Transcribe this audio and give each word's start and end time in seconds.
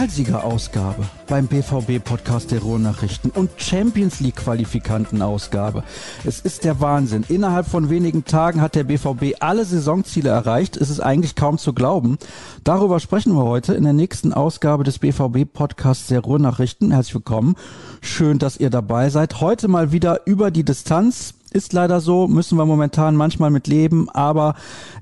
Pokalsiegerausgabe 0.00 1.04
beim 1.26 1.46
BVB-Podcast 1.46 2.52
der 2.52 2.62
Ruhrnachrichten 2.62 3.30
und 3.32 3.50
Champions 3.58 4.20
League-Qualifikantenausgabe. 4.20 5.84
Es 6.24 6.40
ist 6.40 6.64
der 6.64 6.80
Wahnsinn. 6.80 7.26
Innerhalb 7.28 7.66
von 7.66 7.90
wenigen 7.90 8.24
Tagen 8.24 8.62
hat 8.62 8.76
der 8.76 8.84
BVB 8.84 9.36
alle 9.40 9.66
Saisonziele 9.66 10.30
erreicht. 10.30 10.78
Es 10.78 10.88
ist 10.88 11.00
eigentlich 11.00 11.34
kaum 11.34 11.58
zu 11.58 11.74
glauben. 11.74 12.16
Darüber 12.64 12.98
sprechen 12.98 13.34
wir 13.34 13.44
heute 13.44 13.74
in 13.74 13.84
der 13.84 13.92
nächsten 13.92 14.32
Ausgabe 14.32 14.84
des 14.84 15.00
BVB-Podcasts 15.00 16.06
der 16.06 16.20
Ruhrnachrichten. 16.20 16.92
Herzlich 16.92 17.16
willkommen. 17.16 17.56
Schön, 18.00 18.38
dass 18.38 18.56
ihr 18.56 18.70
dabei 18.70 19.10
seid. 19.10 19.42
Heute 19.42 19.68
mal 19.68 19.92
wieder 19.92 20.26
über 20.26 20.50
die 20.50 20.64
Distanz 20.64 21.34
ist 21.50 21.72
leider 21.72 22.00
so, 22.00 22.28
müssen 22.28 22.56
wir 22.58 22.66
momentan 22.66 23.16
manchmal 23.16 23.50
mit 23.50 23.66
leben, 23.66 24.08
aber 24.08 24.54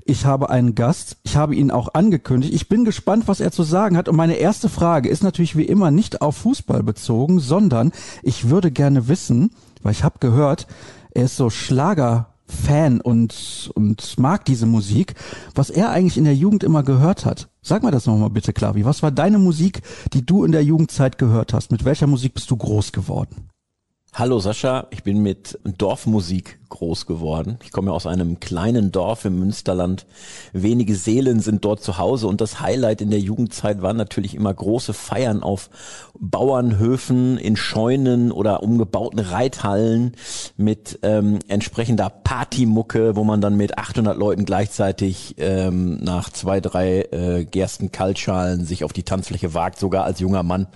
ich 0.05 0.25
habe 0.25 0.49
einen 0.49 0.75
Gast. 0.75 1.17
Ich 1.23 1.35
habe 1.35 1.55
ihn 1.55 1.71
auch 1.71 1.93
angekündigt. 1.93 2.53
Ich 2.53 2.69
bin 2.69 2.85
gespannt, 2.85 3.27
was 3.27 3.39
er 3.39 3.51
zu 3.51 3.63
sagen 3.63 3.97
hat. 3.97 4.09
Und 4.09 4.15
meine 4.15 4.35
erste 4.35 4.69
Frage 4.69 5.09
ist 5.09 5.23
natürlich 5.23 5.55
wie 5.55 5.65
immer 5.65 5.91
nicht 5.91 6.21
auf 6.21 6.37
Fußball 6.37 6.83
bezogen, 6.83 7.39
sondern 7.39 7.91
ich 8.23 8.49
würde 8.49 8.71
gerne 8.71 9.07
wissen, 9.07 9.51
weil 9.83 9.91
ich 9.91 10.03
habe 10.03 10.19
gehört, 10.19 10.67
er 11.11 11.25
ist 11.25 11.37
so 11.37 11.49
Schlager-Fan 11.49 13.01
und, 13.01 13.71
und 13.75 14.17
mag 14.17 14.45
diese 14.45 14.65
Musik, 14.65 15.15
was 15.55 15.69
er 15.69 15.91
eigentlich 15.91 16.17
in 16.17 16.25
der 16.25 16.35
Jugend 16.35 16.63
immer 16.63 16.83
gehört 16.83 17.25
hat. 17.25 17.49
Sag 17.61 17.83
mal 17.83 17.91
das 17.91 18.05
nochmal 18.05 18.29
bitte, 18.29 18.53
Klavi. 18.53 18.85
Was 18.85 19.03
war 19.03 19.11
deine 19.11 19.37
Musik, 19.37 19.81
die 20.13 20.25
du 20.25 20.43
in 20.43 20.51
der 20.51 20.63
Jugendzeit 20.63 21.17
gehört 21.17 21.53
hast? 21.53 21.71
Mit 21.71 21.85
welcher 21.85 22.07
Musik 22.07 22.33
bist 22.33 22.49
du 22.49 22.57
groß 22.57 22.91
geworden? 22.91 23.49
Hallo 24.19 24.39
Sascha, 24.39 24.87
ich 24.89 25.03
bin 25.03 25.23
mit 25.23 25.57
Dorfmusik 25.63 26.59
groß 26.67 27.05
geworden. 27.05 27.57
Ich 27.63 27.71
komme 27.71 27.93
aus 27.93 28.05
einem 28.05 28.41
kleinen 28.41 28.91
Dorf 28.91 29.23
im 29.23 29.39
Münsterland. 29.39 30.05
Wenige 30.51 30.93
Seelen 30.95 31.39
sind 31.39 31.63
dort 31.63 31.81
zu 31.81 31.97
Hause 31.97 32.27
und 32.27 32.41
das 32.41 32.59
Highlight 32.59 32.99
in 32.99 33.11
der 33.11 33.21
Jugendzeit 33.21 33.81
waren 33.81 33.95
natürlich 33.95 34.35
immer 34.35 34.53
große 34.53 34.91
Feiern 34.91 35.41
auf 35.41 35.69
Bauernhöfen, 36.19 37.37
in 37.37 37.55
Scheunen 37.55 38.33
oder 38.33 38.61
umgebauten 38.61 39.19
Reithallen 39.19 40.11
mit 40.57 40.99
ähm, 41.01 41.39
entsprechender 41.47 42.09
Partymucke, 42.09 43.15
wo 43.15 43.23
man 43.23 43.39
dann 43.39 43.55
mit 43.55 43.77
800 43.77 44.17
Leuten 44.17 44.43
gleichzeitig 44.43 45.35
ähm, 45.37 45.97
nach 46.03 46.29
zwei, 46.29 46.59
drei 46.59 47.03
äh, 47.11 47.45
Gersten 47.45 47.93
Kaltschalen 47.93 48.65
sich 48.65 48.83
auf 48.83 48.91
die 48.91 49.03
Tanzfläche 49.03 49.53
wagt, 49.53 49.79
sogar 49.79 50.03
als 50.03 50.19
junger 50.19 50.43
Mann 50.43 50.67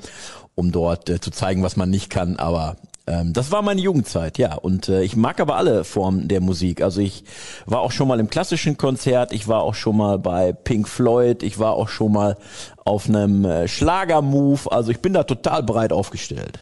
um 0.56 0.72
dort 0.72 1.10
äh, 1.10 1.20
zu 1.20 1.32
zeigen, 1.32 1.64
was 1.64 1.76
man 1.76 1.90
nicht 1.90 2.10
kann, 2.10 2.38
aber 2.38 2.78
ähm, 3.06 3.34
das 3.34 3.52
war 3.52 3.62
meine 3.62 3.82
Jugendzeit, 3.82 4.38
ja. 4.38 4.56
Und 4.56 4.88
äh, 4.88 5.04
ich 5.04 5.16
mag 5.16 5.40
aber 5.40 5.58
alle 5.58 5.84
Formen 5.84 6.28
der 6.28 6.42
Musik. 6.42 6.82
Also 6.82 7.02
ich 7.02 7.26
war 7.66 7.82
auch 7.82 7.92
schon 7.92 8.08
mal 8.08 8.20
im 8.20 8.30
klassischen 8.30 8.78
Konzert, 8.78 9.34
ich 9.34 9.48
war 9.48 9.62
auch 9.62 9.76
schon 9.76 9.98
mal 9.98 10.18
bei 10.20 10.54
Pink 10.54 10.88
Floyd, 10.88 11.44
ich 11.44 11.60
war 11.60 11.74
auch 11.74 11.90
schon 11.90 12.14
mal 12.14 12.38
auf 12.86 13.10
einem 13.10 13.44
äh, 13.46 13.68
Schlagermove. 13.68 14.72
Also 14.72 14.92
ich 14.92 15.00
bin 15.00 15.14
da 15.14 15.24
total 15.24 15.64
breit 15.64 15.92
aufgestellt. 15.92 16.60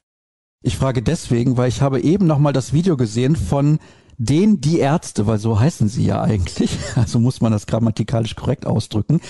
Ich 0.63 0.77
frage 0.77 1.01
deswegen, 1.01 1.57
weil 1.57 1.69
ich 1.69 1.81
habe 1.81 2.01
eben 2.01 2.27
noch 2.27 2.39
mal 2.39 2.53
das 2.53 2.73
Video 2.73 2.97
gesehen 2.97 3.35
von 3.35 3.79
den 4.17 4.61
die 4.61 4.79
Ärzte, 4.79 5.25
weil 5.25 5.39
so 5.39 5.59
heißen 5.59 5.89
sie 5.89 6.05
ja 6.05 6.21
eigentlich, 6.21 6.77
also 6.95 7.19
muss 7.19 7.41
man 7.41 7.51
das 7.51 7.67
grammatikalisch 7.67 8.35
korrekt 8.35 8.65
ausdrücken, 8.65 9.21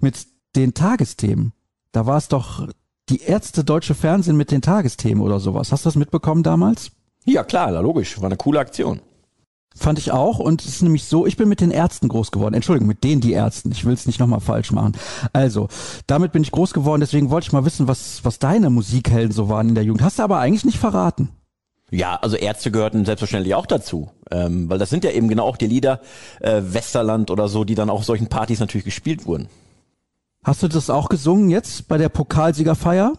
mit 0.00 0.26
den 0.56 0.74
Tagesthemen. 0.74 1.52
Da 1.92 2.06
war 2.06 2.16
es 2.16 2.28
doch 2.28 2.68
die 3.10 3.22
Ärzte 3.22 3.64
deutsche 3.64 3.94
Fernsehen 3.94 4.36
mit 4.36 4.50
den 4.50 4.62
Tagesthemen 4.62 5.22
oder 5.22 5.40
sowas. 5.40 5.72
Hast 5.72 5.84
du 5.84 5.88
das 5.88 5.96
mitbekommen 5.96 6.42
damals? 6.42 6.92
Ja, 7.24 7.44
klar, 7.44 7.70
logisch. 7.82 8.18
War 8.20 8.26
eine 8.26 8.36
coole 8.36 8.60
Aktion. 8.60 9.00
Fand 9.76 9.98
ich 9.98 10.10
auch 10.10 10.38
und 10.38 10.62
es 10.62 10.68
ist 10.68 10.82
nämlich 10.82 11.04
so, 11.04 11.26
ich 11.26 11.36
bin 11.36 11.48
mit 11.48 11.60
den 11.60 11.70
Ärzten 11.70 12.08
groß 12.08 12.32
geworden. 12.32 12.54
Entschuldigung, 12.54 12.88
mit 12.88 13.04
denen 13.04 13.20
die 13.20 13.32
Ärzten. 13.32 13.70
Ich 13.70 13.84
will 13.84 13.94
es 13.94 14.06
nicht 14.06 14.18
nochmal 14.18 14.40
falsch 14.40 14.72
machen. 14.72 14.96
Also, 15.32 15.68
damit 16.06 16.32
bin 16.32 16.42
ich 16.42 16.50
groß 16.50 16.72
geworden, 16.72 17.00
deswegen 17.00 17.30
wollte 17.30 17.46
ich 17.46 17.52
mal 17.52 17.64
wissen, 17.64 17.86
was, 17.86 18.20
was 18.24 18.40
deine 18.40 18.68
Musikhelden 18.68 19.32
so 19.32 19.48
waren 19.48 19.68
in 19.68 19.74
der 19.74 19.84
Jugend. 19.84 20.02
Hast 20.02 20.18
du 20.18 20.24
aber 20.24 20.38
eigentlich 20.38 20.64
nicht 20.64 20.78
verraten. 20.78 21.28
Ja, 21.90 22.16
also 22.16 22.36
Ärzte 22.36 22.70
gehörten 22.70 23.04
selbstverständlich 23.04 23.54
auch 23.54 23.66
dazu, 23.66 24.10
ähm, 24.30 24.68
weil 24.68 24.78
das 24.78 24.90
sind 24.90 25.04
ja 25.04 25.10
eben 25.10 25.28
genau 25.28 25.44
auch 25.44 25.56
die 25.56 25.66
Lieder 25.66 26.00
äh, 26.40 26.62
Westerland 26.62 27.30
oder 27.30 27.48
so, 27.48 27.64
die 27.64 27.74
dann 27.74 27.90
auch 27.90 27.98
auf 27.98 28.04
solchen 28.04 28.28
Partys 28.28 28.60
natürlich 28.60 28.84
gespielt 28.84 29.26
wurden. 29.26 29.48
Hast 30.42 30.62
du 30.62 30.68
das 30.68 30.88
auch 30.88 31.08
gesungen 31.08 31.50
jetzt 31.50 31.86
bei 31.88 31.98
der 31.98 32.08
Pokalsiegerfeier? 32.08 33.12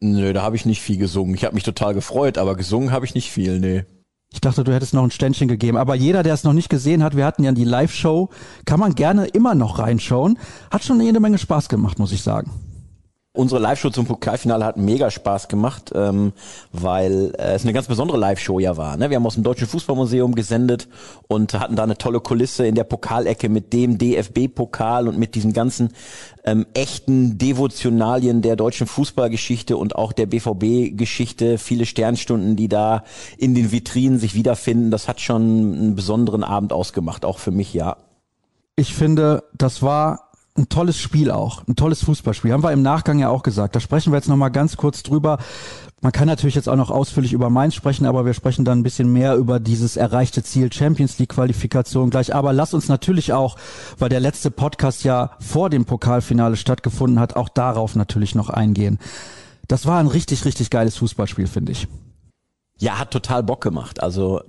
Nö, 0.00 0.32
da 0.32 0.42
habe 0.42 0.56
ich 0.56 0.66
nicht 0.66 0.82
viel 0.82 0.98
gesungen. 0.98 1.34
Ich 1.34 1.44
habe 1.44 1.54
mich 1.54 1.62
total 1.62 1.94
gefreut, 1.94 2.36
aber 2.36 2.56
gesungen 2.56 2.90
habe 2.90 3.04
ich 3.04 3.14
nicht 3.14 3.30
viel, 3.30 3.60
nee. 3.60 3.84
Ich 4.32 4.40
dachte, 4.40 4.64
du 4.64 4.74
hättest 4.74 4.92
noch 4.92 5.04
ein 5.04 5.12
Ständchen 5.12 5.46
gegeben. 5.46 5.76
Aber 5.76 5.94
jeder, 5.94 6.22
der 6.22 6.34
es 6.34 6.44
noch 6.44 6.52
nicht 6.52 6.68
gesehen 6.68 7.02
hat, 7.02 7.16
wir 7.16 7.24
hatten 7.24 7.44
ja 7.44 7.52
die 7.52 7.64
Live-Show, 7.64 8.28
kann 8.64 8.80
man 8.80 8.94
gerne 8.94 9.26
immer 9.26 9.54
noch 9.54 9.78
reinschauen. 9.78 10.38
Hat 10.70 10.82
schon 10.82 11.00
jede 11.00 11.20
Menge 11.20 11.38
Spaß 11.38 11.68
gemacht, 11.68 11.98
muss 11.98 12.12
ich 12.12 12.22
sagen. 12.22 12.50
Unsere 13.36 13.60
Live-Show 13.60 13.90
zum 13.90 14.06
Pokalfinale 14.06 14.64
hat 14.64 14.78
mega 14.78 15.10
Spaß 15.10 15.48
gemacht, 15.48 15.92
ähm, 15.94 16.32
weil 16.72 17.34
äh, 17.38 17.54
es 17.54 17.64
eine 17.64 17.74
ganz 17.74 17.86
besondere 17.86 18.18
Live-Show 18.18 18.58
ja 18.58 18.76
war. 18.76 18.96
Ne? 18.96 19.10
Wir 19.10 19.16
haben 19.16 19.26
aus 19.26 19.34
dem 19.34 19.42
Deutschen 19.42 19.66
Fußballmuseum 19.66 20.34
gesendet 20.34 20.88
und 21.28 21.54
hatten 21.54 21.76
da 21.76 21.82
eine 21.82 21.98
tolle 21.98 22.20
Kulisse 22.20 22.66
in 22.66 22.74
der 22.74 22.84
Pokalecke 22.84 23.48
mit 23.48 23.72
dem 23.72 23.98
DFB-Pokal 23.98 25.06
und 25.06 25.18
mit 25.18 25.34
diesen 25.34 25.52
ganzen 25.52 25.90
ähm, 26.44 26.64
echten 26.72 27.36
Devotionalien 27.36 28.40
der 28.40 28.56
deutschen 28.56 28.86
Fußballgeschichte 28.86 29.76
und 29.76 29.96
auch 29.96 30.12
der 30.12 30.26
BVB-Geschichte. 30.26 31.58
Viele 31.58 31.84
Sternstunden, 31.84 32.56
die 32.56 32.68
da 32.68 33.04
in 33.36 33.54
den 33.54 33.70
Vitrinen 33.70 34.18
sich 34.18 34.34
wiederfinden. 34.34 34.90
Das 34.90 35.08
hat 35.08 35.20
schon 35.20 35.42
einen 35.42 35.94
besonderen 35.94 36.42
Abend 36.42 36.72
ausgemacht, 36.72 37.24
auch 37.24 37.38
für 37.38 37.50
mich, 37.50 37.74
ja. 37.74 37.96
Ich 38.76 38.94
finde, 38.94 39.44
das 39.54 39.82
war 39.82 40.25
ein 40.56 40.68
tolles 40.68 40.98
Spiel 40.98 41.30
auch, 41.30 41.66
ein 41.66 41.76
tolles 41.76 42.02
Fußballspiel. 42.04 42.52
Haben 42.52 42.62
wir 42.62 42.72
im 42.72 42.82
Nachgang 42.82 43.18
ja 43.18 43.28
auch 43.28 43.42
gesagt. 43.42 43.76
Da 43.76 43.80
sprechen 43.80 44.12
wir 44.12 44.16
jetzt 44.16 44.28
noch 44.28 44.36
mal 44.36 44.48
ganz 44.48 44.76
kurz 44.76 45.02
drüber. 45.02 45.38
Man 46.02 46.12
kann 46.12 46.28
natürlich 46.28 46.54
jetzt 46.54 46.68
auch 46.68 46.76
noch 46.76 46.90
ausführlich 46.90 47.32
über 47.32 47.50
Mainz 47.50 47.74
sprechen, 47.74 48.06
aber 48.06 48.26
wir 48.26 48.34
sprechen 48.34 48.64
dann 48.64 48.80
ein 48.80 48.82
bisschen 48.82 49.12
mehr 49.12 49.36
über 49.36 49.58
dieses 49.58 49.96
erreichte 49.96 50.42
Ziel 50.42 50.72
Champions 50.72 51.18
League 51.18 51.30
Qualifikation 51.30 52.10
gleich. 52.10 52.34
Aber 52.34 52.52
lass 52.52 52.74
uns 52.74 52.88
natürlich 52.88 53.32
auch, 53.32 53.56
weil 53.98 54.08
der 54.08 54.20
letzte 54.20 54.50
Podcast 54.50 55.04
ja 55.04 55.30
vor 55.40 55.70
dem 55.70 55.84
Pokalfinale 55.84 56.56
stattgefunden 56.56 57.18
hat, 57.18 57.36
auch 57.36 57.48
darauf 57.48 57.96
natürlich 57.96 58.34
noch 58.34 58.50
eingehen. 58.50 58.98
Das 59.68 59.86
war 59.86 59.98
ein 59.98 60.06
richtig, 60.06 60.44
richtig 60.44 60.70
geiles 60.70 60.96
Fußballspiel, 60.96 61.46
finde 61.46 61.72
ich. 61.72 61.88
Ja, 62.78 62.98
hat 62.98 63.10
total 63.10 63.42
Bock 63.42 63.62
gemacht. 63.62 64.02
Also 64.02 64.42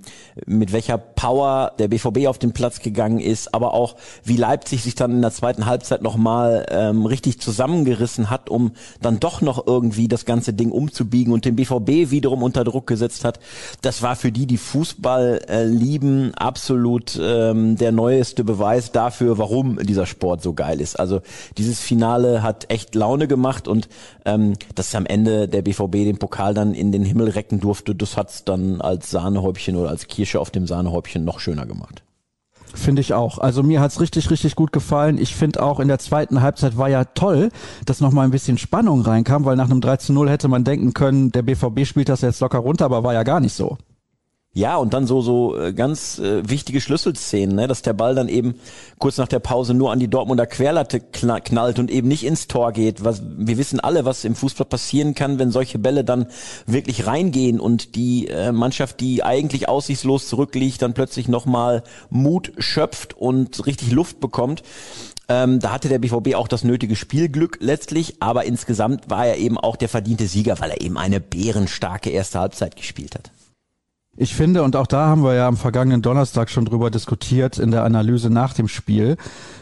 mit 0.44 0.72
welcher 0.72 0.98
Power 0.98 1.72
der 1.78 1.88
BVB 1.88 2.26
auf 2.26 2.38
den 2.38 2.52
Platz 2.52 2.80
gegangen 2.80 3.20
ist, 3.20 3.54
aber 3.54 3.72
auch 3.72 3.96
wie 4.22 4.36
Leipzig 4.36 4.82
sich 4.82 4.94
dann 4.94 5.12
in 5.12 5.22
der 5.22 5.30
zweiten 5.30 5.64
Halbzeit 5.64 6.02
nochmal 6.02 6.66
ähm, 6.68 7.06
richtig 7.06 7.40
zusammengerissen 7.40 8.28
hat, 8.28 8.50
um 8.50 8.72
dann 9.00 9.18
doch 9.18 9.40
noch 9.40 9.66
irgendwie 9.66 10.08
das 10.08 10.26
ganze 10.26 10.52
Ding 10.52 10.72
umzubiegen 10.72 11.32
und 11.32 11.46
den 11.46 11.56
BVB 11.56 12.10
wiederum 12.10 12.42
unter 12.42 12.64
Druck 12.64 12.86
gesetzt 12.86 13.24
hat. 13.24 13.40
Das 13.80 14.02
war 14.02 14.14
für 14.14 14.30
die, 14.30 14.44
die 14.44 14.58
Fußball 14.58 15.40
äh, 15.48 15.64
lieben, 15.64 16.34
absolut 16.34 17.18
ähm, 17.18 17.76
der 17.76 17.92
neueste 17.92 18.44
Beweis 18.44 18.92
dafür, 18.92 19.38
warum 19.38 19.78
dieser 19.78 20.04
Sport 20.04 20.42
so 20.42 20.52
geil 20.52 20.82
ist. 20.82 21.00
Also 21.00 21.22
dieses 21.56 21.80
Finale 21.80 22.42
hat 22.42 22.70
echt 22.70 22.94
Laune 22.94 23.26
gemacht 23.26 23.68
und 23.68 23.88
ähm, 24.26 24.52
dass 24.74 24.94
am 24.94 25.06
Ende 25.06 25.48
der 25.48 25.62
BVB 25.62 25.92
den 25.92 26.18
Pokal 26.18 26.52
dann 26.52 26.74
in 26.74 26.92
den 26.92 27.06
Himmel 27.06 27.30
recken 27.30 27.60
durfte, 27.60 27.94
das 27.94 28.17
hat's 28.18 28.44
dann 28.44 28.82
als 28.82 29.10
Sahnehäubchen 29.10 29.76
oder 29.76 29.88
als 29.88 30.08
Kirsche 30.08 30.40
auf 30.40 30.50
dem 30.50 30.66
Sahnehäubchen 30.66 31.24
noch 31.24 31.40
schöner 31.40 31.64
gemacht. 31.64 32.02
Finde 32.74 33.00
ich 33.00 33.14
auch. 33.14 33.38
Also 33.38 33.62
mir 33.62 33.80
hat's 33.80 34.00
richtig, 34.00 34.30
richtig 34.30 34.54
gut 34.54 34.72
gefallen. 34.72 35.18
Ich 35.18 35.34
finde 35.34 35.62
auch 35.62 35.80
in 35.80 35.88
der 35.88 35.98
zweiten 35.98 36.42
Halbzeit 36.42 36.76
war 36.76 36.88
ja 36.88 37.04
toll, 37.04 37.50
dass 37.86 38.00
noch 38.00 38.12
mal 38.12 38.24
ein 38.24 38.30
bisschen 38.30 38.58
Spannung 38.58 39.00
reinkam, 39.00 39.44
weil 39.44 39.56
nach 39.56 39.70
einem 39.70 39.80
13-0 39.80 40.28
hätte 40.28 40.48
man 40.48 40.64
denken 40.64 40.92
können, 40.92 41.32
der 41.32 41.42
BVB 41.42 41.86
spielt 41.86 42.10
das 42.10 42.20
jetzt 42.20 42.40
locker 42.40 42.58
runter, 42.58 42.84
aber 42.84 43.02
war 43.04 43.14
ja 43.14 43.22
gar 43.22 43.40
nicht 43.40 43.54
so. 43.54 43.78
Ja, 44.54 44.76
und 44.76 44.94
dann 44.94 45.06
so 45.06 45.20
so 45.20 45.56
äh, 45.56 45.72
ganz 45.72 46.18
äh, 46.18 46.48
wichtige 46.48 46.80
Schlüsselszenen, 46.80 47.54
ne? 47.54 47.68
dass 47.68 47.82
der 47.82 47.92
Ball 47.92 48.14
dann 48.14 48.28
eben 48.28 48.54
kurz 48.98 49.18
nach 49.18 49.28
der 49.28 49.40
Pause 49.40 49.74
nur 49.74 49.92
an 49.92 50.00
die 50.00 50.08
Dortmunder 50.08 50.46
Querlatte 50.46 51.00
knallt 51.00 51.78
und 51.78 51.90
eben 51.90 52.08
nicht 52.08 52.24
ins 52.24 52.48
Tor 52.48 52.72
geht. 52.72 53.04
Was, 53.04 53.22
wir 53.36 53.58
wissen 53.58 53.78
alle, 53.78 54.04
was 54.06 54.24
im 54.24 54.34
Fußball 54.34 54.66
passieren 54.66 55.14
kann, 55.14 55.38
wenn 55.38 55.50
solche 55.50 55.78
Bälle 55.78 56.02
dann 56.02 56.26
wirklich 56.66 57.06
reingehen 57.06 57.60
und 57.60 57.94
die 57.94 58.28
äh, 58.28 58.50
Mannschaft, 58.50 59.00
die 59.00 59.22
eigentlich 59.22 59.68
aussichtslos 59.68 60.28
zurückliegt, 60.28 60.80
dann 60.80 60.94
plötzlich 60.94 61.28
nochmal 61.28 61.84
Mut 62.08 62.52
schöpft 62.58 63.14
und 63.14 63.66
richtig 63.66 63.92
Luft 63.92 64.18
bekommt. 64.18 64.62
Ähm, 65.28 65.60
da 65.60 65.72
hatte 65.72 65.90
der 65.90 65.98
BVB 65.98 66.34
auch 66.34 66.48
das 66.48 66.64
nötige 66.64 66.96
Spielglück 66.96 67.58
letztlich, 67.60 68.16
aber 68.20 68.46
insgesamt 68.46 69.10
war 69.10 69.26
er 69.26 69.36
eben 69.36 69.58
auch 69.58 69.76
der 69.76 69.90
verdiente 69.90 70.26
Sieger, 70.26 70.58
weil 70.58 70.70
er 70.70 70.80
eben 70.80 70.96
eine 70.96 71.20
bärenstarke 71.20 72.10
erste 72.10 72.40
Halbzeit 72.40 72.76
gespielt 72.76 73.14
hat. 73.14 73.30
Ich 74.20 74.34
finde, 74.34 74.64
und 74.64 74.74
auch 74.74 74.88
da 74.88 75.06
haben 75.06 75.22
wir 75.22 75.34
ja 75.34 75.46
am 75.46 75.56
vergangenen 75.56 76.02
Donnerstag 76.02 76.50
schon 76.50 76.64
drüber 76.64 76.90
diskutiert 76.90 77.56
in 77.56 77.70
der 77.70 77.84
Analyse 77.84 78.30
nach 78.30 78.52
dem 78.52 78.66
Spiel, 78.66 79.16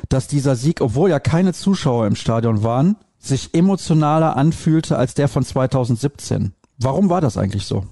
dass 0.08 0.28
dieser 0.28 0.56
Sieg, 0.56 0.80
obwohl 0.80 1.10
ja 1.10 1.20
keine 1.20 1.52
Zuschauer 1.52 2.06
im 2.06 2.16
Stadion 2.16 2.62
waren, 2.62 2.96
sich 3.18 3.52
emotionaler 3.52 4.34
anfühlte 4.34 4.96
als 4.96 5.12
der 5.12 5.28
von 5.28 5.44
2017. 5.44 6.54
Warum 6.78 7.10
war 7.10 7.20
das 7.20 7.36
eigentlich 7.36 7.66
so? 7.66 7.84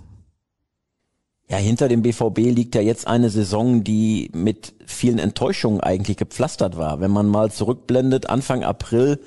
Ja, 1.49 1.59
hinter 1.59 1.89
dem 1.89 2.03
BVB 2.03 2.39
liegt 2.39 2.75
ja 2.75 2.81
jetzt 2.81 3.07
eine 3.07 3.29
Saison, 3.29 3.85
die 3.85 4.31
mit 4.33 4.73
vielen 4.87 5.19
Enttäuschungen 5.19 5.81
eigentlich 5.81 6.17
gepflastert 6.17 6.79
war. 6.79 7.01
Wenn 7.01 7.11
man 7.11 7.27
mal 7.29 7.51
zurückblendet, 7.53 8.31
Anfang 8.31 8.65
April, 8.65 9.21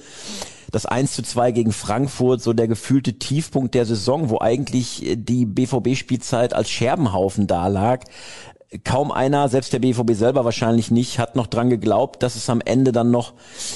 das 0.71 0.87
1 0.87 1.13
zu 1.13 1.21
2 1.21 1.51
gegen 1.51 1.71
Frankfurt, 1.71 2.41
so 2.41 2.53
der 2.53 2.67
gefühlte 2.67 3.13
Tiefpunkt 3.13 3.75
der 3.75 3.85
Saison, 3.85 4.29
wo 4.29 4.39
eigentlich 4.39 5.15
die 5.15 5.45
BVB-Spielzeit 5.45 6.53
als 6.53 6.69
Scherbenhaufen 6.69 7.45
dalag 7.45 8.03
kaum 8.83 9.11
einer, 9.11 9.47
selbst 9.47 9.71
der 9.71 9.79
BVB 9.79 10.11
selber 10.11 10.43
wahrscheinlich 10.43 10.91
nicht, 10.91 11.19
hat 11.19 11.37
noch 11.37 11.47
dran 11.47 11.69
geglaubt, 11.69 12.21
dass 12.21 12.35
es 12.35 12.49
am 12.49 12.59
Ende 12.59 12.91
dann 12.91 13.11
noch 13.11 13.33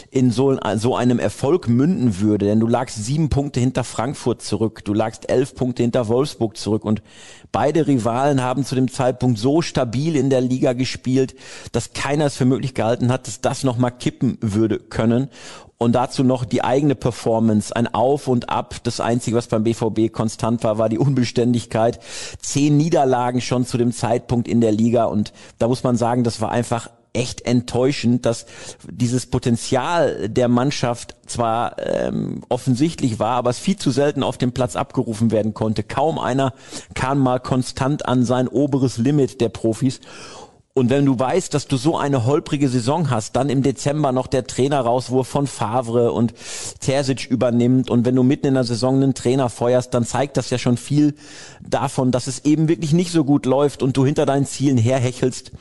in 0.09 0.31
so, 0.31 0.57
so 0.75 0.95
einem 0.97 1.17
Erfolg 1.17 1.69
münden 1.69 2.19
würde. 2.19 2.45
Denn 2.45 2.59
du 2.59 2.67
lagst 2.67 3.03
sieben 3.05 3.29
Punkte 3.29 3.61
hinter 3.61 3.85
Frankfurt 3.85 4.41
zurück, 4.41 4.83
du 4.83 4.93
lagst 4.93 5.29
elf 5.29 5.55
Punkte 5.55 5.83
hinter 5.83 6.09
Wolfsburg 6.09 6.57
zurück 6.57 6.83
und 6.83 7.01
beide 7.53 7.87
Rivalen 7.87 8.41
haben 8.41 8.65
zu 8.65 8.75
dem 8.75 8.91
Zeitpunkt 8.91 9.39
so 9.39 9.61
stabil 9.61 10.17
in 10.17 10.29
der 10.29 10.41
Liga 10.41 10.73
gespielt, 10.73 11.35
dass 11.71 11.93
keiner 11.93 12.25
es 12.25 12.35
für 12.35 12.45
möglich 12.45 12.73
gehalten 12.73 13.11
hat, 13.11 13.27
dass 13.27 13.39
das 13.39 13.63
nochmal 13.63 13.91
kippen 13.91 14.37
würde 14.41 14.77
können 14.79 15.29
und 15.81 15.93
dazu 15.93 16.23
noch 16.23 16.45
die 16.45 16.63
eigene 16.63 16.93
Performance, 16.93 17.75
ein 17.75 17.91
Auf 17.91 18.27
und 18.27 18.51
Ab. 18.51 18.75
Das 18.83 18.99
Einzige, 18.99 19.35
was 19.35 19.47
beim 19.47 19.63
BVB 19.63 20.13
konstant 20.13 20.63
war, 20.63 20.77
war 20.77 20.89
die 20.89 20.99
Unbeständigkeit. 20.99 21.99
Zehn 22.39 22.77
Niederlagen 22.77 23.41
schon 23.41 23.65
zu 23.65 23.79
dem 23.79 23.91
Zeitpunkt 23.91 24.47
in 24.47 24.61
der 24.61 24.71
Liga 24.71 25.05
und 25.05 25.33
da 25.57 25.67
muss 25.67 25.83
man 25.83 25.97
sagen, 25.97 26.23
das 26.23 26.39
war 26.39 26.51
einfach 26.51 26.91
echt 27.13 27.41
enttäuschend, 27.41 28.27
dass 28.27 28.45
dieses 28.89 29.25
Potenzial 29.25 30.29
der 30.29 30.47
Mannschaft 30.47 31.15
zwar 31.25 31.75
ähm, 31.79 32.43
offensichtlich 32.47 33.19
war, 33.19 33.35
aber 33.35 33.49
es 33.49 33.57
viel 33.59 33.75
zu 33.75 33.89
selten 33.89 34.21
auf 34.21 34.37
dem 34.37 34.51
Platz 34.51 34.75
abgerufen 34.75 35.31
werden 35.31 35.55
konnte. 35.55 35.81
Kaum 35.81 36.19
einer 36.19 36.53
kam 36.93 37.19
mal 37.19 37.39
konstant 37.39 38.05
an 38.05 38.23
sein 38.23 38.47
oberes 38.47 38.97
Limit 38.97 39.41
der 39.41 39.49
Profis. 39.49 39.99
Und 40.73 40.89
wenn 40.89 41.05
du 41.05 41.19
weißt, 41.19 41.53
dass 41.53 41.67
du 41.67 41.75
so 41.75 41.97
eine 41.97 42.25
holprige 42.25 42.69
Saison 42.69 43.09
hast, 43.09 43.35
dann 43.35 43.49
im 43.49 43.61
Dezember 43.61 44.13
noch 44.13 44.27
der 44.27 44.47
Trainerauswurf 44.47 45.27
von 45.27 45.45
Favre 45.45 46.13
und 46.13 46.33
Terzic 46.79 47.25
übernimmt 47.29 47.89
und 47.89 48.05
wenn 48.05 48.15
du 48.15 48.23
mitten 48.23 48.47
in 48.47 48.53
der 48.53 48.63
Saison 48.63 48.95
einen 48.95 49.13
Trainer 49.13 49.49
feuerst, 49.49 49.93
dann 49.93 50.05
zeigt 50.05 50.37
das 50.37 50.49
ja 50.49 50.57
schon 50.57 50.77
viel 50.77 51.15
davon, 51.61 52.11
dass 52.11 52.27
es 52.27 52.45
eben 52.45 52.69
wirklich 52.69 52.93
nicht 52.93 53.11
so 53.11 53.25
gut 53.25 53.45
läuft 53.45 53.83
und 53.83 53.97
du 53.97 54.05
hinter 54.05 54.25
deinen 54.25 54.45
Zielen 54.45 54.77
herhechelst. 54.77 55.51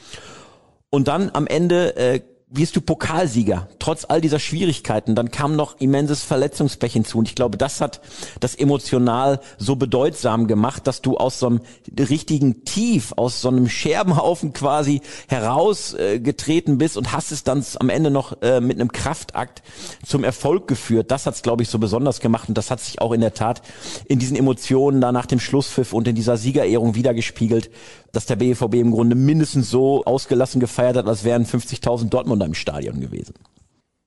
Und 0.91 1.09
dann 1.09 1.31
am 1.33 1.47
Ende 1.49 1.97
äh, 1.97 2.21
wirst 2.52 2.75
du 2.75 2.81
Pokalsieger, 2.81 3.69
trotz 3.79 4.05
all 4.05 4.20
dieser 4.20 4.41
Schwierigkeiten. 4.41 5.14
Dann 5.14 5.31
kam 5.31 5.55
noch 5.55 5.79
immenses 5.79 6.25
Verletzungspech 6.25 6.93
hinzu. 6.93 7.19
Und 7.19 7.29
ich 7.29 7.37
glaube, 7.37 7.56
das 7.56 7.81
hat 7.81 8.00
das 8.41 8.56
emotional 8.56 9.41
so 9.56 9.76
bedeutsam 9.76 10.49
gemacht, 10.49 10.88
dass 10.88 11.00
du 11.00 11.17
aus 11.17 11.38
so 11.38 11.47
einem 11.47 11.61
richtigen 11.97 12.64
Tief, 12.64 13.12
aus 13.17 13.41
so 13.41 13.49
einem 13.49 13.69
Scherbenhaufen 13.69 14.52
quasi 14.52 15.00
herausgetreten 15.29 16.75
äh, 16.75 16.76
bist 16.76 16.97
und 16.97 17.12
hast 17.12 17.31
es 17.31 17.44
dann 17.44 17.64
am 17.79 17.88
Ende 17.88 18.11
noch 18.11 18.43
äh, 18.43 18.61
mit 18.61 18.81
einem 18.81 18.91
Kraftakt 18.91 19.62
zum 20.05 20.25
Erfolg 20.25 20.67
geführt. 20.67 21.12
Das 21.12 21.26
hat 21.26 21.35
es, 21.35 21.43
glaube 21.43 21.62
ich, 21.62 21.69
so 21.69 21.79
besonders 21.79 22.19
gemacht. 22.19 22.49
Und 22.49 22.58
das 22.58 22.73
hat 22.73 22.81
sich 22.81 23.00
auch 23.00 23.12
in 23.12 23.20
der 23.20 23.35
Tat 23.35 23.62
in 24.08 24.19
diesen 24.19 24.37
Emotionen 24.37 25.00
da 25.00 25.12
nach 25.12 25.26
dem 25.26 25.38
Schlusspfiff 25.38 25.93
und 25.93 26.08
in 26.08 26.17
dieser 26.17 26.37
Siegerehrung 26.37 26.97
wiedergespiegelt, 26.97 27.70
dass 28.12 28.27
der 28.27 28.37
BVB 28.37 28.75
im 28.75 28.91
Grunde 28.91 29.17
mindestens 29.17 29.71
so 29.71 30.05
ausgelassen 30.05 30.61
gefeiert 30.61 30.97
hat, 30.97 31.07
als 31.07 31.25
wären 31.25 31.45
50.000 31.45 32.09
Dortmunder 32.09 32.47
im 32.47 32.55
Stadion 32.55 33.01
gewesen. 33.01 33.35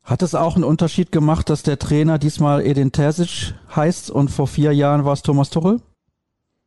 Hat 0.03 0.21
es 0.21 0.35
auch 0.35 0.55
einen 0.55 0.65
Unterschied 0.65 1.11
gemacht, 1.11 1.49
dass 1.49 1.63
der 1.63 1.79
Trainer 1.79 2.19
diesmal 2.19 2.65
Edin 2.65 2.91
Terzic 2.91 3.53
heißt 3.73 4.11
und 4.11 4.29
vor 4.29 4.47
vier 4.47 4.73
Jahren 4.73 5.05
war 5.05 5.13
es 5.13 5.21
Thomas 5.21 5.49
Tuchel? 5.49 5.79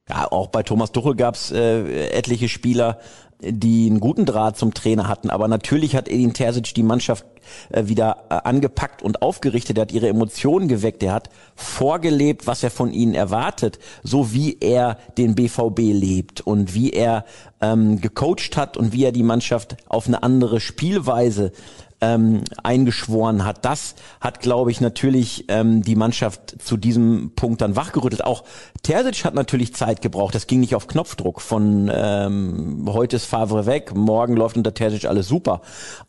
Ja, 0.08 0.30
auch 0.30 0.46
bei 0.48 0.62
Thomas 0.62 0.92
Tuchel 0.92 1.16
gab 1.16 1.34
es 1.34 1.50
äh, 1.50 2.08
etliche 2.10 2.48
Spieler, 2.48 2.98
die 3.40 3.88
einen 3.88 4.00
guten 4.00 4.24
Draht 4.24 4.56
zum 4.56 4.72
Trainer 4.74 5.08
hatten. 5.08 5.30
Aber 5.30 5.48
natürlich 5.48 5.94
hat 5.94 6.08
Edin 6.08 6.32
Terzic 6.32 6.74
die 6.74 6.82
Mannschaft 6.82 7.24
äh, 7.70 7.86
wieder 7.86 8.24
äh, 8.30 8.34
angepackt 8.34 9.02
und 9.02 9.22
aufgerichtet. 9.22 9.78
Er 9.78 9.82
hat 9.82 9.92
ihre 9.92 10.08
Emotionen 10.08 10.68
geweckt. 10.68 11.02
Er 11.02 11.12
hat 11.12 11.30
vorgelebt, 11.54 12.46
was 12.46 12.62
er 12.62 12.70
von 12.70 12.92
ihnen 12.92 13.14
erwartet, 13.14 13.78
so 14.02 14.32
wie 14.32 14.56
er 14.60 14.98
den 15.18 15.34
BVB 15.34 15.78
lebt 15.78 16.40
und 16.40 16.74
wie 16.74 16.90
er 16.90 17.24
ähm, 17.60 18.00
gecoacht 18.00 18.56
hat 18.56 18.76
und 18.76 18.92
wie 18.92 19.04
er 19.04 19.12
die 19.12 19.22
Mannschaft 19.22 19.76
auf 19.88 20.06
eine 20.06 20.22
andere 20.22 20.60
Spielweise 20.60 21.52
ähm, 22.00 22.42
eingeschworen 22.62 23.44
hat. 23.44 23.64
Das 23.64 23.94
hat, 24.20 24.40
glaube 24.40 24.70
ich, 24.70 24.80
natürlich 24.80 25.46
ähm, 25.48 25.82
die 25.82 25.96
Mannschaft 25.96 26.56
zu 26.62 26.76
diesem 26.76 27.32
Punkt 27.34 27.60
dann 27.60 27.76
wachgerüttelt. 27.76 28.24
Auch 28.24 28.44
Terzic 28.82 29.24
hat 29.24 29.34
natürlich 29.34 29.74
Zeit 29.74 30.02
gebraucht. 30.02 30.34
Das 30.34 30.46
ging 30.46 30.60
nicht 30.60 30.74
auf 30.74 30.86
Knopfdruck. 30.86 31.40
Von 31.40 31.90
ähm, 31.92 32.88
heute 32.92 33.16
ist 33.16 33.24
Favre 33.24 33.66
weg, 33.66 33.94
morgen 33.94 34.36
läuft 34.36 34.56
unter 34.56 34.74
Terzic 34.74 35.06
alles 35.06 35.28
super. 35.28 35.62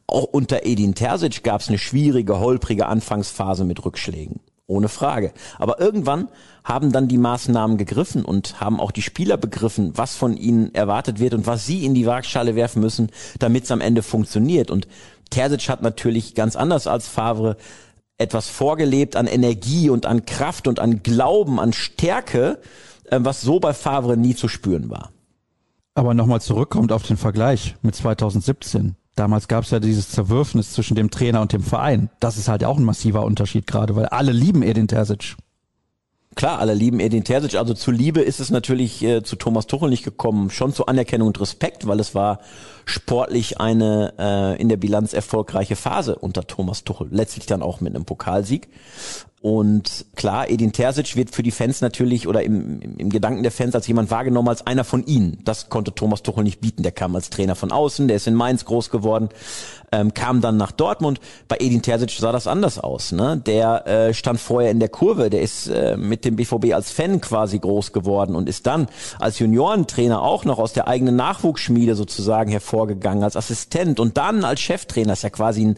Auch 0.08 0.24
unter 0.24 0.66
Edin 0.66 0.96
Terzic 0.96 1.44
gab 1.44 1.62
es 1.62 1.70
eine 1.70 1.78
schwierige, 1.78 2.40
holprige 2.40 2.88
Anfangsphase 2.88 3.66
mit 3.66 3.84
Rückschlägen. 3.86 4.40
Ohne 4.70 4.90
Frage. 4.90 5.32
Aber 5.60 5.80
irgendwann 5.80 6.28
haben 6.66 6.92
dann 6.92 7.08
die 7.08 7.18
Maßnahmen 7.18 7.78
gegriffen 7.78 8.26
und 8.26 8.60
haben 8.60 8.82
auch 8.82 8.92
die 8.92 9.02
Spieler 9.02 9.38
begriffen, 9.38 9.94
was 9.96 10.16
von 10.16 10.36
ihnen 10.36 10.76
erwartet 10.76 11.22
wird 11.22 11.34
und 11.34 11.48
was 11.48 11.66
sie 11.66 11.86
in 11.86 11.94
die 11.94 12.06
Waagschale 12.06 12.56
werfen 12.56 12.82
müssen, 12.82 13.10
damit 13.40 13.64
es 13.64 13.72
am 13.72 13.80
Ende 13.80 14.04
funktioniert. 14.04 14.70
Und 14.70 14.90
Terzic 15.30 15.70
hat 15.70 15.82
natürlich 15.82 16.36
ganz 16.36 16.56
anders 16.56 16.88
als 16.88 17.08
Favre 17.08 17.58
etwas 18.18 18.50
vorgelebt 18.50 19.16
an 19.16 19.28
Energie 19.28 19.90
und 19.90 20.06
an 20.06 20.26
Kraft 20.26 20.68
und 20.68 20.80
an 20.80 21.04
Glauben, 21.04 21.60
an 21.60 21.74
Stärke, 21.74 22.60
äh, 23.06 23.20
was 23.22 23.42
so 23.42 23.60
bei 23.60 23.74
Favre 23.74 24.18
nie 24.18 24.36
zu 24.36 24.48
spüren 24.48 24.90
war. 24.90 25.12
Aber 25.94 26.14
nochmal 26.14 26.42
zurückkommt 26.42 26.92
auf 26.92 27.04
den 27.04 27.18
Vergleich 27.18 27.76
mit 27.82 27.96
2017. 27.96 28.96
Damals 29.16 29.48
gab 29.48 29.64
es 29.64 29.72
ja 29.72 29.80
dieses 29.80 30.10
Zerwürfnis 30.10 30.74
zwischen 30.74 30.94
dem 30.94 31.10
Trainer 31.10 31.42
und 31.42 31.52
dem 31.52 31.64
Verein. 31.64 32.12
Das 32.20 32.38
ist 32.38 32.48
halt 32.48 32.64
auch 32.64 32.78
ein 32.78 32.84
massiver 32.84 33.24
Unterschied 33.24 33.66
gerade, 33.66 33.96
weil 33.96 34.06
alle 34.06 34.32
lieben 34.32 34.62
Edin 34.62 34.88
Terzic. 34.88 35.36
Klar, 36.38 36.60
alle 36.60 36.76
lieben 36.76 37.00
Edin 37.00 37.24
Terzic. 37.24 37.56
Also 37.56 37.74
zu 37.74 37.90
Liebe 37.90 38.22
ist 38.22 38.40
es 38.40 38.52
natürlich 38.52 39.02
äh, 39.02 39.24
zu 39.24 39.38
Thomas 39.38 39.66
Tuchel 39.66 39.90
nicht 39.90 40.04
gekommen. 40.04 40.52
Schon 40.52 40.72
zu 40.72 40.86
Anerkennung 40.86 41.30
und 41.30 41.42
Respekt, 41.42 41.88
weil 41.88 42.00
es 42.00 42.14
war 42.14 42.42
sportlich 42.86 43.60
eine 43.60 44.14
äh, 44.20 44.62
in 44.62 44.70
der 44.70 44.78
Bilanz 44.78 45.14
erfolgreiche 45.14 45.76
Phase 45.76 46.16
unter 46.16 46.46
Thomas 46.46 46.84
Tuchel. 46.84 47.08
Letztlich 47.10 47.48
dann 47.48 47.64
auch 47.64 47.82
mit 47.82 47.96
einem 47.96 48.06
Pokalsieg. 48.06 48.68
Und 49.40 50.06
klar, 50.16 50.50
Edin 50.50 50.72
Terzic 50.72 51.16
wird 51.16 51.30
für 51.30 51.44
die 51.44 51.52
Fans 51.52 51.82
natürlich 51.82 52.28
oder 52.28 52.42
im, 52.42 52.82
im 52.98 53.10
Gedanken 53.10 53.44
der 53.44 53.52
Fans 53.52 53.76
als 53.76 53.86
jemand 53.86 54.10
wahrgenommen 54.10 54.50
als 54.50 54.66
einer 54.66 54.84
von 54.84 55.06
ihnen. 55.06 55.38
Das 55.46 55.70
konnte 55.70 55.94
Thomas 55.94 56.24
Tuchel 56.24 56.44
nicht 56.44 56.60
bieten. 56.60 56.82
Der 56.82 56.92
kam 56.92 57.16
als 57.16 57.30
Trainer 57.30 57.56
von 57.56 57.72
außen, 57.72 58.08
der 58.08 58.18
ist 58.18 58.26
in 58.26 58.34
Mainz 58.34 58.66
groß 58.66 58.90
geworden, 58.90 59.30
ähm, 59.92 60.14
kam 60.14 60.42
dann 60.42 60.58
nach 60.58 60.72
Dortmund. 60.72 61.20
Bei 61.48 61.58
Edin 61.60 61.82
Terzic 61.82 62.12
sah 62.12 62.32
das 62.32 62.48
anders 62.48 62.80
aus. 62.80 63.12
Ne? 63.12 63.42
Der 63.46 63.88
äh, 63.88 64.14
stand 64.14 64.40
vorher 64.40 64.72
in 64.72 64.80
der 64.80 64.90
Kurve, 64.90 65.30
der 65.30 65.42
ist 65.42 65.68
äh, 65.68 65.96
mit 65.98 66.26
dem 66.26 66.36
BVB 66.36 66.74
als 66.74 66.92
Fan 66.92 67.22
quasi 67.22 67.60
groß 67.60 67.94
geworden 67.94 68.36
und 68.36 68.50
ist 68.50 68.66
dann 68.66 68.88
als 69.20 69.40
Juniorentrainer 69.40 70.22
auch 70.22 70.46
noch 70.46 70.60
aus 70.60 70.74
der 70.74 70.88
eigenen 70.88 71.16
Nachwuchsschmiede 71.16 71.96
sozusagen 71.96 72.52
hervorgegangen, 72.52 73.24
als 73.24 73.38
Assistent 73.38 74.00
und 74.00 74.18
dann 74.18 74.44
als 74.44 74.60
Cheftrainer. 74.60 75.10
Das 75.10 75.20
ist 75.20 75.24
ja 75.24 75.30
quasi 75.30 75.64
ein 75.68 75.78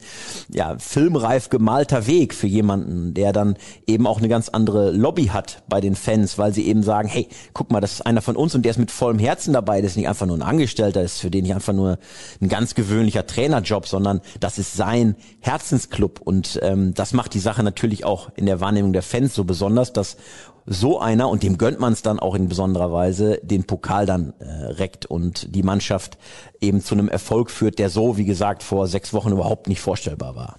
ja, 0.51 0.75
filmreif 0.79 1.49
gemalter 1.49 2.07
Weg 2.07 2.33
für 2.33 2.47
jemanden, 2.47 3.13
der 3.13 3.33
dann 3.33 3.57
eben 3.87 4.07
auch 4.07 4.19
eine 4.19 4.27
ganz 4.27 4.49
andere 4.49 4.91
Lobby 4.91 5.27
hat 5.27 5.63
bei 5.67 5.81
den 5.81 5.95
Fans, 5.95 6.37
weil 6.37 6.53
sie 6.53 6.67
eben 6.67 6.83
sagen, 6.83 7.07
hey, 7.07 7.27
guck 7.53 7.71
mal, 7.71 7.81
das 7.81 7.93
ist 7.93 8.05
einer 8.05 8.21
von 8.21 8.35
uns 8.35 8.55
und 8.55 8.63
der 8.63 8.71
ist 8.71 8.77
mit 8.77 8.91
vollem 8.91 9.19
Herzen 9.19 9.53
dabei, 9.53 9.81
das 9.81 9.91
ist 9.91 9.97
nicht 9.97 10.07
einfach 10.07 10.25
nur 10.25 10.37
ein 10.37 10.41
Angestellter, 10.41 11.01
das 11.01 11.15
ist 11.15 11.21
für 11.21 11.31
den 11.31 11.43
nicht 11.43 11.55
einfach 11.55 11.73
nur 11.73 11.97
ein 12.41 12.49
ganz 12.49 12.75
gewöhnlicher 12.75 13.25
Trainerjob, 13.25 13.87
sondern 13.87 14.21
das 14.39 14.57
ist 14.57 14.75
sein 14.75 15.15
Herzensclub 15.39 16.21
und 16.21 16.59
ähm, 16.61 16.93
das 16.93 17.13
macht 17.13 17.33
die 17.33 17.39
Sache 17.39 17.63
natürlich 17.63 18.05
auch 18.05 18.29
in 18.35 18.45
der 18.45 18.59
Wahrnehmung 18.61 18.93
der 18.93 19.03
Fans 19.03 19.35
so 19.35 19.43
besonders, 19.43 19.93
dass 19.93 20.17
so 20.71 20.99
einer, 20.99 21.29
und 21.29 21.41
dem 21.41 21.57
gönnt 21.57 21.79
man 21.79 21.93
es 21.93 22.03
dann 22.03 22.19
auch 22.19 22.35
in 22.35 22.47
besonderer 22.47 22.91
Weise, 22.91 23.39
den 23.41 23.63
Pokal 23.63 24.05
dann 24.05 24.33
äh, 24.39 24.45
reckt 24.45 25.07
und 25.07 25.55
die 25.55 25.63
Mannschaft 25.63 26.19
eben 26.61 26.81
zu 26.81 26.93
einem 26.93 27.09
Erfolg 27.09 27.49
führt, 27.49 27.79
der 27.79 27.89
so, 27.89 28.17
wie 28.17 28.25
gesagt, 28.25 28.61
vor 28.61 28.87
sechs 28.87 29.11
Wochen 29.11 29.31
überhaupt 29.31 29.67
nicht 29.67 29.81
vorstellbar 29.81 30.35
war. 30.35 30.57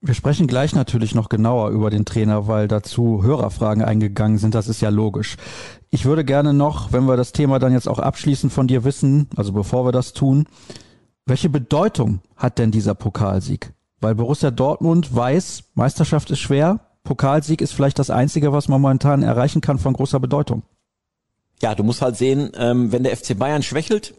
Wir 0.00 0.14
sprechen 0.14 0.46
gleich 0.46 0.76
natürlich 0.76 1.14
noch 1.16 1.28
genauer 1.28 1.70
über 1.70 1.90
den 1.90 2.04
Trainer, 2.04 2.46
weil 2.46 2.68
dazu 2.68 3.24
Hörerfragen 3.24 3.82
eingegangen 3.82 4.38
sind. 4.38 4.54
Das 4.54 4.68
ist 4.68 4.80
ja 4.80 4.90
logisch. 4.90 5.36
Ich 5.90 6.04
würde 6.04 6.24
gerne 6.24 6.52
noch, 6.52 6.92
wenn 6.92 7.06
wir 7.06 7.16
das 7.16 7.32
Thema 7.32 7.58
dann 7.58 7.72
jetzt 7.72 7.88
auch 7.88 7.98
abschließen, 7.98 8.48
von 8.48 8.68
dir 8.68 8.84
wissen, 8.84 9.28
also 9.34 9.52
bevor 9.52 9.84
wir 9.84 9.92
das 9.92 10.12
tun, 10.12 10.46
welche 11.26 11.48
Bedeutung 11.48 12.20
hat 12.36 12.58
denn 12.58 12.70
dieser 12.70 12.94
Pokalsieg? 12.94 13.72
Weil 14.00 14.14
Borussia 14.14 14.52
Dortmund 14.52 15.14
weiß, 15.14 15.64
Meisterschaft 15.74 16.30
ist 16.30 16.38
schwer, 16.38 16.80
Pokalsieg 17.02 17.60
ist 17.60 17.72
vielleicht 17.72 17.98
das 17.98 18.10
Einzige, 18.10 18.52
was 18.52 18.68
man 18.68 18.80
momentan 18.80 19.24
erreichen 19.24 19.60
kann 19.60 19.78
von 19.80 19.94
großer 19.94 20.20
Bedeutung. 20.20 20.62
Ja, 21.60 21.74
du 21.74 21.82
musst 21.82 22.02
halt 22.02 22.16
sehen, 22.16 22.52
ähm, 22.56 22.92
wenn 22.92 23.02
der 23.02 23.16
FC 23.16 23.36
Bayern 23.36 23.64
schwächelt, 23.64 24.14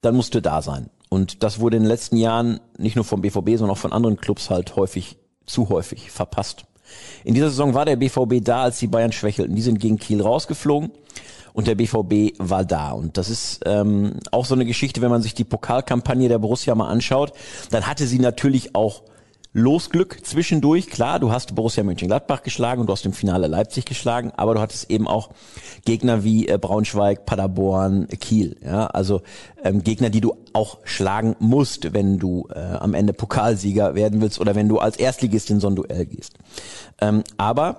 dann 0.00 0.16
musst 0.16 0.34
du 0.34 0.40
da 0.40 0.62
sein. 0.62 0.88
Und 1.16 1.42
das 1.42 1.60
wurde 1.60 1.78
in 1.78 1.84
den 1.84 1.88
letzten 1.88 2.18
Jahren 2.18 2.60
nicht 2.76 2.94
nur 2.94 3.04
vom 3.06 3.22
BVB, 3.22 3.56
sondern 3.56 3.70
auch 3.70 3.78
von 3.78 3.94
anderen 3.94 4.18
Clubs 4.18 4.50
halt 4.50 4.76
häufig, 4.76 5.16
zu 5.46 5.70
häufig 5.70 6.10
verpasst. 6.10 6.66
In 7.24 7.32
dieser 7.32 7.48
Saison 7.48 7.72
war 7.72 7.86
der 7.86 7.96
BVB 7.96 8.44
da, 8.44 8.64
als 8.64 8.80
die 8.80 8.86
Bayern 8.86 9.12
schwächelten. 9.12 9.56
Die 9.56 9.62
sind 9.62 9.80
gegen 9.80 9.98
Kiel 9.98 10.20
rausgeflogen 10.20 10.90
und 11.54 11.68
der 11.68 11.74
BVB 11.74 12.34
war 12.36 12.66
da. 12.66 12.90
Und 12.90 13.16
das 13.16 13.30
ist 13.30 13.60
ähm, 13.64 14.20
auch 14.30 14.44
so 14.44 14.54
eine 14.54 14.66
Geschichte, 14.66 15.00
wenn 15.00 15.10
man 15.10 15.22
sich 15.22 15.32
die 15.32 15.44
Pokalkampagne 15.44 16.28
der 16.28 16.38
Borussia 16.38 16.74
mal 16.74 16.88
anschaut, 16.88 17.32
dann 17.70 17.86
hatte 17.86 18.06
sie 18.06 18.18
natürlich 18.18 18.74
auch 18.74 19.02
Losglück 19.56 20.18
zwischendurch. 20.22 20.88
Klar, 20.88 21.18
du 21.18 21.32
hast 21.32 21.54
Borussia 21.54 21.82
Mönchengladbach 21.82 22.42
geschlagen 22.42 22.82
und 22.82 22.88
du 22.88 22.92
hast 22.92 23.06
im 23.06 23.14
Finale 23.14 23.46
Leipzig 23.46 23.86
geschlagen, 23.86 24.30
aber 24.36 24.52
du 24.52 24.60
hattest 24.60 24.90
eben 24.90 25.08
auch 25.08 25.30
Gegner 25.86 26.24
wie 26.24 26.46
äh, 26.46 26.58
Braunschweig, 26.58 27.24
Paderborn, 27.24 28.06
Kiel. 28.20 28.58
Ja, 28.62 28.88
also 28.88 29.22
ähm, 29.64 29.82
Gegner, 29.82 30.10
die 30.10 30.20
du 30.20 30.36
auch 30.52 30.76
schlagen 30.84 31.36
musst, 31.38 31.94
wenn 31.94 32.18
du 32.18 32.48
äh, 32.54 32.58
am 32.58 32.92
Ende 32.92 33.14
Pokalsieger 33.14 33.94
werden 33.94 34.20
willst 34.20 34.38
oder 34.40 34.54
wenn 34.54 34.68
du 34.68 34.78
als 34.78 34.98
Erstligist 34.98 35.48
in 35.48 35.58
so 35.58 35.68
ein 35.68 35.76
Duell 35.76 36.04
gehst. 36.04 36.34
Ähm, 37.00 37.24
aber 37.38 37.78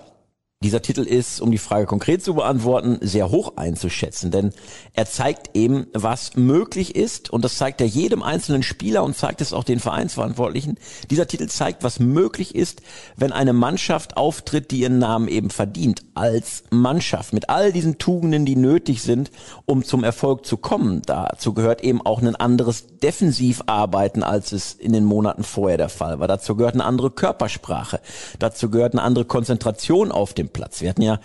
dieser 0.63 0.81
Titel 0.81 1.01
ist, 1.01 1.39
um 1.39 1.51
die 1.51 1.59
Frage 1.59 1.85
konkret 1.85 2.23
zu 2.23 2.33
beantworten, 2.33 2.97
sehr 3.01 3.29
hoch 3.29 3.57
einzuschätzen, 3.57 4.31
denn 4.31 4.53
er 4.93 5.05
zeigt 5.05 5.55
eben, 5.55 5.85
was 5.93 6.35
möglich 6.35 6.95
ist 6.95 7.29
und 7.29 7.45
das 7.45 7.57
zeigt 7.57 7.79
er 7.79 7.85
jedem 7.85 8.23
einzelnen 8.23 8.63
Spieler 8.63 9.03
und 9.03 9.15
zeigt 9.15 9.41
es 9.41 9.53
auch 9.53 9.63
den 9.63 9.79
Vereinsverantwortlichen. 9.79 10.79
Dieser 11.11 11.27
Titel 11.27 11.45
zeigt, 11.45 11.83
was 11.83 11.99
möglich 11.99 12.55
ist, 12.55 12.81
wenn 13.15 13.31
eine 13.31 13.53
Mannschaft 13.53 14.17
auftritt, 14.17 14.71
die 14.71 14.79
ihren 14.79 14.97
Namen 14.97 15.27
eben 15.27 15.51
verdient, 15.51 16.01
als 16.15 16.63
Mannschaft, 16.71 17.33
mit 17.33 17.49
all 17.49 17.71
diesen 17.71 17.99
Tugenden, 17.99 18.47
die 18.47 18.55
nötig 18.55 19.03
sind, 19.03 19.29
um 19.65 19.83
zum 19.83 20.03
Erfolg 20.03 20.43
zu 20.47 20.57
kommen. 20.57 21.03
Dazu 21.05 21.53
gehört 21.53 21.83
eben 21.83 22.03
auch 22.03 22.19
ein 22.19 22.35
anderes 22.35 22.97
Defensivarbeiten, 23.03 24.23
als 24.23 24.53
es 24.53 24.73
in 24.73 24.91
den 24.91 25.05
Monaten 25.05 25.43
vorher 25.43 25.77
der 25.77 25.89
Fall 25.89 26.19
war. 26.19 26.27
Dazu 26.27 26.55
gehört 26.55 26.73
eine 26.73 26.85
andere 26.85 27.11
Körpersprache. 27.11 27.99
Dazu 28.39 28.71
gehört 28.71 28.93
eine 28.93 29.03
andere 29.03 29.25
Konzentration 29.25 30.11
auf 30.11 30.33
dem 30.33 30.46
Platz. 30.47 30.81
Wir 30.81 30.89
hatten 30.89 31.01
ja 31.01 31.19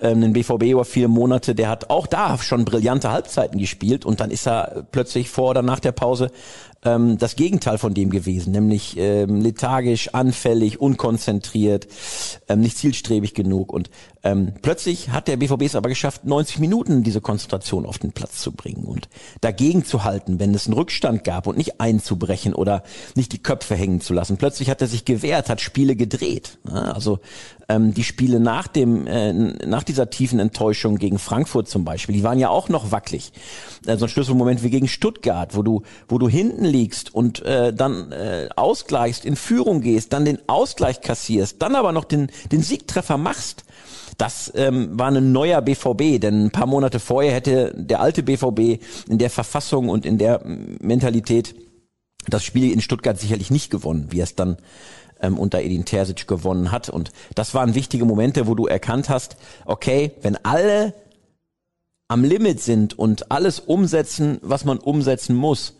ähm, 0.00 0.22
einen 0.22 0.32
BVB 0.32 0.64
über 0.64 0.84
viele 0.84 1.08
Monate, 1.08 1.54
der 1.54 1.68
hat 1.68 1.90
auch 1.90 2.06
da 2.06 2.38
schon 2.38 2.64
brillante 2.64 3.10
Halbzeiten 3.10 3.58
gespielt 3.58 4.04
und 4.04 4.20
dann 4.20 4.30
ist 4.30 4.46
er 4.46 4.84
plötzlich 4.92 5.30
vor 5.30 5.50
oder 5.50 5.62
nach 5.62 5.80
der 5.80 5.92
Pause 5.92 6.30
ähm, 6.86 7.18
das 7.18 7.36
Gegenteil 7.36 7.78
von 7.78 7.92
dem 7.92 8.10
gewesen, 8.10 8.52
nämlich 8.52 8.96
ähm, 8.96 9.40
lethargisch, 9.40 10.14
anfällig, 10.14 10.80
unkonzentriert, 10.80 11.88
ähm, 12.48 12.60
nicht 12.60 12.78
zielstrebig 12.78 13.34
genug. 13.34 13.72
Und 13.72 13.90
ähm, 14.26 14.54
plötzlich 14.60 15.10
hat 15.10 15.28
der 15.28 15.36
BVB 15.36 15.62
es 15.62 15.76
aber 15.76 15.88
geschafft, 15.88 16.24
90 16.24 16.58
Minuten 16.58 17.02
diese 17.02 17.20
Konzentration 17.20 17.86
auf 17.86 17.98
den 17.98 18.12
Platz 18.12 18.40
zu 18.40 18.52
bringen 18.52 18.84
und 18.84 19.08
dagegen 19.40 19.84
zu 19.84 20.04
halten, 20.04 20.40
wenn 20.40 20.54
es 20.54 20.66
einen 20.66 20.74
Rückstand 20.74 21.22
gab 21.22 21.46
und 21.46 21.56
nicht 21.56 21.80
einzubrechen 21.80 22.54
oder 22.54 22.82
nicht 23.14 23.32
die 23.32 23.42
Köpfe 23.42 23.76
hängen 23.76 24.00
zu 24.00 24.14
lassen. 24.14 24.36
Plötzlich 24.36 24.70
hat 24.70 24.80
er 24.80 24.88
sich 24.88 25.04
gewehrt, 25.04 25.48
hat 25.48 25.60
Spiele 25.60 25.94
gedreht. 25.94 26.58
Ja, 26.68 26.92
also 26.92 27.20
ähm, 27.68 27.94
die 27.94 28.04
Spiele 28.04 28.40
nach 28.40 28.66
dem 28.68 29.06
äh, 29.06 29.32
nach 29.32 29.82
dieser 29.82 30.10
tiefen 30.10 30.38
Enttäuschung 30.38 30.98
gegen 30.98 31.18
Frankfurt 31.18 31.68
zum 31.68 31.84
Beispiel, 31.84 32.14
die 32.14 32.22
waren 32.22 32.38
ja 32.38 32.48
auch 32.48 32.68
noch 32.68 32.92
wackelig. 32.92 33.32
Äh, 33.86 33.96
so 33.96 34.06
ein 34.06 34.08
Schlüsselmoment 34.08 34.62
wie 34.62 34.70
gegen 34.70 34.88
Stuttgart, 34.88 35.56
wo 35.56 35.62
du 35.62 35.82
wo 36.08 36.18
du 36.18 36.28
hinten 36.28 36.64
liegst 36.76 37.14
und 37.14 37.42
äh, 37.42 37.72
dann 37.72 38.12
äh, 38.12 38.48
ausgleichst, 38.54 39.24
in 39.24 39.36
Führung 39.36 39.80
gehst, 39.80 40.12
dann 40.12 40.24
den 40.24 40.38
Ausgleich 40.46 41.00
kassierst, 41.00 41.62
dann 41.62 41.74
aber 41.74 41.92
noch 41.92 42.04
den 42.04 42.30
den 42.52 42.62
Siegtreffer 42.62 43.16
machst. 43.16 43.64
Das 44.18 44.50
ähm, 44.54 44.98
war 44.98 45.10
ein 45.10 45.32
neuer 45.32 45.60
BVB, 45.60 46.20
denn 46.20 46.46
ein 46.46 46.50
paar 46.50 46.66
Monate 46.66 47.00
vorher 47.00 47.32
hätte 47.34 47.74
der 47.76 48.00
alte 48.00 48.22
BVB 48.22 48.82
in 49.08 49.18
der 49.18 49.30
Verfassung 49.30 49.88
und 49.90 50.06
in 50.06 50.16
der 50.16 50.40
Mentalität 50.44 51.54
das 52.28 52.42
Spiel 52.44 52.72
in 52.72 52.80
Stuttgart 52.80 53.18
sicherlich 53.18 53.50
nicht 53.50 53.70
gewonnen, 53.70 54.08
wie 54.10 54.20
es 54.20 54.34
dann 54.34 54.56
ähm, 55.20 55.38
unter 55.38 55.60
Edin 55.60 55.84
Terzic 55.84 56.26
gewonnen 56.26 56.72
hat. 56.72 56.88
Und 56.88 57.12
das 57.34 57.54
waren 57.54 57.74
wichtige 57.74 58.04
Momente, 58.04 58.46
wo 58.46 58.54
du 58.54 58.66
erkannt 58.66 59.08
hast, 59.08 59.36
okay, 59.64 60.12
wenn 60.22 60.36
alle 60.44 60.94
am 62.08 62.24
Limit 62.24 62.60
sind 62.60 62.98
und 62.98 63.30
alles 63.30 63.60
umsetzen, 63.60 64.38
was 64.42 64.64
man 64.64 64.78
umsetzen 64.78 65.34
muss, 65.34 65.74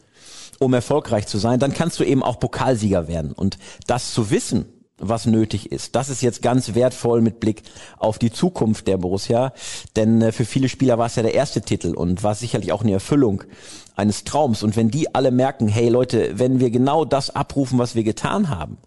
um 0.59 0.75
erfolgreich 0.75 1.27
zu 1.27 1.39
sein, 1.39 1.59
dann 1.59 1.75
kannst 1.75 1.99
du 2.01 2.05
eben 2.05 2.23
auch 2.23 2.41
Pokalsieger 2.41 3.09
werden. 3.09 3.33
Und 3.33 3.59
das 3.87 4.13
zu 4.13 4.31
wissen, 4.31 4.67
was 4.99 5.27
nötig 5.27 5.73
ist. 5.73 5.95
Das 5.95 6.09
ist 6.09 6.23
jetzt 6.23 6.43
ganz 6.43 6.75
wertvoll 6.75 7.21
mit 7.21 7.41
Blick 7.41 7.63
auf 7.99 8.19
die 8.19 8.31
Zukunft 8.31 8.87
der 8.87 8.97
Borussia, 8.97 9.53
denn 9.95 10.23
äh, 10.23 10.33
für 10.33 10.45
viele 10.45 10.69
Spieler 10.69 10.99
war 10.99 11.07
es 11.07 11.17
ja 11.17 11.23
der 11.23 11.35
erste 11.35 11.61
Titel 11.61 11.95
und 11.95 12.23
war 12.23 12.35
sicherlich 12.35 12.73
auch 12.73 12.83
eine 12.83 12.93
Erfüllung 12.93 13.45
eines 13.95 14.25
Traums. 14.25 14.63
Und 14.63 14.77
wenn 14.77 14.91
die 14.91 15.15
alle 15.15 15.31
merken, 15.31 15.69
hey 15.69 15.89
Leute, 15.89 16.39
wenn 16.39 16.61
wir 16.61 16.71
genau 16.71 17.05
das 17.05 17.31
abrufen, 17.31 17.79
was 17.79 17.95
wir 17.95 18.05
getan 18.05 18.49
haben, 18.49 18.79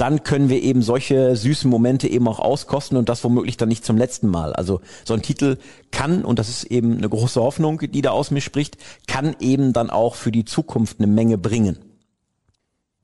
dann 0.00 0.22
können 0.22 0.48
wir 0.48 0.62
eben 0.62 0.80
solche 0.80 1.36
süßen 1.36 1.70
Momente 1.70 2.08
eben 2.08 2.26
auch 2.26 2.38
auskosten 2.38 2.96
und 2.96 3.10
das 3.10 3.22
womöglich 3.22 3.58
dann 3.58 3.68
nicht 3.68 3.84
zum 3.84 3.98
letzten 3.98 4.28
Mal. 4.28 4.54
Also 4.54 4.80
so 5.04 5.12
ein 5.12 5.20
Titel 5.20 5.58
kann, 5.90 6.24
und 6.24 6.38
das 6.38 6.48
ist 6.48 6.64
eben 6.64 6.96
eine 6.96 7.08
große 7.08 7.40
Hoffnung, 7.40 7.80
die 7.80 8.00
da 8.00 8.10
aus 8.10 8.30
mir 8.30 8.40
spricht, 8.40 8.78
kann 9.06 9.36
eben 9.40 9.74
dann 9.74 9.90
auch 9.90 10.14
für 10.14 10.32
die 10.32 10.46
Zukunft 10.46 11.00
eine 11.00 11.06
Menge 11.06 11.36
bringen. 11.36 11.78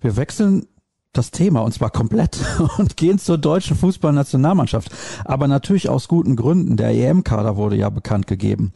Wir 0.00 0.16
wechseln 0.16 0.66
das 1.12 1.30
Thema 1.30 1.60
und 1.60 1.72
zwar 1.72 1.90
komplett 1.90 2.38
und 2.78 2.96
gehen 2.96 3.18
zur 3.18 3.36
deutschen 3.36 3.76
Fußballnationalmannschaft. 3.76 4.90
Aber 5.26 5.48
natürlich 5.48 5.90
aus 5.90 6.08
guten 6.08 6.34
Gründen. 6.34 6.78
Der 6.78 6.90
EM-Kader 6.90 7.56
wurde 7.56 7.76
ja 7.76 7.90
bekannt 7.90 8.26
gegeben. 8.26 8.72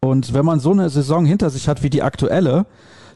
Und 0.00 0.32
wenn 0.32 0.46
man 0.46 0.58
so 0.58 0.72
eine 0.72 0.88
Saison 0.88 1.26
hinter 1.26 1.50
sich 1.50 1.68
hat 1.68 1.82
wie 1.82 1.90
die 1.90 2.02
aktuelle, 2.02 2.66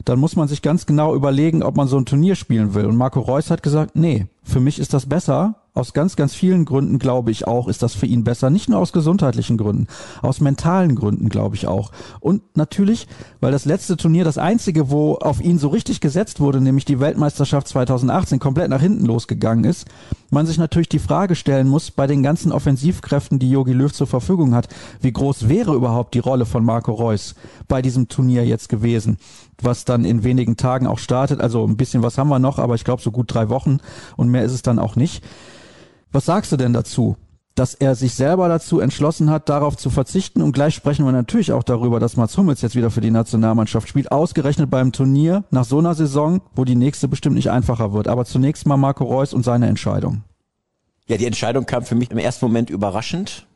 dann 0.07 0.19
muss 0.19 0.35
man 0.37 0.47
sich 0.47 0.61
ganz 0.61 0.85
genau 0.85 1.13
überlegen, 1.15 1.63
ob 1.63 1.75
man 1.75 1.87
so 1.87 1.97
ein 1.97 2.05
Turnier 2.05 2.35
spielen 2.35 2.73
will. 2.73 2.85
Und 2.85 2.95
Marco 2.95 3.19
Reus 3.19 3.51
hat 3.51 3.61
gesagt, 3.61 3.95
nee, 3.95 4.27
für 4.41 4.61
mich 4.61 4.79
ist 4.79 4.93
das 4.93 5.05
besser, 5.05 5.55
aus 5.77 5.93
ganz, 5.93 6.15
ganz 6.15 6.33
vielen 6.33 6.65
Gründen 6.65 6.97
glaube 6.97 7.29
ich 7.29 7.45
auch, 7.45 7.67
ist 7.67 7.83
das 7.83 7.93
für 7.93 8.07
ihn 8.07 8.23
besser. 8.23 8.49
Nicht 8.49 8.67
nur 8.67 8.79
aus 8.79 8.93
gesundheitlichen 8.93 9.57
Gründen, 9.57 9.87
aus 10.21 10.39
mentalen 10.39 10.95
Gründen 10.95 11.29
glaube 11.29 11.55
ich 11.55 11.67
auch. 11.67 11.91
Und 12.19 12.41
natürlich, 12.55 13.07
weil 13.41 13.51
das 13.51 13.65
letzte 13.65 13.95
Turnier 13.95 14.23
das 14.23 14.37
einzige, 14.37 14.89
wo 14.89 15.15
auf 15.15 15.39
ihn 15.39 15.59
so 15.59 15.67
richtig 15.67 16.01
gesetzt 16.01 16.39
wurde, 16.39 16.61
nämlich 16.61 16.85
die 16.85 16.99
Weltmeisterschaft 16.99 17.67
2018 17.67 18.39
komplett 18.39 18.69
nach 18.69 18.81
hinten 18.81 19.05
losgegangen 19.05 19.65
ist, 19.65 19.85
man 20.31 20.47
sich 20.47 20.57
natürlich 20.57 20.89
die 20.89 20.99
Frage 20.99 21.35
stellen 21.35 21.67
muss, 21.67 21.91
bei 21.91 22.07
den 22.07 22.23
ganzen 22.23 22.51
Offensivkräften, 22.51 23.37
die 23.37 23.51
Jogi 23.51 23.73
Löw 23.73 23.93
zur 23.93 24.07
Verfügung 24.07 24.55
hat, 24.55 24.69
wie 25.01 25.13
groß 25.13 25.47
wäre 25.47 25.75
überhaupt 25.75 26.15
die 26.15 26.19
Rolle 26.19 26.45
von 26.45 26.65
Marco 26.65 26.91
Reus 26.91 27.35
bei 27.67 27.81
diesem 27.81 28.07
Turnier 28.07 28.45
jetzt 28.45 28.69
gewesen, 28.69 29.17
was 29.61 29.85
dann 29.85 30.05
in 30.05 30.23
wenigen 30.23 30.57
Tagen 30.57 30.87
auch 30.87 30.99
startet. 30.99 31.41
Also 31.41 31.65
ein 31.65 31.77
bisschen 31.77 32.03
was 32.03 32.17
haben 32.17 32.29
wir 32.29 32.39
noch, 32.39 32.59
aber 32.59 32.75
ich 32.75 32.83
glaube 32.83 33.01
so 33.01 33.11
gut 33.11 33.33
drei 33.33 33.49
Wochen 33.49 33.79
und 34.15 34.29
mehr 34.29 34.43
ist 34.43 34.51
es 34.51 34.61
dann 34.61 34.79
auch 34.79 34.95
nicht. 34.95 35.23
Was 36.11 36.25
sagst 36.25 36.51
du 36.51 36.57
denn 36.57 36.73
dazu? 36.73 37.17
Dass 37.55 37.73
er 37.73 37.95
sich 37.95 38.13
selber 38.13 38.49
dazu 38.49 38.79
entschlossen 38.79 39.31
hat, 39.31 39.49
darauf 39.49 39.75
zu 39.77 39.89
verzichten. 39.89 40.43
Und 40.43 40.51
gleich 40.51 40.75
sprechen 40.75 41.05
wir 41.05 41.11
natürlich 41.11 41.51
auch 41.51 41.63
darüber, 41.63 41.99
dass 41.99 42.15
Mats 42.15 42.37
Hummels 42.37 42.61
jetzt 42.61 42.75
wieder 42.75 42.91
für 42.91 43.01
die 43.01 43.09
Nationalmannschaft 43.09 43.89
spielt. 43.89 44.11
Ausgerechnet 44.11 44.69
beim 44.69 44.91
Turnier 44.91 45.43
nach 45.49 45.65
so 45.65 45.79
einer 45.79 45.95
Saison, 45.95 46.41
wo 46.55 46.65
die 46.65 46.75
nächste 46.75 47.07
bestimmt 47.07 47.35
nicht 47.35 47.49
einfacher 47.49 47.93
wird. 47.93 48.07
Aber 48.07 48.25
zunächst 48.25 48.67
mal 48.67 48.77
Marco 48.77 49.05
Reus 49.05 49.33
und 49.33 49.43
seine 49.43 49.67
Entscheidung. 49.67 50.21
Ja, 51.07 51.17
die 51.17 51.25
Entscheidung 51.25 51.65
kam 51.65 51.83
für 51.83 51.95
mich 51.95 52.11
im 52.11 52.19
ersten 52.19 52.45
Moment 52.45 52.69
überraschend. 52.69 53.47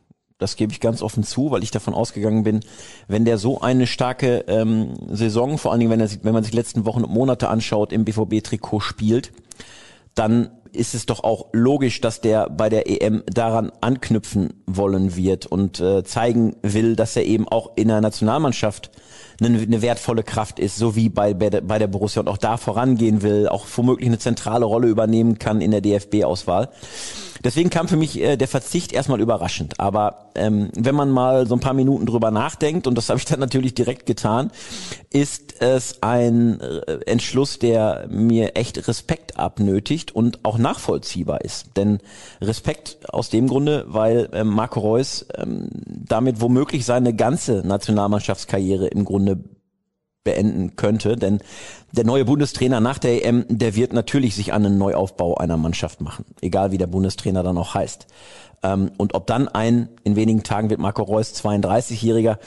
Das 0.42 0.56
gebe 0.56 0.72
ich 0.72 0.80
ganz 0.80 1.02
offen 1.02 1.22
zu, 1.22 1.50
weil 1.50 1.62
ich 1.62 1.70
davon 1.70 1.94
ausgegangen 1.94 2.42
bin, 2.42 2.60
wenn 3.08 3.24
der 3.24 3.38
so 3.38 3.60
eine 3.60 3.86
starke 3.86 4.44
ähm, 4.48 4.94
Saison, 5.10 5.58
vor 5.58 5.70
allen 5.70 5.80
Dingen, 5.80 5.92
wenn, 5.92 6.00
er, 6.00 6.10
wenn 6.22 6.34
man 6.34 6.44
sich 6.44 6.52
letzten 6.52 6.84
Wochen 6.84 7.04
und 7.04 7.12
Monate 7.12 7.48
anschaut, 7.48 7.92
im 7.92 8.04
BVB-Trikot 8.04 8.80
spielt, 8.80 9.32
dann 10.14 10.50
ist 10.72 10.94
es 10.94 11.06
doch 11.06 11.22
auch 11.22 11.46
logisch, 11.52 12.00
dass 12.00 12.20
der 12.20 12.48
bei 12.48 12.68
der 12.68 12.88
EM 12.88 13.22
daran 13.26 13.70
anknüpfen 13.80 14.54
wollen 14.66 15.16
wird 15.16 15.46
und 15.46 15.80
äh, 15.80 16.02
zeigen 16.02 16.56
will, 16.62 16.96
dass 16.96 17.14
er 17.14 17.24
eben 17.24 17.46
auch 17.46 17.72
in 17.76 17.88
der 17.88 18.00
Nationalmannschaft 18.00 18.90
eine, 19.40 19.58
eine 19.58 19.82
wertvolle 19.82 20.22
Kraft 20.22 20.58
ist, 20.58 20.76
so 20.76 20.96
wie 20.96 21.08
bei, 21.08 21.34
bei, 21.34 21.50
der, 21.50 21.60
bei 21.60 21.78
der 21.78 21.88
Borussia 21.88 22.20
und 22.20 22.28
auch 22.28 22.38
da 22.38 22.56
vorangehen 22.56 23.22
will, 23.22 23.48
auch 23.48 23.66
womöglich 23.74 24.08
eine 24.08 24.18
zentrale 24.18 24.64
Rolle 24.64 24.88
übernehmen 24.88 25.38
kann 25.38 25.60
in 25.60 25.70
der 25.70 25.80
DFB-Auswahl. 25.80 26.70
Deswegen 27.44 27.70
kam 27.70 27.88
für 27.88 27.96
mich 27.96 28.20
äh, 28.20 28.36
der 28.36 28.48
Verzicht 28.48 28.92
erstmal 28.92 29.20
überraschend. 29.20 29.80
Aber 29.80 30.30
ähm, 30.34 30.70
wenn 30.74 30.94
man 30.94 31.10
mal 31.10 31.46
so 31.46 31.54
ein 31.54 31.60
paar 31.60 31.74
Minuten 31.74 32.06
drüber 32.06 32.30
nachdenkt, 32.30 32.86
und 32.86 32.96
das 32.96 33.08
habe 33.08 33.18
ich 33.18 33.24
dann 33.24 33.40
natürlich 33.40 33.74
direkt 33.74 34.06
getan, 34.06 34.50
ist 35.10 35.60
es 35.60 36.02
ein 36.02 36.60
äh, 36.60 36.98
Entschluss, 37.06 37.58
der 37.58 38.06
mir 38.08 38.56
echt 38.56 38.86
Respekt 38.88 39.38
abnötigt 39.38 40.14
und 40.14 40.44
auch 40.44 40.58
nachvollziehbar 40.58 41.42
ist. 41.42 41.76
Denn 41.76 41.98
Respekt 42.40 42.98
aus 43.12 43.30
dem 43.30 43.48
Grunde, 43.48 43.84
weil 43.88 44.28
ähm, 44.32 44.48
Marco 44.48 44.80
Reus 44.80 45.26
ähm, 45.36 45.68
damit 45.86 46.40
womöglich 46.40 46.84
seine 46.84 47.14
ganze 47.14 47.66
Nationalmannschaftskarriere 47.66 48.86
im 48.86 49.04
Grunde 49.04 49.38
beenden 50.24 50.76
könnte. 50.76 51.16
Denn 51.16 51.40
der 51.92 52.04
neue 52.04 52.24
Bundestrainer 52.24 52.80
nach 52.80 52.98
der 52.98 53.24
EM, 53.24 53.44
der 53.48 53.74
wird 53.74 53.92
natürlich 53.92 54.34
sich 54.34 54.52
an 54.52 54.64
einen 54.64 54.78
Neuaufbau 54.78 55.36
einer 55.36 55.56
Mannschaft 55.56 56.00
machen, 56.00 56.24
egal 56.40 56.72
wie 56.72 56.78
der 56.78 56.86
Bundestrainer 56.86 57.42
dann 57.42 57.58
auch 57.58 57.74
heißt. 57.74 58.06
Ähm, 58.62 58.90
und 58.96 59.14
ob 59.14 59.26
dann 59.26 59.48
ein, 59.48 59.88
in 60.04 60.16
wenigen 60.16 60.42
Tagen 60.42 60.70
wird 60.70 60.80
Marco 60.80 61.02
Reus 61.02 61.34
32-Jähriger, 61.34 62.38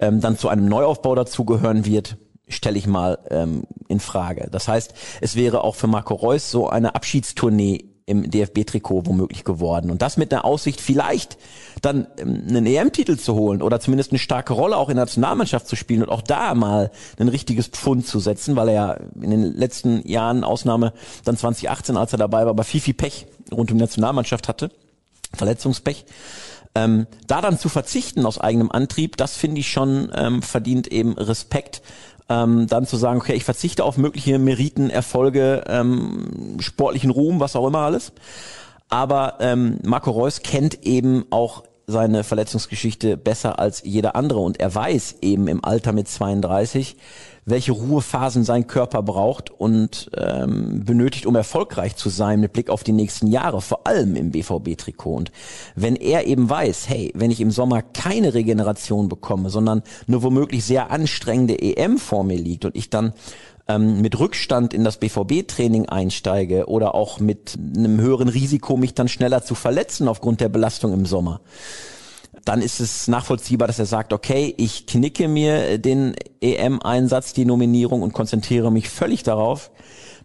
ähm, 0.00 0.20
dann 0.20 0.38
zu 0.38 0.48
einem 0.48 0.66
Neuaufbau 0.66 1.14
dazugehören 1.14 1.84
wird, 1.84 2.16
stelle 2.48 2.78
ich 2.78 2.86
mal 2.86 3.18
ähm, 3.30 3.64
in 3.88 4.00
Frage. 4.00 4.48
Das 4.50 4.68
heißt, 4.68 4.94
es 5.20 5.34
wäre 5.34 5.64
auch 5.64 5.74
für 5.74 5.86
Marco 5.86 6.14
Reus 6.14 6.50
so 6.50 6.68
eine 6.68 6.94
Abschiedstournee 6.94 7.93
im 8.06 8.30
DFB-Trikot 8.30 9.06
womöglich 9.06 9.44
geworden. 9.44 9.90
Und 9.90 10.02
das 10.02 10.16
mit 10.16 10.30
der 10.30 10.44
Aussicht, 10.44 10.80
vielleicht 10.80 11.38
dann 11.80 12.06
ähm, 12.18 12.44
einen 12.48 12.66
EM-Titel 12.66 13.16
zu 13.16 13.34
holen 13.34 13.62
oder 13.62 13.80
zumindest 13.80 14.12
eine 14.12 14.18
starke 14.18 14.52
Rolle 14.52 14.76
auch 14.76 14.90
in 14.90 14.96
der 14.96 15.06
Nationalmannschaft 15.06 15.66
zu 15.66 15.76
spielen 15.76 16.02
und 16.02 16.10
auch 16.10 16.22
da 16.22 16.54
mal 16.54 16.90
ein 17.18 17.28
richtiges 17.28 17.68
Pfund 17.68 18.06
zu 18.06 18.20
setzen, 18.20 18.56
weil 18.56 18.68
er 18.68 18.74
ja 18.74 18.92
in 19.20 19.30
den 19.30 19.54
letzten 19.54 20.06
Jahren, 20.06 20.44
Ausnahme 20.44 20.92
dann 21.24 21.36
2018, 21.36 21.96
als 21.96 22.12
er 22.12 22.18
dabei 22.18 22.44
war, 22.44 22.50
aber 22.50 22.64
viel, 22.64 22.80
viel 22.80 22.94
Pech 22.94 23.26
rund 23.50 23.70
um 23.70 23.78
die 23.78 23.82
Nationalmannschaft 23.82 24.48
hatte. 24.48 24.70
Verletzungspech. 25.32 26.04
Ähm, 26.76 27.06
da 27.26 27.40
dann 27.40 27.58
zu 27.58 27.68
verzichten 27.68 28.26
aus 28.26 28.38
eigenem 28.38 28.70
Antrieb, 28.70 29.16
das 29.16 29.36
finde 29.36 29.60
ich 29.60 29.70
schon 29.70 30.10
ähm, 30.14 30.42
verdient 30.42 30.88
eben 30.88 31.12
Respekt 31.12 31.82
ähm, 32.28 32.66
dann 32.66 32.86
zu 32.86 32.96
sagen, 32.96 33.20
okay, 33.20 33.34
ich 33.34 33.44
verzichte 33.44 33.84
auf 33.84 33.96
mögliche 33.96 34.38
Meriten, 34.38 34.90
Erfolge, 34.90 35.64
ähm, 35.66 36.56
sportlichen 36.60 37.10
Ruhm, 37.10 37.40
was 37.40 37.56
auch 37.56 37.66
immer 37.66 37.80
alles. 37.80 38.12
Aber 38.88 39.38
ähm, 39.40 39.78
Marco 39.82 40.10
Reus 40.10 40.42
kennt 40.42 40.84
eben 40.84 41.24
auch 41.30 41.64
seine 41.86 42.24
Verletzungsgeschichte 42.24 43.16
besser 43.16 43.58
als 43.58 43.82
jeder 43.84 44.16
andere 44.16 44.40
und 44.40 44.60
er 44.60 44.74
weiß 44.74 45.16
eben 45.22 45.48
im 45.48 45.64
Alter 45.64 45.92
mit 45.92 46.08
32, 46.08 46.96
welche 47.46 47.72
Ruhephasen 47.72 48.44
sein 48.44 48.66
Körper 48.66 49.02
braucht 49.02 49.50
und 49.50 50.10
ähm, 50.16 50.84
benötigt, 50.84 51.26
um 51.26 51.36
erfolgreich 51.36 51.94
zu 51.96 52.08
sein 52.08 52.40
mit 52.40 52.52
Blick 52.52 52.70
auf 52.70 52.84
die 52.84 52.92
nächsten 52.92 53.26
Jahre, 53.26 53.60
vor 53.60 53.86
allem 53.86 54.16
im 54.16 54.30
BVB-Trikot. 54.30 55.14
Und 55.14 55.32
wenn 55.74 55.96
er 55.96 56.26
eben 56.26 56.48
weiß, 56.48 56.88
hey, 56.88 57.12
wenn 57.14 57.30
ich 57.30 57.40
im 57.40 57.50
Sommer 57.50 57.82
keine 57.82 58.32
Regeneration 58.34 59.08
bekomme, 59.08 59.50
sondern 59.50 59.82
nur 60.06 60.22
womöglich 60.22 60.64
sehr 60.64 60.90
anstrengende 60.90 61.60
EM 61.60 61.98
vor 61.98 62.24
mir 62.24 62.38
liegt 62.38 62.64
und 62.64 62.76
ich 62.76 62.88
dann 62.88 63.12
ähm, 63.68 64.00
mit 64.00 64.18
Rückstand 64.18 64.74
in 64.74 64.84
das 64.84 64.98
BVB-Training 64.98 65.88
einsteige 65.88 66.66
oder 66.66 66.94
auch 66.94 67.20
mit 67.20 67.56
einem 67.56 68.00
höheren 68.00 68.28
Risiko, 68.28 68.76
mich 68.76 68.94
dann 68.94 69.08
schneller 69.08 69.42
zu 69.42 69.54
verletzen 69.54 70.08
aufgrund 70.08 70.40
der 70.40 70.48
Belastung 70.48 70.92
im 70.92 71.06
Sommer, 71.06 71.40
dann 72.44 72.60
ist 72.60 72.80
es 72.80 73.08
nachvollziehbar, 73.08 73.68
dass 73.68 73.78
er 73.78 73.86
sagt, 73.86 74.12
okay, 74.12 74.54
ich 74.58 74.86
knicke 74.86 75.28
mir 75.28 75.78
den 75.78 76.14
EM-Einsatz, 76.40 77.32
die 77.32 77.46
Nominierung 77.46 78.02
und 78.02 78.12
konzentriere 78.12 78.70
mich 78.70 78.90
völlig 78.90 79.22
darauf, 79.22 79.70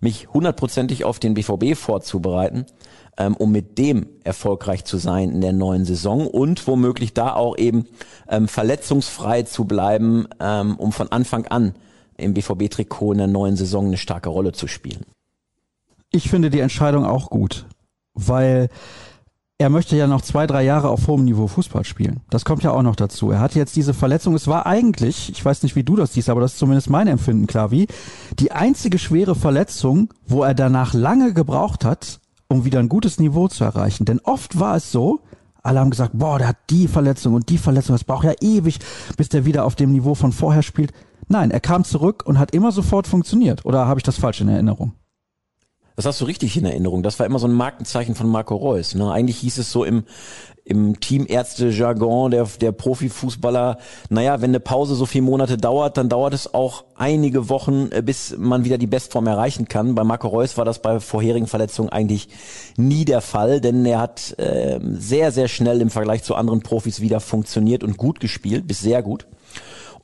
mich 0.02 0.28
hundertprozentig 0.34 1.06
auf 1.06 1.20
den 1.20 1.34
BVB 1.34 1.78
vorzubereiten, 1.78 2.66
ähm, 3.18 3.36
um 3.36 3.52
mit 3.52 3.78
dem 3.78 4.08
erfolgreich 4.24 4.84
zu 4.84 4.98
sein 4.98 5.32
in 5.32 5.42
der 5.42 5.54
neuen 5.54 5.86
Saison 5.86 6.28
und 6.28 6.68
womöglich 6.68 7.14
da 7.14 7.34
auch 7.34 7.58
eben 7.58 7.86
ähm, 8.28 8.48
verletzungsfrei 8.48 9.44
zu 9.44 9.66
bleiben, 9.66 10.28
ähm, 10.42 10.76
um 10.76 10.92
von 10.92 11.12
Anfang 11.12 11.48
an 11.48 11.74
im 12.20 12.34
BVB-Trikot 12.34 13.14
in 13.14 13.18
der 13.18 13.28
neuen 13.28 13.56
Saison 13.56 13.88
eine 13.88 13.98
starke 13.98 14.30
Rolle 14.30 14.52
zu 14.52 14.68
spielen. 14.68 15.06
Ich 16.12 16.30
finde 16.30 16.50
die 16.50 16.60
Entscheidung 16.60 17.06
auch 17.06 17.30
gut, 17.30 17.66
weil 18.14 18.70
er 19.62 19.70
möchte 19.70 19.98
ja 19.98 20.08
noch 20.08 20.22
zwei, 20.22 20.48
drei 20.48 20.64
Jahre 20.64 20.90
auf 20.90 21.08
hohem 21.08 21.26
Niveau 21.26 21.48
Fußball 21.48 21.84
spielen. 21.84 22.22
Das 22.30 22.46
kommt 22.46 22.64
ja 22.64 22.72
auch 22.72 22.82
noch 22.82 22.96
dazu. 22.96 23.30
Er 23.30 23.42
hatte 23.42 23.60
jetzt 23.60 23.76
diese 23.76 23.94
Verletzung. 23.94 24.34
Es 24.34 24.48
war 24.48 24.66
eigentlich, 24.66 25.30
ich 25.30 25.44
weiß 25.44 25.64
nicht, 25.64 25.76
wie 25.76 25.84
du 25.84 25.98
das 25.98 26.14
siehst, 26.14 26.30
aber 26.30 26.40
das 26.40 26.54
ist 26.54 26.60
zumindest 26.60 26.90
mein 26.90 27.08
Empfinden, 27.08 27.46
klar, 27.46 27.70
wie 27.70 27.88
die 28.40 28.54
einzige 28.54 28.98
schwere 28.98 29.36
Verletzung, 29.36 30.14
wo 30.26 30.44
er 30.44 30.54
danach 30.54 30.94
lange 30.94 31.34
gebraucht 31.34 31.84
hat, 31.84 32.22
um 32.48 32.64
wieder 32.64 32.80
ein 32.80 32.88
gutes 32.88 33.20
Niveau 33.20 33.50
zu 33.50 33.66
erreichen. 33.66 34.06
Denn 34.06 34.22
oft 34.24 34.62
war 34.62 34.78
es 34.78 34.94
so, 34.94 35.20
alle 35.62 35.82
haben 35.82 35.90
gesagt, 35.90 36.14
boah, 36.14 36.40
der 36.40 36.48
hat 36.48 36.58
die 36.70 36.88
Verletzung 36.88 37.34
und 37.34 37.50
die 37.50 37.58
Verletzung, 37.58 37.94
das 37.96 38.06
braucht 38.06 38.24
ja 38.24 38.34
ewig, 38.40 38.80
bis 39.18 39.28
der 39.28 39.44
wieder 39.44 39.66
auf 39.66 39.76
dem 39.76 39.92
Niveau 39.92 40.16
von 40.16 40.32
vorher 40.32 40.64
spielt. 40.64 40.94
Nein, 41.30 41.52
er 41.52 41.60
kam 41.60 41.84
zurück 41.84 42.24
und 42.26 42.40
hat 42.40 42.54
immer 42.54 42.72
sofort 42.72 43.08
funktioniert. 43.08 43.64
Oder 43.64 43.86
habe 43.88 44.00
ich 44.00 44.04
das 44.04 44.18
falsch 44.18 44.42
in 44.42 44.50
Erinnerung? 44.50 44.94
Das 45.96 46.06
hast 46.06 46.22
du 46.22 46.26
richtig 46.26 46.58
in 46.58 46.66
Erinnerung. 46.66 47.04
Das 47.04 47.20
war 47.20 47.26
immer 47.26 47.40
so 47.40 47.48
ein 47.48 47.54
Markenzeichen 47.54 48.16
von 48.16 48.28
Marco 48.28 48.56
Reus. 48.56 48.96
Ne? 48.96 49.12
Eigentlich 49.12 49.38
hieß 49.40 49.60
es 49.60 49.72
so 49.72 49.84
im, 49.84 50.06
im 50.64 51.00
Teamärzte-Jargon 51.00 52.32
der, 52.32 52.48
der 52.60 52.72
Profifußballer, 52.72 53.78
naja, 54.10 54.42
wenn 54.42 54.52
eine 54.52 54.60
Pause 54.60 54.96
so 54.96 55.06
viele 55.06 55.26
Monate 55.26 55.58
dauert, 55.58 55.98
dann 55.98 56.10
dauert 56.10 56.34
es 56.34 56.54
auch 56.54 56.86
einige 56.96 57.50
Wochen, 57.50 57.90
äh, 57.92 58.02
bis 58.02 58.36
man 58.38 58.64
wieder 58.64 58.78
die 58.78 58.88
Bestform 58.88 59.28
erreichen 59.28 59.68
kann. 59.68 59.94
Bei 59.94 60.04
Marco 60.04 60.30
Reus 60.30 60.58
war 60.58 60.66
das 60.66 60.82
bei 60.82 61.00
vorherigen 61.00 61.48
Verletzungen 61.48 61.90
eigentlich 61.90 62.30
nie 62.76 63.06
der 63.06 63.22
Fall, 63.22 63.62
denn 63.62 63.86
er 63.86 64.00
hat 64.00 64.40
äh, 64.40 64.80
sehr, 64.94 65.32
sehr 65.32 65.48
schnell 65.48 65.82
im 65.82 65.90
Vergleich 65.92 66.24
zu 66.24 66.34
anderen 66.34 66.62
Profis 66.62 67.02
wieder 67.02 67.20
funktioniert 67.20 67.84
und 67.84 67.98
gut 67.98 68.20
gespielt, 68.20 68.68
bis 68.68 68.80
sehr 68.80 69.04
gut. 69.04 69.28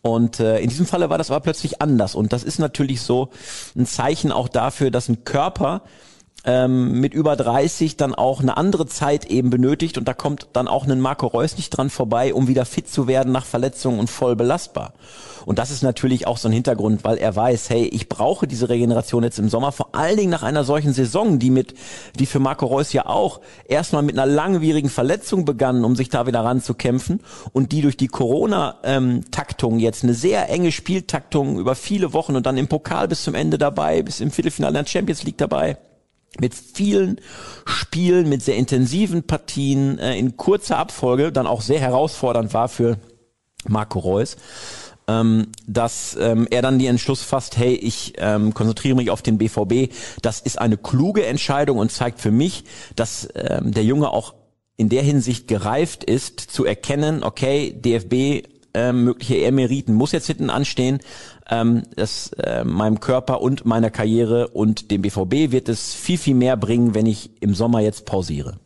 Und 0.06 0.40
äh, 0.40 0.60
in 0.60 0.70
diesem 0.70 0.86
Falle 0.86 1.10
war 1.10 1.18
das 1.18 1.32
aber 1.32 1.40
plötzlich 1.40 1.82
anders. 1.82 2.14
Und 2.14 2.32
das 2.32 2.44
ist 2.44 2.60
natürlich 2.60 3.02
so 3.02 3.30
ein 3.76 3.88
Zeichen 3.88 4.32
auch 4.32 4.48
dafür, 4.48 4.92
dass 4.92 5.10
ein 5.10 5.24
Körper 5.24 5.82
ähm, 6.46 7.00
mit 7.00 7.14
über 7.14 7.36
30 7.36 7.98
dann 7.98 8.14
auch 8.14 8.42
eine 8.42 8.58
andere 8.58 8.86
Zeit 8.86 9.26
eben 9.26 9.50
benötigt 9.50 9.98
und 9.98 10.08
da 10.08 10.14
kommt 10.14 10.48
dann 10.54 10.68
auch 10.68 10.88
ein 10.88 11.00
Marco 11.00 11.28
Reus 11.28 11.58
nicht 11.58 11.72
dran 11.72 11.90
vorbei, 11.90 12.34
um 12.34 12.48
wieder 12.48 12.66
fit 12.66 12.88
zu 12.88 13.08
werden 13.08 13.32
nach 13.32 13.46
Verletzungen 13.46 14.00
und 14.00 14.10
voll 14.10 14.36
belastbar. 14.36 14.94
Und 15.46 15.60
das 15.60 15.70
ist 15.70 15.84
natürlich 15.84 16.26
auch 16.26 16.38
so 16.38 16.48
ein 16.48 16.52
Hintergrund, 16.52 17.04
weil 17.04 17.18
er 17.18 17.36
weiß, 17.36 17.70
hey, 17.70 17.86
ich 17.86 18.10
brauche 18.10 18.48
diese 18.48 18.70
Regeneration 18.70 19.24
jetzt 19.24 19.38
im 19.38 19.50
Sommer, 19.50 19.72
vor 19.72 19.90
allen 19.94 20.18
Dingen 20.18 20.32
nach 20.32 20.42
einer 20.42 20.64
solchen 20.64 20.94
Saison, 20.94 21.38
die 21.38 21.52
mit, 21.52 21.76
die 22.18 22.26
für 22.26 22.40
Marco 22.40 22.66
Reus 22.66 22.94
ja 22.94 23.06
auch 23.06 23.42
erstmal 23.68 24.02
mit 24.02 24.18
einer 24.18 24.26
langwierigen 24.26 24.90
Verletzung 24.90 25.46
begann, 25.46 25.86
um 25.86 25.96
sich 25.96 26.10
da 26.10 26.26
wieder 26.26 26.44
ranzukämpfen 26.44 27.20
und 27.54 27.72
die 27.72 27.82
durch 27.82 27.98
die 27.98 28.08
Corona-Taktung 28.08 29.80
jetzt 29.80 30.04
eine 30.04 30.16
sehr 30.16 30.50
enge 30.50 30.72
Spieltaktung 30.72 31.60
über 31.60 31.76
viele 31.76 32.14
Wochen 32.14 32.36
und 32.36 32.46
dann 32.46 32.58
im 32.58 32.68
Pokal 32.68 33.08
bis 33.08 33.24
zum 33.24 33.36
Ende 33.36 33.58
dabei, 33.58 34.02
bis 34.02 34.22
im 34.22 34.32
Viertelfinale 34.32 34.74
der 34.74 34.88
Champions 34.88 35.24
League 35.24 35.38
dabei 35.38 35.78
mit 36.40 36.54
vielen 36.54 37.20
Spielen, 37.66 38.30
mit 38.30 38.42
sehr 38.42 38.56
intensiven 38.56 39.24
Partien 39.24 40.00
äh, 40.00 40.18
in 40.18 40.38
kurzer 40.38 40.78
Abfolge 40.78 41.32
dann 41.32 41.48
auch 41.48 41.62
sehr 41.62 41.80
herausfordernd 41.80 42.54
war 42.54 42.68
für 42.68 42.98
Marco 43.68 44.00
Reus, 44.00 44.38
ähm, 45.08 45.48
dass 45.68 46.18
ähm, 46.20 46.48
er 46.50 46.62
dann 46.62 46.80
die 46.80 46.88
Entschluss 46.88 47.22
fasst, 47.22 47.58
hey, 47.58 47.74
ich 47.74 48.14
ähm, 48.18 48.54
konzentriere 48.54 48.96
mich 48.96 49.10
auf 49.10 49.22
den 49.22 49.38
BVB. 49.38 49.94
Das 50.22 50.40
ist 50.40 50.60
eine 50.60 50.78
kluge 50.78 51.26
Entscheidung 51.26 51.78
und 51.78 51.92
zeigt 51.92 52.20
für 52.20 52.32
mich, 52.32 52.64
dass 52.96 53.28
ähm, 53.36 53.72
der 53.72 53.84
Junge 53.84 54.10
auch 54.10 54.34
in 54.78 54.90
der 54.90 55.04
Hinsicht 55.04 55.48
gereift 55.48 56.04
ist, 56.04 56.40
zu 56.40 56.66
erkennen, 56.66 57.24
okay, 57.24 57.74
DFB 57.74 58.48
ähm, 58.76 59.06
mögliche 59.06 59.38
Emeriten 59.42 59.94
muss 59.94 60.12
jetzt 60.12 60.28
hinten 60.28 60.50
anstehen, 60.50 61.00
ähm, 61.50 61.84
das, 61.96 62.32
äh, 62.34 62.64
meinem 62.64 63.00
Körper 63.00 63.42
und 63.42 63.66
meiner 63.66 63.90
Karriere 63.90 64.50
und 64.50 64.92
dem 64.92 65.02
BVB 65.02 65.52
wird 65.52 65.70
es 65.70 65.94
viel, 65.94 66.18
viel 66.18 66.36
mehr 66.36 66.58
bringen, 66.58 66.94
wenn 66.94 67.06
ich 67.06 67.42
im 67.42 67.56
Sommer 67.56 67.80
jetzt 67.80 68.06
pausiere. 68.06 68.58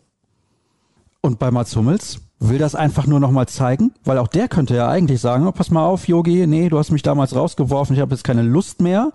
Und 1.21 1.37
bei 1.37 1.51
Mats 1.51 1.75
Hummels 1.75 2.21
will 2.39 2.57
das 2.57 2.73
einfach 2.73 3.05
nur 3.05 3.19
nochmal 3.19 3.47
zeigen, 3.47 3.93
weil 4.05 4.17
auch 4.17 4.29
der 4.29 4.47
könnte 4.47 4.75
ja 4.75 4.87
eigentlich 4.87 5.19
sagen, 5.19 5.45
oh, 5.45 5.51
pass 5.51 5.69
mal 5.69 5.85
auf, 5.85 6.07
Yogi, 6.07 6.47
nee, 6.47 6.69
du 6.69 6.79
hast 6.79 6.91
mich 6.91 7.03
damals 7.03 7.35
rausgeworfen, 7.35 7.95
ich 7.95 8.01
habe 8.01 8.15
jetzt 8.15 8.23
keine 8.23 8.41
Lust 8.41 8.81
mehr. 8.81 9.11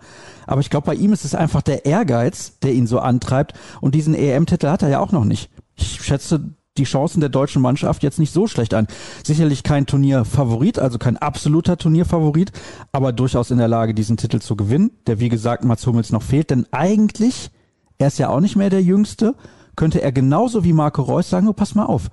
Aber 0.46 0.60
ich 0.60 0.68
glaube, 0.68 0.86
bei 0.86 0.94
ihm 0.94 1.12
ist 1.14 1.24
es 1.24 1.34
einfach 1.34 1.62
der 1.62 1.86
Ehrgeiz, 1.86 2.58
der 2.62 2.74
ihn 2.74 2.86
so 2.86 2.98
antreibt. 2.98 3.54
Und 3.80 3.94
diesen 3.94 4.14
EM-Titel 4.14 4.68
hat 4.68 4.82
er 4.82 4.90
ja 4.90 5.00
auch 5.00 5.12
noch 5.12 5.24
nicht. 5.24 5.48
Ich 5.74 6.02
schätze, 6.02 6.54
die 6.76 6.84
Chancen 6.84 7.20
der 7.20 7.28
deutschen 7.28 7.62
Mannschaft 7.62 8.02
jetzt 8.02 8.18
nicht 8.18 8.32
so 8.32 8.46
schlecht 8.46 8.74
ein. 8.74 8.88
Sicherlich 9.24 9.62
kein 9.62 9.86
Turnierfavorit, 9.86 10.78
also 10.78 10.98
kein 10.98 11.16
absoluter 11.16 11.76
Turnierfavorit, 11.76 12.52
aber 12.92 13.12
durchaus 13.12 13.50
in 13.50 13.58
der 13.58 13.68
Lage, 13.68 13.94
diesen 13.94 14.16
Titel 14.16 14.40
zu 14.40 14.56
gewinnen, 14.56 14.90
der 15.06 15.20
wie 15.20 15.28
gesagt 15.28 15.64
Mats 15.64 15.86
Hummels 15.86 16.10
noch 16.10 16.22
fehlt, 16.22 16.50
denn 16.50 16.66
eigentlich, 16.72 17.50
er 17.98 18.08
ist 18.08 18.18
ja 18.18 18.28
auch 18.28 18.40
nicht 18.40 18.56
mehr 18.56 18.70
der 18.70 18.82
Jüngste, 18.82 19.34
könnte 19.76 20.02
er 20.02 20.12
genauso 20.12 20.64
wie 20.64 20.72
Marco 20.72 21.02
Reus 21.02 21.30
sagen, 21.30 21.48
oh, 21.48 21.52
pass 21.52 21.74
mal 21.74 21.86
auf, 21.86 22.10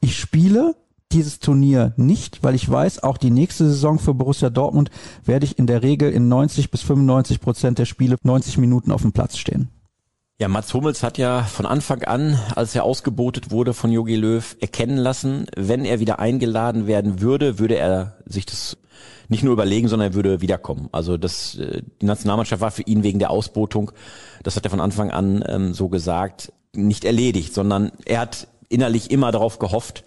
ich 0.00 0.18
spiele 0.18 0.74
dieses 1.12 1.40
Turnier 1.40 1.92
nicht, 1.96 2.42
weil 2.42 2.54
ich 2.54 2.68
weiß, 2.68 3.02
auch 3.02 3.18
die 3.18 3.30
nächste 3.30 3.66
Saison 3.66 3.98
für 3.98 4.14
Borussia 4.14 4.50
Dortmund 4.50 4.90
werde 5.24 5.44
ich 5.44 5.58
in 5.58 5.66
der 5.66 5.82
Regel 5.82 6.10
in 6.10 6.28
90 6.28 6.70
bis 6.70 6.82
95 6.82 7.40
Prozent 7.40 7.78
der 7.78 7.84
Spiele 7.84 8.16
90 8.22 8.58
Minuten 8.58 8.90
auf 8.90 9.02
dem 9.02 9.12
Platz 9.12 9.36
stehen. 9.36 9.68
Ja, 10.42 10.48
Mats 10.48 10.74
Hummels 10.74 11.04
hat 11.04 11.18
ja 11.18 11.44
von 11.44 11.66
Anfang 11.66 12.02
an, 12.02 12.36
als 12.56 12.74
er 12.74 12.82
ausgebotet 12.82 13.52
wurde 13.52 13.74
von 13.74 13.92
Jogi 13.92 14.16
Löw, 14.16 14.56
erkennen 14.58 14.96
lassen, 14.96 15.46
wenn 15.54 15.84
er 15.84 16.00
wieder 16.00 16.18
eingeladen 16.18 16.88
werden 16.88 17.20
würde, 17.20 17.60
würde 17.60 17.76
er 17.76 18.16
sich 18.26 18.44
das 18.44 18.76
nicht 19.28 19.44
nur 19.44 19.52
überlegen, 19.52 19.86
sondern 19.86 20.10
er 20.10 20.14
würde 20.14 20.40
wiederkommen. 20.40 20.88
Also 20.90 21.16
das, 21.16 21.54
äh, 21.58 21.82
die 22.00 22.06
Nationalmannschaft 22.06 22.60
war 22.60 22.72
für 22.72 22.82
ihn 22.82 23.04
wegen 23.04 23.20
der 23.20 23.30
Ausbotung, 23.30 23.92
das 24.42 24.56
hat 24.56 24.64
er 24.64 24.70
von 24.70 24.80
Anfang 24.80 25.12
an 25.12 25.44
ähm, 25.46 25.74
so 25.74 25.88
gesagt, 25.88 26.52
nicht 26.72 27.04
erledigt, 27.04 27.54
sondern 27.54 27.92
er 28.04 28.18
hat 28.18 28.48
innerlich 28.68 29.12
immer 29.12 29.30
darauf 29.30 29.60
gehofft, 29.60 30.02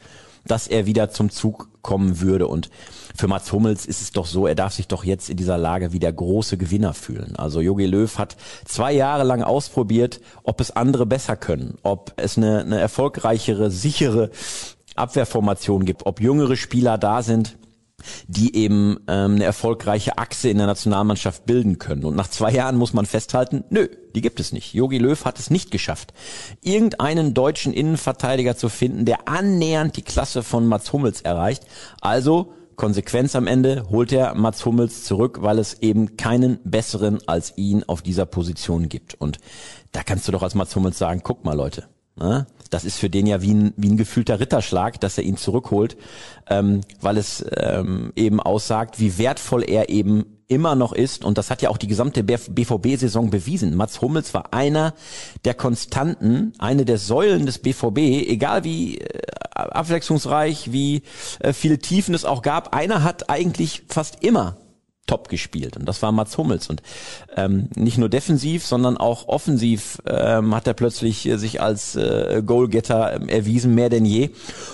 dass 0.47 0.67
er 0.67 0.85
wieder 0.85 1.09
zum 1.09 1.29
Zug 1.29 1.69
kommen 1.81 2.21
würde. 2.21 2.47
Und 2.47 2.69
für 3.15 3.27
Mats 3.27 3.51
Hummels 3.51 3.85
ist 3.85 4.01
es 4.01 4.11
doch 4.11 4.25
so, 4.25 4.47
er 4.47 4.55
darf 4.55 4.73
sich 4.73 4.87
doch 4.87 5.03
jetzt 5.03 5.29
in 5.29 5.37
dieser 5.37 5.57
Lage 5.57 5.93
wie 5.93 5.99
der 5.99 6.13
große 6.13 6.57
Gewinner 6.57 6.93
fühlen. 6.93 7.35
Also 7.35 7.61
Jogi 7.61 7.85
Löw 7.85 8.17
hat 8.17 8.35
zwei 8.65 8.93
Jahre 8.93 9.23
lang 9.23 9.43
ausprobiert, 9.43 10.21
ob 10.43 10.61
es 10.61 10.71
andere 10.71 11.05
besser 11.05 11.35
können, 11.35 11.77
ob 11.83 12.13
es 12.17 12.37
eine, 12.37 12.61
eine 12.61 12.79
erfolgreichere, 12.79 13.69
sichere 13.71 14.31
Abwehrformation 14.95 15.85
gibt, 15.85 16.05
ob 16.05 16.21
jüngere 16.21 16.55
Spieler 16.55 16.97
da 16.97 17.21
sind, 17.21 17.57
die 18.27 18.55
eben 18.55 18.97
ähm, 19.07 19.35
eine 19.35 19.43
erfolgreiche 19.43 20.17
Achse 20.17 20.49
in 20.49 20.57
der 20.57 20.67
Nationalmannschaft 20.67 21.45
bilden 21.45 21.79
können. 21.79 22.05
Und 22.05 22.15
nach 22.15 22.27
zwei 22.27 22.51
Jahren 22.51 22.75
muss 22.75 22.93
man 22.93 23.05
festhalten, 23.05 23.63
nö, 23.69 23.87
die 24.13 24.21
gibt 24.21 24.39
es 24.39 24.51
nicht. 24.51 24.73
Jogi 24.73 24.97
Löw 24.97 25.23
hat 25.25 25.39
es 25.39 25.49
nicht 25.49 25.71
geschafft, 25.71 26.13
irgendeinen 26.61 27.33
deutschen 27.33 27.73
Innenverteidiger 27.73 28.55
zu 28.55 28.69
finden, 28.69 29.05
der 29.05 29.27
annähernd 29.27 29.97
die 29.97 30.03
Klasse 30.03 30.43
von 30.43 30.67
Mats 30.67 30.93
Hummels 30.93 31.21
erreicht. 31.21 31.65
Also 32.01 32.53
Konsequenz 32.75 33.35
am 33.35 33.47
Ende 33.47 33.85
holt 33.89 34.11
er 34.11 34.35
Mats 34.35 34.65
Hummels 34.65 35.03
zurück, 35.03 35.39
weil 35.41 35.59
es 35.59 35.81
eben 35.81 36.17
keinen 36.17 36.59
besseren 36.63 37.19
als 37.27 37.53
ihn 37.57 37.83
auf 37.83 38.01
dieser 38.01 38.25
Position 38.25 38.89
gibt. 38.89 39.15
Und 39.15 39.39
da 39.91 40.03
kannst 40.03 40.27
du 40.27 40.31
doch 40.31 40.43
als 40.43 40.55
Mats 40.55 40.75
Hummels 40.75 40.97
sagen, 40.97 41.21
guck 41.23 41.45
mal 41.45 41.55
Leute, 41.55 41.87
ne? 42.15 42.47
das 42.69 42.85
ist 42.85 42.97
für 42.97 43.09
den 43.09 43.27
ja 43.27 43.41
wie 43.41 43.53
ein, 43.53 43.73
wie 43.77 43.89
ein 43.89 43.97
gefühlter 43.97 44.39
Ritterschlag, 44.39 44.99
dass 44.99 45.17
er 45.17 45.23
ihn 45.23 45.37
zurückholt, 45.37 45.97
ähm, 46.49 46.81
weil 46.99 47.17
es 47.17 47.45
ähm, 47.55 48.11
eben 48.15 48.39
aussagt, 48.39 48.99
wie 48.99 49.17
wertvoll 49.17 49.63
er 49.63 49.89
eben 49.89 50.25
immer 50.47 50.75
noch 50.75 50.93
ist. 50.93 51.25
Und 51.25 51.37
das 51.37 51.49
hat 51.49 51.61
ja 51.61 51.69
auch 51.69 51.77
die 51.77 51.87
gesamte 51.87 52.23
BVB-Saison 52.23 53.29
bewiesen. 53.29 53.75
Mats 53.75 54.01
Hummels 54.01 54.33
war 54.33 54.53
einer 54.53 54.93
der 55.43 55.53
Konstanten, 55.53 56.53
eine 56.59 56.85
der 56.85 56.97
Säulen 56.97 57.45
des 57.45 57.59
BVB, 57.59 57.97
egal 57.97 58.63
wie 58.63 58.99
äh, 58.99 59.21
abwechslungsreich, 59.55 60.71
wie 60.71 61.03
äh, 61.39 61.53
viele 61.53 61.79
Tiefen 61.79 62.13
es 62.13 62.25
auch 62.25 62.41
gab. 62.41 62.75
Einer 62.75 63.03
hat 63.03 63.29
eigentlich 63.29 63.83
fast 63.87 64.23
immer 64.23 64.57
top 65.05 65.29
gespielt. 65.29 65.77
Und 65.77 65.85
das 65.85 66.01
war 66.01 66.11
Mats 66.11 66.37
Hummels. 66.37 66.69
Und 66.69 66.81
ähm, 67.35 67.69
nicht 67.75 67.97
nur 67.97 68.09
defensiv, 68.09 68.65
sondern 68.65 68.97
auch 68.97 69.27
offensiv 69.27 70.01
ähm, 70.07 70.55
hat 70.55 70.67
er 70.67 70.73
plötzlich 70.73 71.27
äh, 71.27 71.37
sich 71.37 71.61
als 71.61 71.95
äh, 71.95 72.41
Goalgetter 72.45 73.13
ähm, 73.13 73.29
erwiesen 73.29 73.75
mehr 73.75 73.89
denn 73.89 74.05
je. 74.05 74.31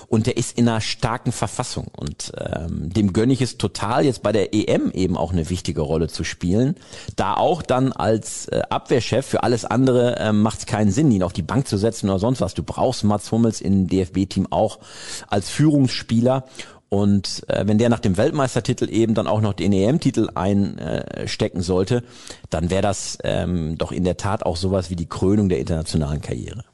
Und 0.08 0.28
der 0.28 0.38
ist 0.38 0.58
in 0.58 0.68
einer 0.68 0.82
starken 0.82 1.32
Verfassung. 1.32 1.88
Und 1.96 2.32
ähm, 2.38 2.92
dem 2.94 3.14
gönne 3.14 3.34
ich 3.34 3.42
es 3.42 3.58
total 3.58 4.06
jetzt 4.06 4.24
bei 4.24 4.32
der 4.32 4.54
EM 4.54 4.92
eben 4.92 5.18
auch 5.18 5.34
eine 5.34 5.50
wichtige 5.50 5.82
Rolle 5.82 6.08
zu 6.08 6.24
spielen, 6.24 6.76
da 7.16 7.36
auch 7.36 7.62
dann 7.62 7.92
als 7.92 8.48
äh, 8.48 8.62
Abwehrchef 8.70 9.26
für 9.26 9.44
alles 9.44 9.66
andere 9.66 10.18
äh, 10.18 10.32
macht 10.32 10.60
es 10.60 10.66
keinen 10.66 10.92
Sinn, 10.92 11.12
ihn 11.12 11.24
auf 11.24 11.34
die 11.34 11.42
Bank 11.42 11.68
zu 11.68 11.78
setzen 11.78 12.10
oder 12.10 12.20
sonst 12.20 12.42
was. 12.42 12.54
Du 12.54 12.64
brauchst 12.64 13.04
Mats 13.04 13.32
Hummels 13.32 13.62
im 13.62 13.88
DFB-Team 13.88 14.48
auch 14.50 14.80
als 15.28 15.50
Führungsspieler 15.50 16.46
und 16.94 17.44
äh, 17.48 17.66
wenn 17.68 17.78
der 17.78 17.88
nach 17.88 18.02
dem 18.02 18.18
Weltmeistertitel 18.18 18.90
eben 18.90 19.14
dann 19.14 19.26
auch 19.26 19.40
noch 19.40 19.54
den 19.54 19.72
EM-Titel 19.72 20.28
einstecken 20.36 21.62
sollte, 21.62 22.04
dann 22.50 22.70
wäre 22.70 22.82
das 22.82 23.18
ähm, 23.24 23.78
doch 23.78 23.94
in 23.94 24.04
der 24.04 24.18
Tat 24.18 24.46
auch 24.46 24.58
sowas 24.58 24.90
wie 24.90 24.98
die 24.98 25.08
Krönung 25.08 25.48
der 25.48 25.60
internationalen 25.60 26.20
Karriere. 26.20 26.66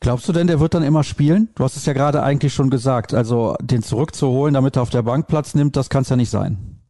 Glaubst 0.00 0.28
du 0.28 0.32
denn, 0.32 0.48
der 0.48 0.58
wird 0.58 0.74
dann 0.74 0.82
immer 0.82 1.04
spielen? 1.04 1.50
Du 1.54 1.62
hast 1.62 1.76
es 1.76 1.86
ja 1.86 1.92
gerade 1.92 2.24
eigentlich 2.24 2.52
schon 2.52 2.68
gesagt. 2.68 3.14
Also 3.14 3.54
den 3.60 3.84
zurückzuholen, 3.84 4.54
damit 4.54 4.74
er 4.74 4.82
auf 4.82 4.90
der 4.90 5.02
Bank 5.02 5.28
Platz 5.28 5.54
nimmt, 5.54 5.76
das 5.76 5.88
kann 5.88 6.02
es 6.02 6.08
ja 6.08 6.16
nicht 6.16 6.30
sein. 6.30 6.80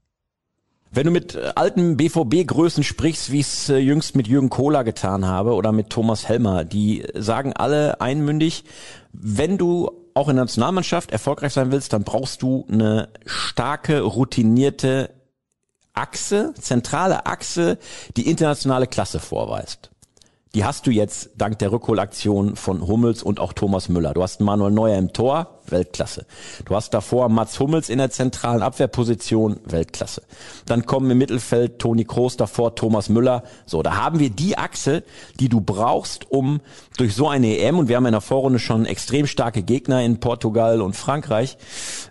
Wenn 0.90 1.04
du 1.04 1.10
mit 1.10 1.34
äh, 1.34 1.52
alten 1.54 1.98
BVB-Größen 1.98 2.82
sprichst, 2.82 3.30
wie 3.30 3.40
es 3.40 3.68
äh, 3.68 3.76
jüngst 3.76 4.16
mit 4.16 4.26
Jürgen 4.26 4.48
Kohler 4.48 4.84
getan 4.84 5.26
habe 5.26 5.52
oder 5.52 5.70
mit 5.70 5.90
Thomas 5.90 6.26
Helmer, 6.26 6.64
die 6.64 7.04
sagen 7.14 7.52
alle 7.52 8.00
einmündig, 8.00 8.64
wenn 9.12 9.58
du 9.58 9.90
auch 10.18 10.28
in 10.28 10.36
der 10.36 10.44
Nationalmannschaft 10.44 11.12
erfolgreich 11.12 11.52
sein 11.52 11.72
willst, 11.72 11.92
dann 11.92 12.04
brauchst 12.04 12.42
du 12.42 12.66
eine 12.70 13.08
starke, 13.24 14.00
routinierte 14.00 15.10
Achse, 15.94 16.54
zentrale 16.60 17.26
Achse, 17.26 17.78
die 18.16 18.28
internationale 18.28 18.86
Klasse 18.86 19.20
vorweist. 19.20 19.90
Die 20.54 20.64
hast 20.64 20.86
du 20.86 20.90
jetzt 20.90 21.30
dank 21.36 21.58
der 21.58 21.72
Rückholaktion 21.72 22.56
von 22.56 22.86
Hummels 22.86 23.22
und 23.22 23.38
auch 23.38 23.52
Thomas 23.52 23.90
Müller. 23.90 24.14
Du 24.14 24.22
hast 24.22 24.40
Manuel 24.40 24.72
Neuer 24.72 24.96
im 24.96 25.12
Tor, 25.12 25.58
Weltklasse. 25.66 26.24
Du 26.64 26.74
hast 26.74 26.94
davor 26.94 27.28
Mats 27.28 27.60
Hummels 27.60 27.90
in 27.90 27.98
der 27.98 28.10
zentralen 28.10 28.62
Abwehrposition, 28.62 29.60
Weltklasse. 29.64 30.22
Dann 30.64 30.86
kommen 30.86 31.10
im 31.10 31.18
Mittelfeld 31.18 31.78
Toni 31.78 32.04
Kroos 32.04 32.38
davor, 32.38 32.74
Thomas 32.74 33.10
Müller. 33.10 33.42
So, 33.66 33.82
da 33.82 33.96
haben 33.96 34.18
wir 34.20 34.30
die 34.30 34.56
Achse, 34.56 35.02
die 35.38 35.50
du 35.50 35.60
brauchst, 35.60 36.30
um 36.30 36.60
durch 36.96 37.14
so 37.14 37.28
eine 37.28 37.58
EM, 37.58 37.78
und 37.78 37.88
wir 37.88 37.96
haben 37.96 38.06
in 38.06 38.12
der 38.12 38.22
Vorrunde 38.22 38.58
schon 38.58 38.86
extrem 38.86 39.26
starke 39.26 39.62
Gegner 39.62 40.02
in 40.02 40.18
Portugal 40.18 40.80
und 40.80 40.96
Frankreich, 40.96 41.58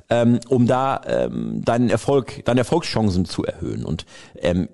ähm, 0.09 0.39
um 0.47 0.67
da 0.67 1.01
ähm, 1.07 1.63
deinen 1.65 1.89
Erfolg, 1.89 2.45
deine 2.45 2.59
Erfolgschancen 2.59 3.25
zu 3.25 3.43
erhöhen. 3.43 3.83
Und 3.83 4.05
ähm, 4.35 4.69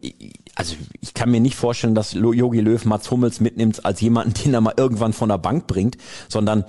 also 0.56 0.76
ich 1.02 1.14
kann 1.14 1.32
mir 1.32 1.40
nicht 1.40 1.56
vorstellen, 1.56 1.96
dass 1.96 2.14
Yogi 2.14 2.60
Löw 2.60 2.84
Mats 2.86 3.10
Hummels 3.10 3.40
mitnimmt 3.40 3.86
als 3.86 4.02
jemanden, 4.02 4.34
den 4.44 4.54
er 4.54 4.62
mal 4.62 4.74
irgendwann 4.78 5.14
von 5.14 5.30
der 5.30 5.38
Bank 5.38 5.68
bringt, 5.68 5.98
sondern 6.30 6.66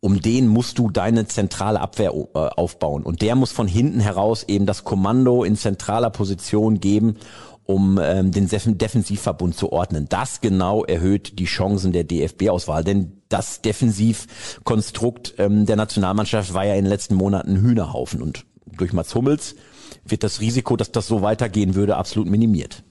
um 0.00 0.20
den 0.20 0.46
musst 0.46 0.78
du 0.78 0.90
deine 0.90 1.26
zentrale 1.26 1.80
Abwehr 1.80 2.12
äh, 2.14 2.38
aufbauen. 2.38 3.02
Und 3.02 3.22
der 3.22 3.34
muss 3.34 3.50
von 3.50 3.66
hinten 3.66 4.00
heraus 4.00 4.44
eben 4.46 4.66
das 4.66 4.84
Kommando 4.84 5.42
in 5.42 5.56
zentraler 5.56 6.10
Position 6.10 6.80
geben, 6.80 7.16
um 7.64 7.98
ähm, 8.00 8.30
den 8.30 8.48
Defensivverbund 8.48 9.56
zu 9.56 9.72
ordnen. 9.72 10.06
Das 10.08 10.40
genau 10.40 10.84
erhöht 10.84 11.38
die 11.38 11.46
Chancen 11.46 11.92
der 11.92 12.04
DFB-Auswahl. 12.04 12.84
Denn 12.84 13.20
das 13.28 13.62
Defensivkonstrukt 13.62 15.34
ähm, 15.38 15.66
der 15.66 15.76
Nationalmannschaft 15.76 16.54
war 16.54 16.64
ja 16.64 16.74
in 16.74 16.84
den 16.84 16.90
letzten 16.90 17.16
Monaten 17.16 17.56
Hühnerhaufen. 17.56 18.22
Und 18.22 18.44
durch 18.76 18.92
Mats 18.92 19.14
Hummels 19.14 19.56
wird 20.04 20.22
das 20.22 20.40
Risiko, 20.40 20.76
dass 20.76 20.92
das 20.92 21.08
so 21.08 21.22
weitergehen 21.22 21.74
würde, 21.74 21.96
absolut 21.96 22.28
minimiert. 22.28 22.84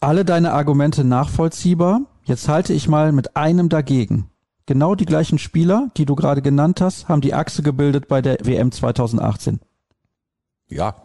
Alle 0.00 0.24
deine 0.24 0.52
Argumente 0.52 1.02
nachvollziehbar. 1.04 2.02
Jetzt 2.24 2.48
halte 2.48 2.72
ich 2.72 2.88
mal 2.88 3.12
mit 3.12 3.36
einem 3.36 3.68
dagegen. 3.68 4.30
Genau 4.66 4.94
die 4.94 5.06
gleichen 5.06 5.38
Spieler, 5.38 5.90
die 5.96 6.04
du 6.04 6.14
gerade 6.14 6.42
genannt 6.42 6.80
hast, 6.80 7.08
haben 7.08 7.20
die 7.20 7.34
Achse 7.34 7.62
gebildet 7.62 8.06
bei 8.06 8.20
der 8.20 8.38
WM 8.42 8.70
2018. 8.70 9.60
Ja, 10.68 10.96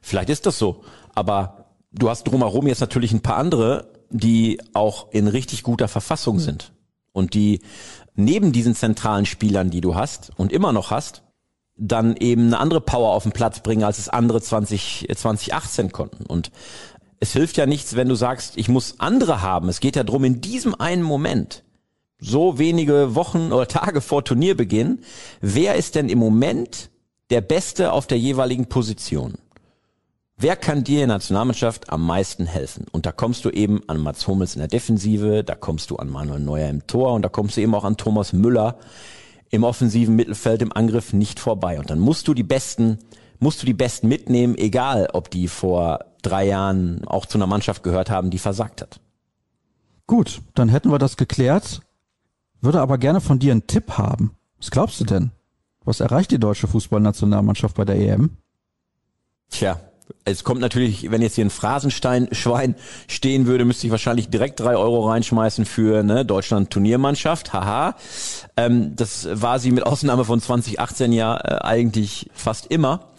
vielleicht 0.00 0.30
ist 0.30 0.46
das 0.46 0.58
so. 0.58 0.82
Aber 1.14 1.66
du 1.92 2.08
hast 2.08 2.24
drumherum 2.24 2.66
jetzt 2.66 2.80
natürlich 2.80 3.12
ein 3.12 3.20
paar 3.20 3.36
andere, 3.36 3.92
die 4.10 4.60
auch 4.72 5.12
in 5.12 5.28
richtig 5.28 5.62
guter 5.62 5.86
Verfassung 5.86 6.38
sind. 6.40 6.72
Und 7.12 7.34
die 7.34 7.60
neben 8.16 8.52
diesen 8.52 8.74
zentralen 8.74 9.26
Spielern, 9.26 9.70
die 9.70 9.80
du 9.80 9.94
hast 9.94 10.32
und 10.36 10.50
immer 10.50 10.72
noch 10.72 10.90
hast, 10.90 11.22
dann 11.76 12.16
eben 12.16 12.46
eine 12.46 12.58
andere 12.58 12.80
Power 12.80 13.10
auf 13.10 13.24
den 13.24 13.32
Platz 13.32 13.60
bringen, 13.60 13.82
als 13.82 13.98
es 13.98 14.08
andere 14.08 14.40
20, 14.40 15.08
2018 15.14 15.92
konnten. 15.92 16.24
Und 16.24 16.52
es 17.20 17.32
hilft 17.32 17.56
ja 17.56 17.66
nichts, 17.66 17.96
wenn 17.96 18.08
du 18.08 18.14
sagst, 18.14 18.56
ich 18.56 18.68
muss 18.68 19.00
andere 19.00 19.42
haben. 19.42 19.68
Es 19.68 19.80
geht 19.80 19.96
ja 19.96 20.04
drum 20.04 20.24
in 20.24 20.40
diesem 20.40 20.74
einen 20.74 21.02
Moment 21.02 21.64
so 22.18 22.58
wenige 22.58 23.14
Wochen 23.14 23.52
oder 23.52 23.68
Tage 23.68 24.00
vor 24.00 24.24
Turnierbeginn, 24.24 25.00
wer 25.40 25.74
ist 25.74 25.94
denn 25.94 26.08
im 26.08 26.18
Moment 26.18 26.90
der 27.30 27.40
Beste 27.40 27.92
auf 27.92 28.06
der 28.06 28.18
jeweiligen 28.18 28.66
Position? 28.66 29.34
Wer 30.36 30.56
kann 30.56 30.82
dir 30.82 31.02
in 31.02 31.08
der 31.08 31.18
Nationalmannschaft 31.18 31.90
am 31.90 32.04
meisten 32.04 32.46
helfen? 32.46 32.86
Und 32.90 33.06
da 33.06 33.12
kommst 33.12 33.44
du 33.44 33.50
eben 33.50 33.82
an 33.88 33.98
Mats 33.98 34.26
Hummels 34.26 34.56
in 34.56 34.60
der 34.60 34.68
Defensive, 34.68 35.44
da 35.44 35.54
kommst 35.54 35.90
du 35.90 35.96
an 35.96 36.10
Manuel 36.10 36.40
Neuer 36.40 36.68
im 36.68 36.86
Tor 36.86 37.12
und 37.12 37.22
da 37.22 37.28
kommst 37.28 37.56
du 37.56 37.60
eben 37.60 37.74
auch 37.74 37.84
an 37.84 37.96
Thomas 37.96 38.32
Müller 38.32 38.78
im 39.50 39.62
offensiven 39.62 40.16
Mittelfeld 40.16 40.60
im 40.62 40.72
Angriff 40.72 41.12
nicht 41.12 41.38
vorbei. 41.38 41.78
Und 41.78 41.90
dann 41.90 42.00
musst 42.00 42.26
du 42.26 42.34
die 42.34 42.42
Besten, 42.42 42.98
musst 43.38 43.62
du 43.62 43.66
die 43.66 43.74
Besten 43.74 44.08
mitnehmen, 44.08 44.56
egal 44.56 45.08
ob 45.12 45.30
die 45.30 45.46
vor 45.46 46.00
drei 46.24 46.46
Jahren 46.46 47.04
auch 47.06 47.26
zu 47.26 47.38
einer 47.38 47.46
Mannschaft 47.46 47.82
gehört 47.82 48.10
haben, 48.10 48.30
die 48.30 48.38
versagt 48.38 48.82
hat. 48.82 49.00
Gut, 50.06 50.42
dann 50.54 50.68
hätten 50.68 50.90
wir 50.90 50.98
das 50.98 51.16
geklärt 51.16 51.80
würde 52.64 52.80
aber 52.80 52.98
gerne 52.98 53.20
von 53.20 53.38
dir 53.38 53.52
einen 53.52 53.66
Tipp 53.66 53.92
haben. 53.98 54.32
Was 54.58 54.70
glaubst 54.70 55.00
du 55.00 55.04
denn? 55.04 55.30
Was 55.84 56.00
erreicht 56.00 56.30
die 56.30 56.38
deutsche 56.38 56.66
Fußballnationalmannschaft 56.66 57.76
bei 57.76 57.84
der 57.84 57.96
EM? 57.96 58.38
Tja, 59.50 59.78
es 60.24 60.44
kommt 60.44 60.60
natürlich, 60.62 61.10
wenn 61.10 61.20
jetzt 61.20 61.34
hier 61.34 61.44
ein 61.44 61.50
Phrasenstein-Schwein 61.50 62.74
stehen 63.06 63.46
würde, 63.46 63.66
müsste 63.66 63.86
ich 63.86 63.90
wahrscheinlich 63.90 64.30
direkt 64.30 64.60
drei 64.60 64.76
Euro 64.76 65.08
reinschmeißen 65.08 65.66
für 65.66 66.02
ne, 66.02 66.24
Deutschland-Turniermannschaft. 66.24 67.52
Haha. 67.52 67.96
Ähm, 68.56 68.96
das 68.96 69.28
war 69.30 69.58
sie 69.58 69.70
mit 69.70 69.84
Ausnahme 69.84 70.24
von 70.24 70.40
2018 70.40 71.12
ja 71.12 71.36
äh, 71.36 71.58
eigentlich 71.62 72.30
fast 72.32 72.66
immer. 72.66 73.10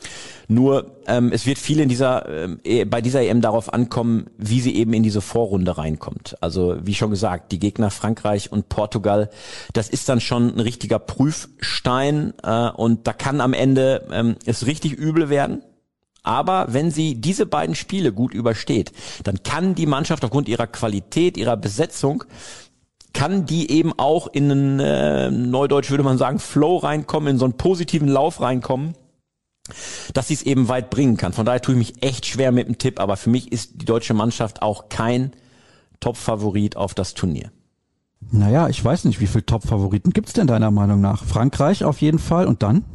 Nur 0.48 0.98
ähm, 1.08 1.32
es 1.32 1.46
wird 1.46 1.58
viel 1.58 1.80
in 1.80 1.90
dieser 1.90 2.26
e, 2.64 2.86
bei 2.86 3.02
dieser 3.02 3.22
EM 3.22 3.42
darauf 3.42 3.74
ankommen, 3.74 4.28
wie 4.38 4.62
sie 4.62 4.76
eben 4.76 4.94
in 4.94 5.04
diese 5.04 5.22
Vorrunde 5.22 5.78
reinkommt. 5.78 6.38
Also 6.42 6.78
wie 6.82 6.94
schon 6.94 7.10
gesagt, 7.10 7.52
die 7.52 7.60
Gegner 7.60 7.90
Frankreich 7.90 8.52
und 8.52 8.70
Portugal, 8.70 9.30
das 9.74 9.90
ist 9.90 10.10
dann 10.10 10.22
schon 10.22 10.56
ein 10.56 10.60
richtiger 10.60 11.00
Prüfstein 11.00 12.34
äh, 12.44 12.70
und 12.70 13.08
da 13.08 13.14
kann 13.14 13.42
am 13.42 13.54
Ende 13.54 14.08
ähm, 14.12 14.36
es 14.46 14.66
richtig 14.66 14.94
übel 14.94 15.30
werden. 15.30 15.64
Aber 16.24 16.68
wenn 16.70 16.90
sie 16.90 17.16
diese 17.16 17.46
beiden 17.46 17.76
Spiele 17.76 18.12
gut 18.12 18.34
übersteht, 18.34 18.92
dann 19.24 19.44
kann 19.44 19.76
die 19.76 19.86
Mannschaft 19.86 20.24
aufgrund 20.24 20.48
ihrer 20.50 20.66
Qualität, 20.66 21.38
ihrer 21.38 21.56
Besetzung, 21.56 22.24
kann 23.14 23.46
die 23.46 23.72
eben 23.72 23.94
auch 23.98 24.28
in 24.28 24.52
einen, 24.52 24.80
äh, 24.80 25.32
Neudeutsch 25.32 25.92
würde 25.92 26.04
man 26.04 26.18
sagen, 26.18 26.40
Flow 26.40 26.78
reinkommen, 26.78 27.30
in 27.30 27.38
so 27.38 27.46
einen 27.46 27.58
positiven 27.58 28.08
Lauf 28.08 28.42
reinkommen 28.42 28.96
dass 30.14 30.28
sie 30.28 30.36
es 30.36 30.44
eben 30.44 30.68
weit 30.68 30.90
bringen 30.90 31.18
kann. 31.18 31.34
Von 31.34 31.46
daher 31.46 31.62
tue 31.62 31.74
ich 31.76 31.80
mich 31.80 32.04
echt 32.04 32.26
schwer 32.26 32.52
mit 32.52 32.68
dem 32.68 32.78
Tipp, 32.78 33.00
aber 33.00 33.18
für 33.18 33.30
mich 33.30 33.52
ist 33.52 33.82
die 33.82 33.86
deutsche 33.86 34.14
Mannschaft 34.14 34.62
auch 34.62 34.90
kein 34.90 35.32
Top-Favorit 36.00 36.78
auf 36.78 36.94
das 36.94 37.14
Turnier. 37.14 37.52
Naja, 38.32 38.70
ich 38.70 38.84
weiß 38.84 39.06
nicht, 39.06 39.20
wie 39.20 39.28
viele 39.28 39.46
Top-Favoriten 39.46 40.12
gibt's 40.12 40.34
denn 40.34 40.48
deiner 40.48 40.72
Meinung 40.72 41.02
nach? 41.02 41.24
Frankreich 41.24 41.84
auf 41.84 42.02
jeden 42.02 42.20
Fall 42.20 42.48
und 42.48 42.64
dann? 42.64 42.86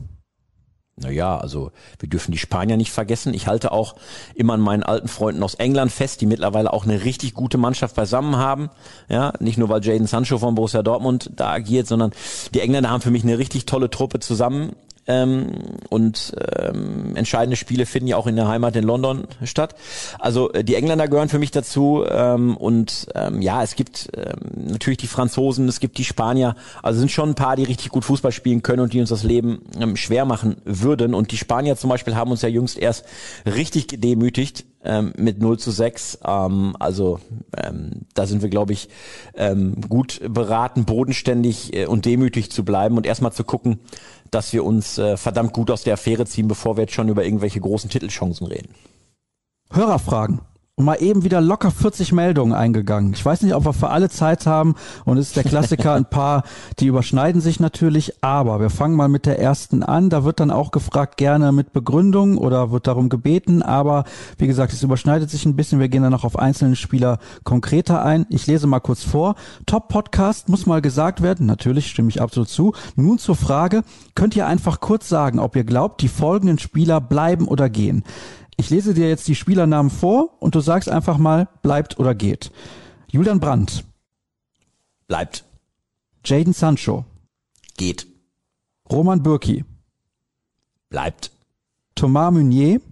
Naja, 0.97 1.39
also 1.39 1.71
wir 1.99 2.09
dürfen 2.11 2.33
die 2.33 2.39
Spanier 2.39 2.77
nicht 2.77 2.93
vergessen. 2.93 3.33
Ich 3.33 3.47
halte 3.47 3.73
auch 3.73 3.95
immer 4.35 4.53
an 4.55 4.61
meinen 4.61 4.83
alten 4.83 5.09
Freunden 5.09 5.43
aus 5.43 5.55
England 5.55 5.91
fest, 5.91 6.21
die 6.21 6.27
mittlerweile 6.27 6.73
auch 6.73 6.85
eine 6.85 7.05
richtig 7.05 7.33
gute 7.33 7.57
Mannschaft 7.57 7.97
beisammen 7.97 8.37
haben. 8.37 8.69
Ja, 9.09 9.33
nicht 9.41 9.57
nur 9.57 9.71
weil 9.71 9.83
Jaden 9.83 10.07
Sancho 10.07 10.39
von 10.39 10.55
Borussia 10.55 10.83
Dortmund 10.83 11.31
da 11.37 11.53
agiert, 11.53 11.87
sondern 11.87 12.13
die 12.53 12.61
Engländer 12.61 12.91
haben 12.91 13.01
für 13.01 13.11
mich 13.11 13.23
eine 13.23 13.39
richtig 13.39 13.65
tolle 13.65 13.89
Truppe 13.89 14.21
zusammen 14.21 14.73
ähm, 15.11 15.49
und 15.89 16.35
ähm, 16.57 17.17
entscheidende 17.17 17.57
Spiele 17.57 17.85
finden 17.85 18.07
ja 18.07 18.17
auch 18.17 18.29
in 18.29 18.37
der 18.37 18.47
Heimat 18.47 18.77
in 18.77 18.85
London 18.85 19.27
statt. 19.45 19.75
Also 20.21 20.53
äh, 20.53 20.63
die 20.63 20.77
Engländer 20.77 21.09
gehören 21.09 21.29
für 21.29 21.41
mich 21.41 21.51
dazu 21.51 22.05
ähm, 22.09 22.57
und 22.57 23.09
ähm, 23.17 23.43
ja, 23.43 23.63
es 23.63 23.75
gibt 23.75 24.09
ähm, 24.17 24.69
natürlich 24.69 24.99
die 24.99 25.09
Franzosen, 25.09 25.67
es 25.69 25.81
gibt 25.81 25.99
die 25.99 26.05
Spanier. 26.05 26.55
Also 26.83 27.01
sind 27.01 27.11
schon 27.11 27.31
ein 27.31 27.35
paar, 27.35 27.57
die 27.57 27.65
richtig 27.65 27.91
gut 27.91 28.05
Fußball 28.05 28.33
spielen 28.33 28.63
können 28.63 28.83
und 28.83 28.93
die 28.93 29.01
uns 29.01 29.09
das 29.09 29.25
Leben 29.25 29.63
ähm, 29.81 29.97
schwer 29.97 30.25
machen 30.25 30.57
würden. 30.65 31.15
Und 31.15 31.33
die 31.33 31.37
Spanier 31.37 31.77
zum 31.77 31.91
Beispiel 31.91 32.15
haben 32.15 32.31
uns 32.31 32.43
ja 32.43 32.49
jüngst 32.49 32.79
erst 32.79 33.05
richtig 33.47 33.89
gedemütigt 33.89 34.65
ähm, 34.85 35.13
mit 35.17 35.41
0 35.41 35.59
zu 35.59 35.71
6. 35.71 36.21
Ähm, 36.27 36.77
also 36.79 37.21
ähm, 37.57 38.03
da 38.15 38.27
sind 38.27 38.43
wir, 38.43 38.49
glaube 38.49 38.73
ich, 38.73 38.89
ähm, 39.35 39.81
gut 39.89 40.21
beraten, 40.27 40.85
bodenständig 40.85 41.75
äh, 41.75 41.87
und 41.87 42.05
demütig 42.05 42.51
zu 42.51 42.65
bleiben 42.65 42.97
und 42.97 43.07
erstmal 43.07 43.33
zu 43.33 43.45
gucken, 43.45 43.81
dass 44.31 44.53
wir 44.53 44.65
uns 44.65 44.99
äh, 44.99 45.17
verdammt 45.17 45.53
gut 45.53 45.71
aus 45.71 45.83
der 45.83 45.95
Affäre 45.95 46.27
ziehen, 46.27 46.49
bevor 46.49 46.77
wir 46.77 46.83
jetzt 46.83 46.95
schon 46.95 47.09
über 47.09 47.25
irgendwelche 47.25 47.61
großen 47.61 47.91
Titelchancen 47.91 48.47
reden. 48.47 48.75
Hörerfragen 49.71 50.41
und 50.81 50.87
mal 50.87 51.03
eben 51.03 51.25
wieder 51.25 51.43
locker 51.43 51.71
40 51.71 52.13
Meldungen 52.13 52.55
eingegangen. 52.55 53.13
Ich 53.13 53.23
weiß 53.23 53.43
nicht, 53.43 53.55
ob 53.55 53.67
wir 53.67 53.75
für 53.75 53.91
alle 53.91 54.09
Zeit 54.09 54.47
haben 54.47 54.77
und 55.05 55.19
es 55.19 55.27
ist 55.27 55.37
der 55.37 55.45
Klassiker, 55.45 55.93
ein 55.93 56.07
paar, 56.07 56.43
die 56.79 56.87
überschneiden 56.87 57.43
sich 57.43 57.61
natürlich, 57.61 58.15
aber 58.23 58.61
wir 58.61 58.71
fangen 58.71 58.97
mal 58.97 59.11
mit 59.11 59.27
der 59.27 59.39
ersten 59.39 59.83
an. 59.83 60.09
Da 60.09 60.25
wird 60.25 60.41
dann 60.41 60.51
auch 60.51 60.71
gefragt, 60.71 61.19
gerne 61.19 61.53
mit 61.53 61.75
Begründung 61.75 62.39
oder 62.39 62.71
wird 62.71 62.87
darum 62.87 63.11
gebeten, 63.11 63.61
aber 63.63 64.05
wie 64.39 64.47
gesagt, 64.47 64.73
es 64.73 64.83
überschneidet 64.83 65.29
sich 65.29 65.45
ein 65.45 65.55
bisschen. 65.55 65.81
Wir 65.81 65.91
gehen 65.91 66.03
dann 66.03 66.13
noch 66.13 66.25
auf 66.25 66.39
einzelne 66.39 66.77
Spieler 66.77 67.19
konkreter 67.45 68.03
ein. 68.03 68.25
Ich 68.31 68.47
lese 68.47 68.67
mal 68.67 68.81
kurz 68.81 69.03
vor. 69.03 69.35
Top 69.67 69.89
Podcast 69.89 70.49
muss 70.49 70.65
mal 70.65 70.81
gesagt 70.81 71.21
werden. 71.21 71.45
Natürlich 71.45 71.91
stimme 71.91 72.09
ich 72.09 72.23
absolut 72.23 72.49
zu. 72.49 72.73
Nun 72.97 73.19
zur 73.19 73.37
Frage, 73.37 73.83
könnt 74.15 74.35
ihr 74.35 74.47
einfach 74.47 74.81
kurz 74.81 75.11
sagen, 75.11 75.41
ob 75.41 75.57
ihr 75.57 75.65
glaubt, 75.65 76.01
die 76.01 76.09
folgenden 76.09 76.59
Spieler 76.59 77.03
bleiben 77.03 77.49
oder 77.49 77.69
gehen? 77.69 78.03
Ich 78.61 78.69
lese 78.69 78.93
dir 78.93 79.09
jetzt 79.09 79.27
die 79.27 79.35
Spielernamen 79.35 79.91
vor 79.91 80.37
und 80.39 80.55
du 80.55 80.61
sagst 80.61 80.91
einfach 80.91 81.17
mal, 81.17 81.49
bleibt 81.63 81.99
oder 81.99 82.15
geht. 82.15 82.53
Julian 83.11 83.41
Brandt. 83.41 83.87
Bleibt. 85.07 85.45
Jaden 86.27 86.53
Sancho. 86.53 87.07
Geht. 87.79 88.07
Roman 88.93 89.23
Bürki. 89.23 89.65
Bleibt. 90.91 91.31
Thomas 91.95 92.35
Meunier. 92.35 92.83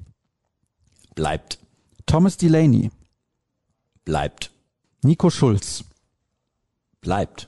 Bleibt. 1.15 1.59
Thomas 2.07 2.39
Delaney. 2.39 2.91
Bleibt. 4.07 4.51
Nico 5.03 5.29
Schulz. 5.29 5.85
Bleibt. 7.03 7.47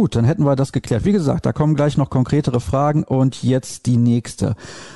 Gut, 0.00 0.16
dann 0.16 0.24
hätten 0.24 0.46
wir 0.46 0.56
das 0.56 0.72
geklärt. 0.72 1.04
Wie 1.04 1.12
gesagt, 1.12 1.44
da 1.44 1.52
kommen 1.52 1.74
gleich 1.74 1.98
noch 1.98 2.08
konkretere 2.08 2.60
Fragen 2.60 3.04
und 3.04 3.42
jetzt 3.42 3.84
die 3.84 3.98
nächste. 3.98 4.54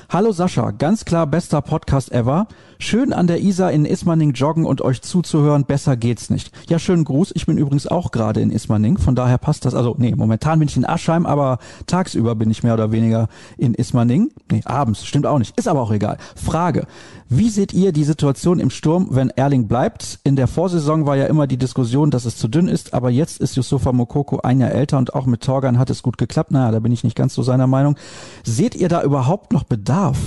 Hallo 0.09 0.33
Sascha, 0.33 0.71
ganz 0.71 1.05
klar 1.05 1.27
bester 1.27 1.61
Podcast 1.61 2.11
ever. 2.11 2.47
Schön 2.79 3.13
an 3.13 3.27
der 3.27 3.41
Isar 3.41 3.71
in 3.71 3.85
Ismaning 3.85 4.33
joggen 4.33 4.65
und 4.65 4.81
euch 4.81 5.03
zuzuhören, 5.03 5.67
besser 5.67 5.99
geht's 5.99 6.31
nicht. 6.31 6.53
Ja, 6.71 6.79
schönen 6.79 7.05
Gruß. 7.05 7.33
Ich 7.35 7.45
bin 7.45 7.59
übrigens 7.59 7.87
auch 7.87 8.13
gerade 8.13 8.41
in 8.41 8.51
Ismaning, 8.51 8.97
von 8.97 9.15
daher 9.15 9.37
passt 9.37 9.67
das. 9.67 9.75
Also, 9.75 9.95
nee, 9.99 10.15
momentan 10.17 10.59
bin 10.59 10.69
ich 10.69 10.77
in 10.77 10.87
Aschheim, 10.87 11.27
aber 11.27 11.59
tagsüber 11.87 12.35
bin 12.35 12.51
ich 12.51 12.63
mehr 12.63 12.75
oder 12.75 12.91
weniger 12.91 13.29
in 13.59 13.75
Ismaning. 13.75 14.31
Nee, 14.51 14.63
abends, 14.65 15.05
stimmt 15.05 15.27
auch 15.27 15.39
nicht. 15.39 15.59
Ist 15.59 15.69
aber 15.69 15.83
auch 15.83 15.93
egal. 15.93 16.17
Frage. 16.35 16.87
Wie 17.29 17.49
seht 17.49 17.73
ihr 17.73 17.93
die 17.93 18.05
Situation 18.05 18.61
im 18.61 18.71
Sturm, 18.71 19.09
wenn 19.11 19.31
Erling 19.31 19.67
bleibt? 19.67 20.21
In 20.25 20.37
der 20.37 20.47
Vorsaison 20.47 21.07
war 21.07 21.17
ja 21.17 21.27
immer 21.27 21.47
die 21.47 21.57
Diskussion, 21.57 22.11
dass 22.11 22.27
es 22.27 22.37
zu 22.37 22.49
dünn 22.49 22.69
ist, 22.69 22.93
aber 22.93 23.11
jetzt 23.11 23.41
ist 23.41 23.57
Yusufa 23.57 23.93
Mokoko 23.93 24.41
ein 24.41 24.61
Jahr 24.61 24.73
älter 24.73 24.94
und 24.99 25.15
auch 25.15 25.27
mit 25.27 25.43
Torgan 25.43 25.79
hat 25.79 25.91
es 25.91 26.03
gut 26.03 26.19
geklappt. 26.19 26.51
Naja, 26.51 26.71
da 26.71 26.81
bin 26.81 26.93
ich 26.93 27.05
nicht 27.05 27.17
ganz 27.17 27.35
so 27.35 27.43
seiner 27.43 27.67
Meinung. 27.67 27.97
Seht 28.45 28.75
ihr 28.75 28.89
da 28.89 29.03
überhaupt 29.03 29.53
noch 29.53 29.65
Bedarf? 29.65 30.19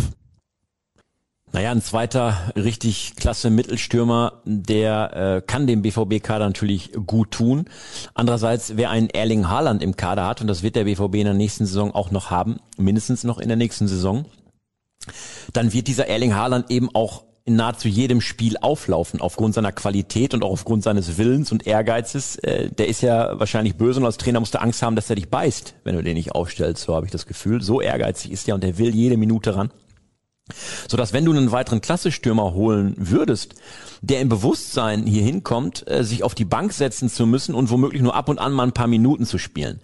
Naja, 1.54 1.72
ein 1.72 1.82
zweiter 1.82 2.52
richtig 2.56 3.16
klasse 3.16 3.50
Mittelstürmer, 3.50 4.42
der 4.44 5.38
äh, 5.38 5.42
kann 5.42 5.66
dem 5.66 5.82
BVB-Kader 5.82 6.46
natürlich 6.46 6.92
gut 7.06 7.32
tun. 7.32 7.66
Andererseits, 8.14 8.76
wer 8.76 8.90
einen 8.90 9.10
Erling 9.10 9.48
Haaland 9.48 9.82
im 9.82 9.96
Kader 9.96 10.28
hat, 10.28 10.42
und 10.42 10.48
das 10.48 10.62
wird 10.62 10.76
der 10.76 10.84
BVB 10.84 11.16
in 11.16 11.26
der 11.26 11.34
nächsten 11.34 11.66
Saison 11.66 11.96
auch 11.96 12.12
noch 12.12 12.32
haben, 12.32 12.58
mindestens 12.78 13.24
noch 13.24 13.40
in 13.40 13.48
der 13.48 13.58
nächsten 13.58 13.88
Saison, 13.88 14.26
dann 15.54 15.72
wird 15.72 15.88
dieser 15.88 16.08
Erling 16.08 16.36
Haaland 16.36 16.70
eben 16.70 16.94
auch 16.94 17.24
in 17.48 17.56
nahezu 17.56 17.88
jedem 17.88 18.20
Spiel 18.20 18.58
auflaufen, 18.58 19.22
aufgrund 19.22 19.56
seiner 19.56 19.72
Qualität 19.72 20.34
und 20.34 20.44
auch 20.44 20.52
aufgrund 20.52 20.84
seines 20.84 21.18
Willens 21.18 21.54
und 21.54 21.66
Ehrgeizes. 21.66 22.36
Äh, 22.40 22.70
der 22.70 22.90
ist 22.90 23.02
ja 23.02 23.40
wahrscheinlich 23.40 23.76
böse 23.76 24.02
und 24.02 24.06
als 24.06 24.18
Trainer 24.18 24.42
musst 24.42 24.54
du 24.54 24.62
Angst 24.62 24.82
haben, 24.82 24.98
dass 24.98 25.10
er 25.10 25.16
dich 25.16 25.30
beißt, 25.30 25.76
wenn 25.86 25.96
du 25.96 26.04
den 26.04 26.16
nicht 26.16 26.34
aufstellst, 26.34 26.84
so 26.84 26.94
habe 26.94 27.06
ich 27.06 27.12
das 27.12 27.26
Gefühl. 27.26 27.62
So 27.62 27.80
ehrgeizig 27.80 28.32
ist 28.32 28.50
er 28.50 28.56
und 28.56 28.66
der 28.66 28.78
will 28.78 28.94
jede 28.94 29.16
Minute 29.16 29.56
ran. 29.56 29.72
Sodass 30.90 31.14
wenn 31.14 31.24
du 31.24 31.32
einen 31.32 31.54
weiteren 31.54 31.80
Klassestürmer 31.80 32.54
holen 32.54 32.96
würdest, 32.98 33.56
der 34.02 34.20
im 34.20 34.28
Bewusstsein 34.28 35.06
hier 35.06 35.24
hinkommt, 35.24 35.90
äh, 35.90 36.04
sich 36.04 36.24
auf 36.24 36.36
die 36.36 36.46
Bank 36.46 36.74
setzen 36.74 37.10
zu 37.10 37.26
müssen 37.26 37.56
und 37.56 37.70
womöglich 37.70 38.02
nur 38.02 38.16
ab 38.16 38.28
und 38.28 38.40
an 38.40 38.52
mal 38.52 38.64
ein 38.64 38.74
paar 38.74 38.88
Minuten 38.88 39.26
zu 39.26 39.38
spielen. 39.38 39.80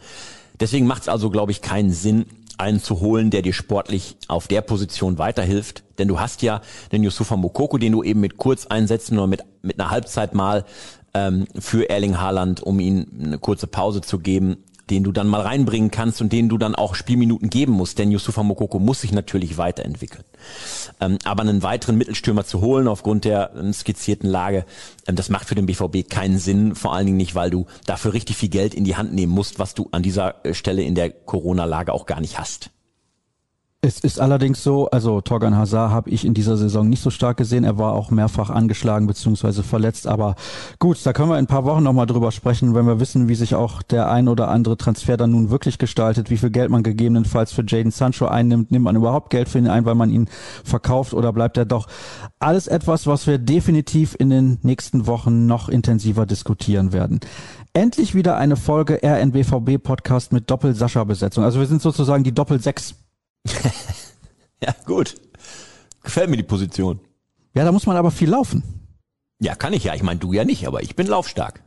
Deswegen 0.59 0.85
macht 0.85 1.03
es 1.03 1.07
also, 1.07 1.29
glaube 1.29 1.53
ich, 1.53 1.61
keinen 1.61 1.91
Sinn, 1.91 2.25
einen 2.57 2.79
zu 2.79 2.99
holen, 2.99 3.29
der 3.29 3.41
dir 3.41 3.53
sportlich 3.53 4.17
auf 4.27 4.47
der 4.47 4.61
Position 4.61 5.17
weiterhilft. 5.17 5.83
Denn 5.97 6.07
du 6.07 6.19
hast 6.19 6.41
ja 6.41 6.61
den 6.91 7.03
Yusufa 7.03 7.35
Mokoko, 7.35 7.77
den 7.77 7.91
du 7.91 8.03
eben 8.03 8.19
mit 8.19 8.37
Kurzeinsätzen 8.37 9.17
oder 9.17 9.27
mit, 9.27 9.43
mit 9.61 9.79
einer 9.79 9.89
Halbzeit 9.89 10.33
mal 10.33 10.65
ähm, 11.13 11.47
für 11.57 11.89
Erling 11.89 12.19
Haaland, 12.19 12.61
um 12.61 12.79
ihm 12.79 13.07
eine 13.23 13.37
kurze 13.37 13.67
Pause 13.67 14.01
zu 14.01 14.19
geben, 14.19 14.57
den 14.89 15.03
du 15.03 15.11
dann 15.11 15.27
mal 15.27 15.41
reinbringen 15.41 15.91
kannst 15.91 16.21
und 16.21 16.33
den 16.33 16.49
du 16.49 16.57
dann 16.57 16.75
auch 16.75 16.95
Spielminuten 16.95 17.49
geben 17.49 17.73
musst, 17.73 17.99
denn 17.99 18.11
Yusufa 18.11 18.43
Mokoko 18.43 18.79
muss 18.79 19.01
sich 19.01 19.11
natürlich 19.11 19.57
weiterentwickeln. 19.57 20.23
Ähm, 20.99 21.17
aber 21.23 21.41
einen 21.41 21.63
weiteren 21.63 21.97
Mittelstürmer 21.97 22.45
zu 22.45 22.61
holen 22.61 22.87
aufgrund 22.87 23.25
der 23.25 23.55
äh, 23.55 23.73
skizzierten 23.73 24.29
Lage, 24.29 24.65
ähm, 25.07 25.15
das 25.15 25.29
macht 25.29 25.47
für 25.47 25.55
den 25.55 25.65
BVB 25.65 26.09
keinen 26.09 26.37
Sinn, 26.37 26.75
vor 26.75 26.93
allen 26.93 27.05
Dingen 27.05 27.17
nicht, 27.17 27.35
weil 27.35 27.49
du 27.49 27.65
dafür 27.85 28.13
richtig 28.13 28.37
viel 28.37 28.49
Geld 28.49 28.73
in 28.73 28.83
die 28.83 28.95
Hand 28.95 29.13
nehmen 29.13 29.31
musst, 29.31 29.59
was 29.59 29.73
du 29.73 29.87
an 29.91 30.03
dieser 30.03 30.45
äh, 30.45 30.53
Stelle 30.53 30.83
in 30.83 30.95
der 30.95 31.09
Corona-Lage 31.09 31.93
auch 31.93 32.05
gar 32.05 32.19
nicht 32.19 32.39
hast. 32.39 32.69
Es 33.85 33.99
ist 33.99 34.21
allerdings 34.21 34.63
so, 34.63 34.89
also 34.91 35.19
Torgan 35.19 35.57
Hazard 35.57 35.91
habe 35.91 36.09
ich 36.09 36.23
in 36.23 36.33
dieser 36.33 36.55
Saison 36.55 36.87
nicht 36.87 37.01
so 37.01 37.09
stark 37.09 37.35
gesehen. 37.35 37.65
Er 37.65 37.77
war 37.77 37.91
auch 37.91 38.11
mehrfach 38.11 38.49
angeschlagen 38.49 39.07
bzw. 39.07 39.61
verletzt. 39.61 40.07
Aber 40.07 40.35
gut, 40.79 41.05
da 41.05 41.11
können 41.11 41.27
wir 41.27 41.37
in 41.37 41.43
ein 41.43 41.47
paar 41.47 41.65
Wochen 41.65 41.83
nochmal 41.83 42.05
drüber 42.05 42.31
sprechen, 42.31 42.75
wenn 42.75 42.87
wir 42.87 43.01
wissen, 43.01 43.27
wie 43.27 43.35
sich 43.35 43.55
auch 43.55 43.81
der 43.81 44.09
ein 44.09 44.29
oder 44.29 44.47
andere 44.47 44.77
Transfer 44.77 45.17
dann 45.17 45.31
nun 45.31 45.49
wirklich 45.49 45.79
gestaltet, 45.79 46.29
wie 46.29 46.37
viel 46.37 46.49
Geld 46.49 46.69
man 46.69 46.81
gegebenenfalls 46.81 47.51
für 47.51 47.65
Jaden 47.67 47.91
Sancho 47.91 48.25
einnimmt. 48.25 48.71
Nimmt 48.71 48.85
man 48.85 48.95
überhaupt 48.95 49.31
Geld 49.31 49.49
für 49.49 49.57
ihn 49.57 49.67
ein, 49.67 49.83
weil 49.83 49.95
man 49.95 50.11
ihn 50.11 50.29
verkauft 50.63 51.13
oder 51.13 51.33
bleibt 51.33 51.57
er 51.57 51.65
doch? 51.65 51.87
Alles 52.39 52.67
etwas, 52.67 53.05
was 53.05 53.27
wir 53.27 53.37
definitiv 53.37 54.15
in 54.17 54.29
den 54.29 54.59
nächsten 54.61 55.07
Wochen 55.07 55.45
noch 55.45 55.67
intensiver 55.67 56.25
diskutieren 56.25 56.93
werden 56.93 57.19
endlich 57.75 58.13
wieder 58.13 58.37
eine 58.37 58.55
Folge 58.55 58.99
RNBVB 59.03 59.81
Podcast 59.81 60.31
mit 60.31 60.51
Doppel-Sascha-Besetzung. 60.51 61.43
Also 61.43 61.59
wir 61.59 61.65
sind 61.65 61.81
sozusagen 61.81 62.23
die 62.23 62.31
Doppel-Sechs 62.31 62.93
ja, 64.61 64.75
gut. 64.85 65.15
Gefällt 66.03 66.29
mir 66.29 66.37
die 66.37 66.43
Position. 66.43 66.99
Ja, 67.53 67.63
da 67.63 67.71
muss 67.71 67.85
man 67.85 67.97
aber 67.97 68.11
viel 68.11 68.29
laufen. 68.29 68.63
Ja, 69.39 69.55
kann 69.55 69.73
ich 69.73 69.83
ja. 69.83 69.93
Ich 69.95 70.03
meine, 70.03 70.19
du 70.19 70.33
ja 70.33 70.45
nicht, 70.45 70.67
aber 70.67 70.81
ich 70.81 70.95
bin 70.95 71.07
laufstark. 71.07 71.61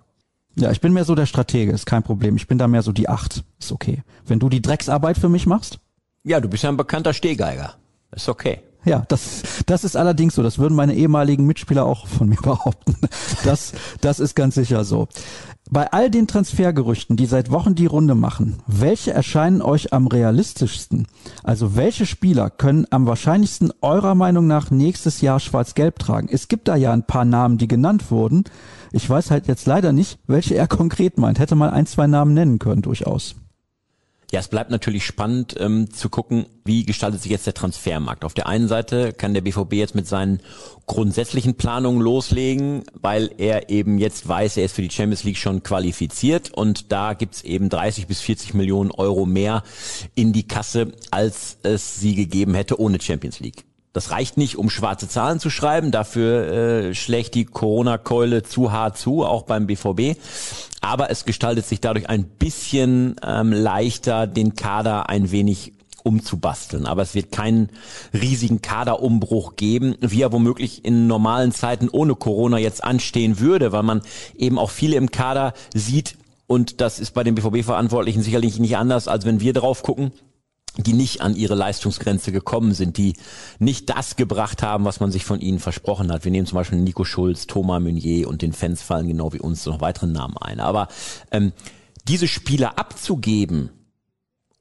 Ja, 0.59 0.71
ich 0.71 0.81
bin 0.81 0.95
mehr 0.95 1.05
so 1.05 1.15
der 1.15 1.27
Stratege, 1.27 1.73
ist 1.73 1.85
kein 1.85 2.03
Problem. 2.03 2.37
Ich 2.37 2.49
bin 2.49 2.57
da 2.57 2.67
mehr 2.67 2.83
so 2.83 2.93
die 2.93 3.09
Acht. 3.09 3.45
Ist 3.61 3.73
okay. 3.73 4.03
Wenn 4.25 4.39
du 4.39 4.49
die 4.49 4.62
Drecksarbeit 4.62 5.19
für 5.19 5.29
mich 5.29 5.47
machst? 5.47 5.79
Ja, 6.25 6.41
du 6.41 6.49
bist 6.49 6.62
ja 6.62 6.71
ein 6.71 6.79
bekannter 6.79 7.12
Stehgeiger. 7.12 7.75
Ist 8.11 8.29
okay. 8.29 8.61
Ja, 8.87 9.05
das, 9.09 9.42
das 9.66 9.83
ist 9.83 9.96
allerdings 9.96 10.37
so. 10.37 10.44
Das 10.44 10.59
würden 10.59 10.75
meine 10.75 10.94
ehemaligen 10.94 11.44
Mitspieler 11.44 11.85
auch 11.85 12.07
von 12.07 12.29
mir 12.29 12.37
behaupten. 12.42 12.96
Das, 13.44 13.72
das 14.01 14.20
ist 14.20 14.37
ganz 14.37 14.55
sicher 14.55 14.85
so. 14.85 15.09
Bei 15.68 15.92
all 15.92 16.09
den 16.11 16.29
Transfergerüchten, 16.29 17.16
die 17.16 17.27
seit 17.27 17.51
Wochen 17.51 17.75
die 17.75 17.87
Runde 17.87 18.14
machen, 18.14 18.62
welche 18.68 19.12
erscheinen 19.12 19.61
euch 19.61 19.92
am 19.92 20.07
realistischsten? 20.07 21.09
Also 21.42 21.75
welche 21.75 22.07
Spieler 22.07 22.51
können 22.51 22.87
am 22.90 23.07
wahrscheinlichsten 23.07 23.72
eurer 23.81 24.14
Meinung 24.14 24.46
nach 24.46 24.70
nächstes 24.70 25.20
Jahr 25.20 25.40
schwarz-gelb 25.40 25.99
tragen? 25.99 26.29
Es 26.31 26.46
gibt 26.46 26.68
da 26.68 26.77
ja 26.77 26.92
ein 26.92 27.05
paar 27.05 27.25
Namen, 27.25 27.59
die 27.59 27.66
genannt 27.66 28.12
wurden. 28.12 28.44
Ich 28.92 29.11
weiß 29.11 29.33
halt 29.33 29.49
jetzt 29.49 29.66
leider 29.66 29.92
nicht, 29.92 30.20
welche 30.29 30.55
er 30.55 30.68
konkret 30.68 31.18
meint. 31.18 31.40
Hätte 31.40 31.57
mal 31.57 31.70
ein, 31.70 31.87
zwei 31.87 32.07
Namen 32.07 32.35
nennen 32.35 32.61
können, 32.61 32.83
durchaus. 32.83 33.35
Ja, 34.33 34.41
es 34.41 34.49
bleibt 34.49 34.71
natürlich 34.71 35.07
spannend 35.07 35.55
ähm, 35.61 35.93
zu 35.93 36.09
gucken, 36.09 36.47
wie 36.65 36.85
gestaltet 36.85 37.23
sich 37.23 37.31
jetzt 37.31 37.47
der 37.47 37.55
Transfermarkt. 37.55 38.25
Auf 38.25 38.35
der 38.35 38.49
einen 38.49 38.67
Seite 38.67 39.12
kann 39.12 39.35
der 39.35 39.41
BVB 39.41 39.75
jetzt 39.75 39.95
mit 39.95 40.09
seinen 40.09 40.41
grundsätzlichen 40.87 41.55
Planungen 41.55 42.01
loslegen, 42.01 42.83
weil 42.95 43.31
er 43.39 43.71
eben 43.71 43.99
jetzt 43.99 44.27
weiß, 44.27 44.57
er 44.57 44.65
ist 44.65 44.75
für 44.75 44.83
die 44.83 44.91
Champions 44.91 45.23
League 45.23 45.37
schon 45.37 45.62
qualifiziert 45.62 46.51
und 46.53 46.91
da 46.91 47.15
gibt's 47.15 47.43
eben 47.43 47.69
30 47.69 48.09
bis 48.09 48.21
40 48.21 48.55
Millionen 48.55 48.91
Euro 48.91 49.27
mehr 49.27 49.62
in 50.17 50.33
die 50.33 50.49
Kasse, 50.49 50.93
als 51.12 51.59
es 51.62 52.01
sie 52.01 52.17
gegeben 52.17 52.55
hätte 52.55 52.81
ohne 52.81 53.01
Champions 53.01 53.39
League. 53.39 53.65
Das 53.96 54.11
reicht 54.11 54.37
nicht, 54.37 54.59
um 54.59 54.68
schwarze 54.68 55.09
Zahlen 55.09 55.40
zu 55.40 55.48
schreiben. 55.48 55.90
Dafür 55.90 56.48
äh, 56.48 56.94
schlägt 56.94 57.35
die 57.35 57.46
Corona-Keule 57.46 58.42
zu 58.42 58.70
hart 58.70 58.98
zu, 58.98 59.24
auch 59.24 59.44
beim 59.44 59.66
BVB. 59.66 60.20
Aber 60.82 61.11
es 61.11 61.24
gestaltet 61.24 61.64
sich 61.64 61.80
dadurch 61.80 62.06
ein 62.11 62.24
bisschen 62.24 63.16
ähm, 63.26 63.54
leichter, 63.54 64.26
den 64.26 64.54
Kader 64.54 65.09
ein 65.09 65.30
wenig 65.30 65.72
umzubasteln. 66.02 66.85
Aber 66.85 67.00
es 67.00 67.14
wird 67.14 67.32
keinen 67.32 67.70
riesigen 68.12 68.61
Kaderumbruch 68.61 69.56
geben, 69.56 69.94
wie 70.02 70.20
er 70.20 70.30
womöglich 70.30 70.85
in 70.85 71.06
normalen 71.06 71.52
Zeiten 71.52 71.88
ohne 71.88 72.16
Corona 72.16 72.59
jetzt 72.59 72.85
anstehen 72.85 73.40
würde, 73.40 73.72
weil 73.72 73.82
man 73.82 74.02
eben 74.37 74.59
auch 74.59 74.70
viele 74.70 74.96
im 74.96 75.11
Kader 75.11 75.54
sieht, 75.74 76.18
und 76.46 76.80
das 76.80 77.00
ist 77.00 77.12
bei 77.12 77.24
den 77.24 77.35
BVB-Verantwortlichen 77.35 78.22
sicherlich 78.22 78.59
nicht 78.59 78.76
anders, 78.76 79.09
als 79.09 79.24
wenn 79.24 79.40
wir 79.40 79.52
drauf 79.52 79.82
gucken, 79.82 80.12
die 80.77 80.93
nicht 80.93 81.21
an 81.21 81.37
ihre 81.37 81.55
Leistungsgrenze 81.55 82.33
gekommen 82.33 82.75
sind, 82.75 82.97
die 82.97 83.15
nicht 83.59 83.89
das 83.89 84.17
gebracht 84.17 84.62
haben, 84.62 84.85
was 84.85 85.01
man 85.01 85.11
sich 85.11 85.25
von 85.25 85.41
ihnen 85.41 85.59
versprochen 85.59 86.12
hat. 86.12 86.25
Wir 86.25 86.33
nehmen 86.33 86.47
zum 86.47 86.57
Beispiel 86.57 86.79
Nico 86.79 87.05
Schulz, 87.05 87.47
Thomas 87.47 87.83
Meunier 87.83 88.29
und 88.29 88.43
den 88.43 88.53
Fans 88.53 88.83
fallen 88.83 89.09
genau 89.09 89.33
wie 89.33 89.41
uns 89.41 89.65
noch 89.67 89.81
weitere 89.81 90.07
Namen 90.07 90.37
ein. 90.39 90.61
Aber 90.61 90.89
ähm, 91.31 91.53
diese 92.09 92.29
Spieler 92.29 92.79
abzugeben, 92.79 93.71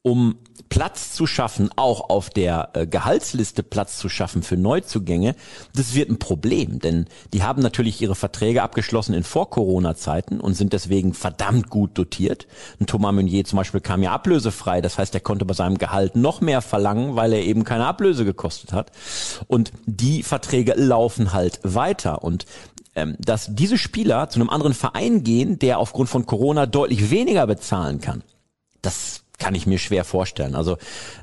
um 0.05 0.37
Platz 0.69 1.13
zu 1.13 1.25
schaffen, 1.25 1.71
auch 1.77 2.11
auf 2.11 2.29
der 2.29 2.69
äh, 2.73 2.85
Gehaltsliste 2.85 3.63
Platz 3.63 3.97
zu 3.97 4.07
schaffen 4.07 4.43
für 4.43 4.55
Neuzugänge, 4.55 5.35
das 5.73 5.95
wird 5.95 6.11
ein 6.11 6.19
Problem, 6.19 6.77
denn 6.79 7.07
die 7.33 7.41
haben 7.41 7.63
natürlich 7.63 7.99
ihre 8.01 8.13
Verträge 8.13 8.61
abgeschlossen 8.61 9.15
in 9.15 9.23
Vor-Corona-Zeiten 9.23 10.39
und 10.39 10.53
sind 10.53 10.73
deswegen 10.73 11.15
verdammt 11.15 11.71
gut 11.71 11.97
dotiert. 11.97 12.45
Ein 12.79 12.85
Thomas 12.85 13.13
Meunier 13.15 13.45
zum 13.45 13.57
Beispiel 13.57 13.81
kam 13.81 14.03
ja 14.03 14.11
ablösefrei, 14.11 14.79
das 14.79 14.99
heißt, 14.99 15.15
er 15.15 15.21
konnte 15.21 15.43
bei 15.43 15.55
seinem 15.55 15.79
Gehalt 15.79 16.15
noch 16.15 16.39
mehr 16.39 16.61
verlangen, 16.61 17.15
weil 17.15 17.33
er 17.33 17.41
eben 17.41 17.63
keine 17.63 17.87
Ablöse 17.87 18.25
gekostet 18.25 18.73
hat. 18.73 18.91
Und 19.47 19.71
die 19.87 20.21
Verträge 20.21 20.75
laufen 20.75 21.33
halt 21.33 21.61
weiter 21.63 22.23
und 22.23 22.45
ähm, 22.93 23.15
dass 23.19 23.47
diese 23.55 23.79
Spieler 23.79 24.29
zu 24.29 24.39
einem 24.39 24.51
anderen 24.51 24.75
Verein 24.75 25.23
gehen, 25.23 25.57
der 25.57 25.79
aufgrund 25.79 26.09
von 26.09 26.27
Corona 26.27 26.67
deutlich 26.67 27.09
weniger 27.09 27.47
bezahlen 27.47 28.01
kann, 28.01 28.21
das 28.83 29.24
kann 29.37 29.55
ich 29.55 29.67
mir 29.67 29.77
schwer 29.77 30.03
vorstellen. 30.03 30.55
Also 30.55 30.77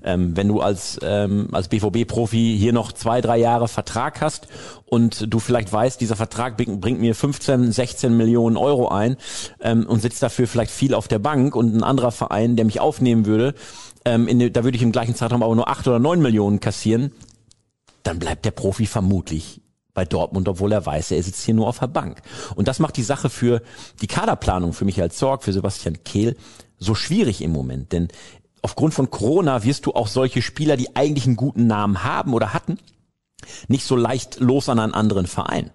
ähm, 0.04 0.36
wenn 0.36 0.48
du 0.48 0.60
als 0.60 0.98
ähm, 1.02 1.48
als 1.52 1.68
BVB-Profi 1.68 2.56
hier 2.58 2.72
noch 2.72 2.92
zwei, 2.92 3.20
drei 3.20 3.38
Jahre 3.38 3.68
Vertrag 3.68 4.20
hast 4.20 4.48
und 4.86 5.32
du 5.32 5.38
vielleicht 5.38 5.72
weißt, 5.72 6.00
dieser 6.00 6.16
Vertrag 6.16 6.56
bringt 6.56 7.00
mir 7.00 7.14
15, 7.14 7.72
16 7.72 8.16
Millionen 8.16 8.56
Euro 8.56 8.88
ein 8.88 9.16
ähm, 9.60 9.86
und 9.86 10.00
sitzt 10.00 10.22
dafür 10.22 10.46
vielleicht 10.46 10.72
viel 10.72 10.94
auf 10.94 11.08
der 11.08 11.18
Bank 11.18 11.56
und 11.56 11.74
ein 11.74 11.82
anderer 11.82 12.12
Verein, 12.12 12.56
der 12.56 12.64
mich 12.64 12.80
aufnehmen 12.80 13.26
würde, 13.26 13.54
ähm, 14.04 14.28
in, 14.28 14.52
da 14.52 14.64
würde 14.64 14.76
ich 14.76 14.82
im 14.82 14.92
gleichen 14.92 15.14
Zeitraum 15.14 15.42
aber 15.42 15.54
nur 15.54 15.68
acht 15.68 15.86
oder 15.86 15.98
neun 15.98 16.20
Millionen 16.20 16.60
kassieren, 16.60 17.12
dann 18.02 18.18
bleibt 18.18 18.44
der 18.44 18.50
Profi 18.50 18.86
vermutlich 18.86 19.60
bei 19.94 20.04
Dortmund, 20.04 20.48
obwohl 20.48 20.72
er 20.72 20.84
weiß, 20.84 21.10
er 21.10 21.22
sitzt 21.22 21.44
hier 21.44 21.54
nur 21.54 21.68
auf 21.68 21.78
der 21.78 21.86
Bank. 21.86 22.22
Und 22.54 22.66
das 22.66 22.78
macht 22.78 22.96
die 22.96 23.02
Sache 23.02 23.28
für 23.28 23.62
die 24.00 24.06
Kaderplanung 24.06 24.72
für 24.72 24.84
Michael 24.84 25.10
Zorg, 25.10 25.42
für 25.44 25.52
Sebastian 25.52 26.02
Kehl 26.02 26.36
so 26.82 26.94
schwierig 26.94 27.40
im 27.42 27.52
Moment, 27.52 27.92
denn 27.92 28.08
aufgrund 28.62 28.94
von 28.94 29.10
Corona 29.10 29.64
wirst 29.64 29.86
du 29.86 29.92
auch 29.92 30.08
solche 30.08 30.42
Spieler, 30.42 30.76
die 30.76 30.94
eigentlich 30.96 31.26
einen 31.26 31.36
guten 31.36 31.66
Namen 31.66 32.04
haben 32.04 32.34
oder 32.34 32.52
hatten, 32.52 32.78
nicht 33.68 33.84
so 33.84 33.96
leicht 33.96 34.40
los 34.40 34.68
an 34.68 34.78
einen 34.78 34.94
anderen 34.94 35.26
Verein. 35.26 35.70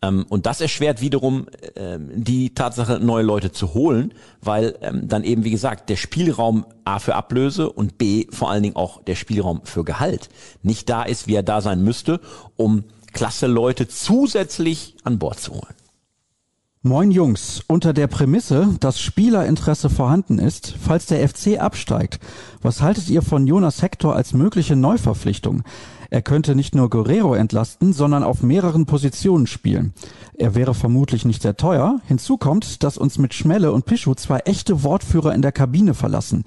Ähm, 0.00 0.24
und 0.28 0.46
das 0.46 0.60
erschwert 0.60 1.00
wiederum 1.00 1.46
ähm, 1.76 2.10
die 2.14 2.54
Tatsache, 2.54 2.98
neue 3.00 3.22
Leute 3.22 3.52
zu 3.52 3.74
holen, 3.74 4.14
weil 4.40 4.76
ähm, 4.80 5.08
dann 5.08 5.24
eben, 5.24 5.44
wie 5.44 5.50
gesagt, 5.50 5.88
der 5.88 5.96
Spielraum 5.96 6.66
A 6.84 6.98
für 6.98 7.14
Ablöse 7.14 7.70
und 7.70 7.98
B 7.98 8.26
vor 8.30 8.50
allen 8.50 8.62
Dingen 8.62 8.76
auch 8.76 9.02
der 9.04 9.14
Spielraum 9.14 9.60
für 9.64 9.84
Gehalt 9.84 10.30
nicht 10.62 10.88
da 10.88 11.02
ist, 11.02 11.26
wie 11.26 11.34
er 11.34 11.42
da 11.42 11.60
sein 11.60 11.82
müsste, 11.82 12.20
um 12.56 12.84
klasse 13.12 13.46
Leute 13.46 13.88
zusätzlich 13.88 14.96
an 15.04 15.18
Bord 15.18 15.38
zu 15.38 15.52
holen. 15.52 15.74
Moin 16.84 17.12
Jungs, 17.12 17.62
unter 17.68 17.92
der 17.92 18.08
Prämisse, 18.08 18.74
dass 18.80 19.00
Spielerinteresse 19.00 19.88
vorhanden 19.88 20.40
ist, 20.40 20.74
falls 20.82 21.06
der 21.06 21.28
FC 21.28 21.60
absteigt, 21.60 22.18
was 22.60 22.82
haltet 22.82 23.08
ihr 23.08 23.22
von 23.22 23.46
Jonas 23.46 23.82
Hector 23.82 24.16
als 24.16 24.32
mögliche 24.32 24.74
Neuverpflichtung? 24.74 25.62
Er 26.10 26.22
könnte 26.22 26.56
nicht 26.56 26.74
nur 26.74 26.90
Guerrero 26.90 27.34
entlasten, 27.34 27.92
sondern 27.92 28.24
auf 28.24 28.42
mehreren 28.42 28.84
Positionen 28.84 29.46
spielen. 29.46 29.94
Er 30.34 30.56
wäre 30.56 30.74
vermutlich 30.74 31.24
nicht 31.24 31.42
sehr 31.42 31.56
teuer. 31.56 32.00
Hinzu 32.08 32.36
kommt, 32.36 32.82
dass 32.82 32.98
uns 32.98 33.16
mit 33.16 33.32
Schmelle 33.32 33.70
und 33.70 33.86
Pischu 33.86 34.14
zwei 34.14 34.40
echte 34.40 34.82
Wortführer 34.82 35.34
in 35.34 35.40
der 35.40 35.52
Kabine 35.52 35.94
verlassen. 35.94 36.42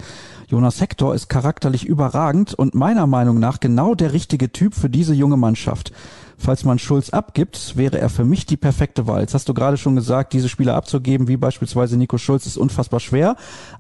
Jonas 0.49 0.81
Hector 0.81 1.15
ist 1.15 1.29
charakterlich 1.29 1.85
überragend 1.85 2.53
und 2.53 2.75
meiner 2.75 3.07
Meinung 3.07 3.39
nach 3.39 3.61
genau 3.61 3.95
der 3.95 4.11
richtige 4.11 4.51
Typ 4.51 4.75
für 4.75 4.89
diese 4.89 5.13
junge 5.13 5.37
Mannschaft. 5.37 5.93
Falls 6.37 6.63
man 6.63 6.79
Schulz 6.79 7.09
abgibt, 7.09 7.77
wäre 7.77 7.99
er 7.99 8.09
für 8.09 8.25
mich 8.25 8.45
die 8.45 8.57
perfekte 8.57 9.07
Wahl. 9.07 9.21
Jetzt 9.21 9.33
hast 9.33 9.47
du 9.47 9.53
gerade 9.53 9.77
schon 9.77 9.95
gesagt, 9.95 10.33
diese 10.33 10.49
Spieler 10.49 10.75
abzugeben, 10.75 11.27
wie 11.27 11.37
beispielsweise 11.37 11.97
Nico 11.97 12.17
Schulz, 12.17 12.45
ist 12.45 12.57
unfassbar 12.57 12.99
schwer. 12.99 13.35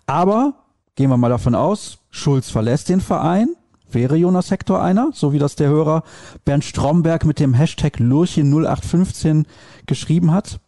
Aber 0.05 0.53
gehen 0.95 1.09
wir 1.09 1.17
mal 1.17 1.29
davon 1.29 1.55
aus, 1.55 1.99
Schulz 2.09 2.49
verlässt 2.49 2.89
den 2.89 3.01
Verein. 3.01 3.49
Wäre 3.91 4.15
Jonas 4.15 4.51
Hector 4.51 4.81
einer, 4.81 5.11
so 5.13 5.31
wie 5.31 5.39
das 5.39 5.55
der 5.55 5.69
Hörer 5.69 6.03
Bernd 6.43 6.63
Stromberg 6.63 7.25
mit 7.25 7.39
dem 7.39 7.53
Hashtag 7.53 7.97
Lurchen0815 7.97 9.45
geschrieben 9.85 10.31
hat? 10.31 10.59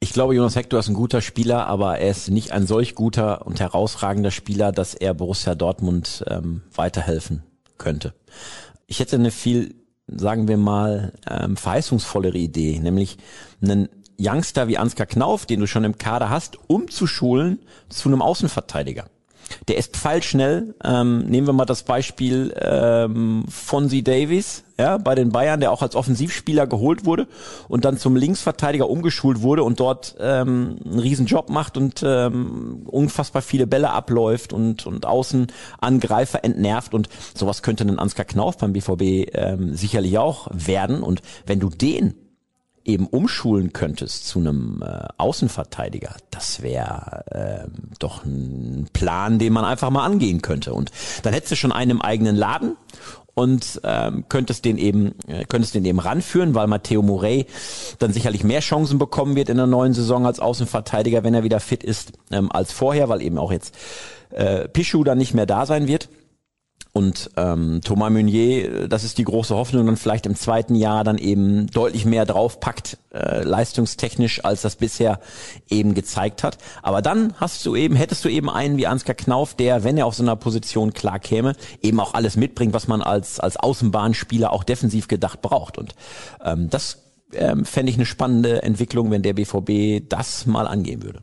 Ich 0.00 0.12
glaube, 0.12 0.34
Jonas 0.34 0.54
Hector 0.54 0.78
ist 0.78 0.88
ein 0.88 0.94
guter 0.94 1.20
Spieler, 1.20 1.66
aber 1.66 1.98
er 1.98 2.10
ist 2.10 2.30
nicht 2.30 2.52
ein 2.52 2.66
solch 2.66 2.94
guter 2.94 3.46
und 3.46 3.58
herausragender 3.58 4.30
Spieler, 4.30 4.70
dass 4.70 4.94
er 4.94 5.12
Borussia 5.12 5.54
Dortmund 5.54 6.24
ähm, 6.28 6.62
weiterhelfen 6.74 7.42
könnte. 7.78 8.14
Ich 8.86 9.00
hätte 9.00 9.16
eine 9.16 9.30
viel 9.30 9.74
sagen 10.08 10.48
wir 10.48 10.56
mal, 10.56 11.12
ähm, 11.28 11.56
verheißungsvollere 11.56 12.38
Idee, 12.38 12.78
nämlich 12.78 13.18
einen 13.60 13.88
Youngster 14.18 14.66
wie 14.66 14.78
Ansgar 14.78 15.06
Knauf, 15.06 15.46
den 15.46 15.60
du 15.60 15.66
schon 15.66 15.84
im 15.84 15.98
Kader 15.98 16.30
hast, 16.30 16.58
umzuschulen 16.68 17.60
zu 17.88 18.08
einem 18.08 18.22
Außenverteidiger. 18.22 19.06
Der 19.68 19.76
ist 19.76 19.96
pfeilschnell. 19.96 20.74
Ähm, 20.84 21.26
nehmen 21.26 21.46
wir 21.46 21.52
mal 21.52 21.64
das 21.64 21.82
Beispiel 21.82 22.54
ähm, 22.60 23.44
Fonzie 23.48 24.02
Davies, 24.02 24.64
ja, 24.78 24.98
bei 24.98 25.14
den 25.14 25.30
Bayern, 25.30 25.60
der 25.60 25.72
auch 25.72 25.82
als 25.82 25.96
Offensivspieler 25.96 26.66
geholt 26.66 27.04
wurde 27.04 27.26
und 27.68 27.84
dann 27.84 27.98
zum 27.98 28.16
Linksverteidiger 28.16 28.88
umgeschult 28.88 29.42
wurde 29.42 29.64
und 29.64 29.80
dort 29.80 30.16
ähm, 30.20 30.76
einen 30.84 30.98
riesen 30.98 31.26
Job 31.26 31.50
macht 31.50 31.76
und 31.76 32.02
ähm, 32.06 32.82
unfassbar 32.86 33.42
viele 33.42 33.66
Bälle 33.66 33.90
abläuft 33.90 34.52
und, 34.52 34.86
und 34.86 35.06
Außenangreifer 35.06 36.44
entnervt 36.44 36.94
und 36.94 37.08
sowas 37.34 37.62
könnte 37.62 37.84
ein 37.84 37.98
Ansgar 37.98 38.24
Knauf 38.26 38.58
beim 38.58 38.72
BVB 38.72 39.34
ähm, 39.34 39.74
sicherlich 39.74 40.18
auch 40.18 40.48
werden 40.52 41.02
und 41.02 41.22
wenn 41.46 41.60
du 41.60 41.70
den 41.70 42.14
eben 42.88 43.06
umschulen 43.06 43.72
könntest 43.72 44.26
zu 44.26 44.38
einem 44.40 44.82
äh, 44.82 45.06
Außenverteidiger, 45.18 46.16
das 46.30 46.62
wäre 46.62 47.24
äh, 47.30 47.68
doch 47.98 48.24
ein 48.24 48.88
Plan, 48.92 49.38
den 49.38 49.52
man 49.52 49.64
einfach 49.64 49.90
mal 49.90 50.04
angehen 50.04 50.42
könnte. 50.42 50.72
Und 50.72 50.90
dann 51.22 51.32
hättest 51.32 51.52
du 51.52 51.56
schon 51.56 51.72
einen 51.72 51.92
im 51.92 52.02
eigenen 52.02 52.34
Laden 52.34 52.76
und 53.34 53.80
ähm, 53.84 54.24
könntest 54.28 54.64
den 54.64 54.78
eben 54.78 55.14
äh, 55.28 55.44
könntest 55.44 55.74
den 55.74 55.84
eben 55.84 56.00
ranführen, 56.00 56.56
weil 56.56 56.66
Matteo 56.66 57.02
Morey 57.02 57.46
dann 58.00 58.12
sicherlich 58.12 58.42
mehr 58.42 58.60
Chancen 58.60 58.98
bekommen 58.98 59.36
wird 59.36 59.48
in 59.48 59.58
der 59.58 59.68
neuen 59.68 59.94
Saison 59.94 60.26
als 60.26 60.40
Außenverteidiger, 60.40 61.22
wenn 61.22 61.34
er 61.34 61.44
wieder 61.44 61.60
fit 61.60 61.84
ist, 61.84 62.12
ähm, 62.32 62.50
als 62.50 62.72
vorher, 62.72 63.08
weil 63.08 63.22
eben 63.22 63.38
auch 63.38 63.52
jetzt 63.52 63.76
äh, 64.30 64.66
Pichu 64.68 65.04
dann 65.04 65.18
nicht 65.18 65.34
mehr 65.34 65.46
da 65.46 65.66
sein 65.66 65.86
wird. 65.86 66.08
Und 66.98 67.30
ähm, 67.36 67.80
Thomas 67.84 68.10
Meunier, 68.10 68.88
das 68.88 69.04
ist 69.04 69.18
die 69.18 69.24
große 69.24 69.54
Hoffnung, 69.54 69.86
dann 69.86 69.96
vielleicht 69.96 70.26
im 70.26 70.34
zweiten 70.34 70.74
Jahr 70.74 71.04
dann 71.04 71.16
eben 71.16 71.68
deutlich 71.68 72.04
mehr 72.04 72.26
draufpackt, 72.26 72.98
äh, 73.14 73.44
leistungstechnisch, 73.44 74.44
als 74.44 74.62
das 74.62 74.74
bisher 74.74 75.20
eben 75.68 75.94
gezeigt 75.94 76.42
hat. 76.42 76.58
Aber 76.82 77.00
dann 77.00 77.34
hast 77.36 77.64
du 77.64 77.76
eben, 77.76 77.94
hättest 77.94 78.24
du 78.24 78.28
eben 78.28 78.50
einen 78.50 78.78
wie 78.78 78.88
Ansgar 78.88 79.14
Knauf, 79.14 79.54
der, 79.54 79.84
wenn 79.84 79.96
er 79.96 80.06
auf 80.06 80.16
so 80.16 80.24
einer 80.24 80.34
Position 80.34 80.92
klar 80.92 81.20
käme, 81.20 81.54
eben 81.82 82.00
auch 82.00 82.14
alles 82.14 82.36
mitbringt, 82.36 82.74
was 82.74 82.88
man 82.88 83.00
als, 83.00 83.38
als 83.38 83.56
Außenbahnspieler 83.56 84.52
auch 84.52 84.64
defensiv 84.64 85.06
gedacht 85.06 85.40
braucht. 85.40 85.78
Und 85.78 85.94
ähm, 86.44 86.68
das 86.68 87.04
ähm, 87.32 87.64
fände 87.64 87.90
ich 87.90 87.96
eine 87.96 88.06
spannende 88.06 88.64
Entwicklung, 88.64 89.12
wenn 89.12 89.22
der 89.22 89.34
BVB 89.34 90.04
das 90.08 90.46
mal 90.46 90.66
angehen 90.66 91.04
würde. 91.04 91.20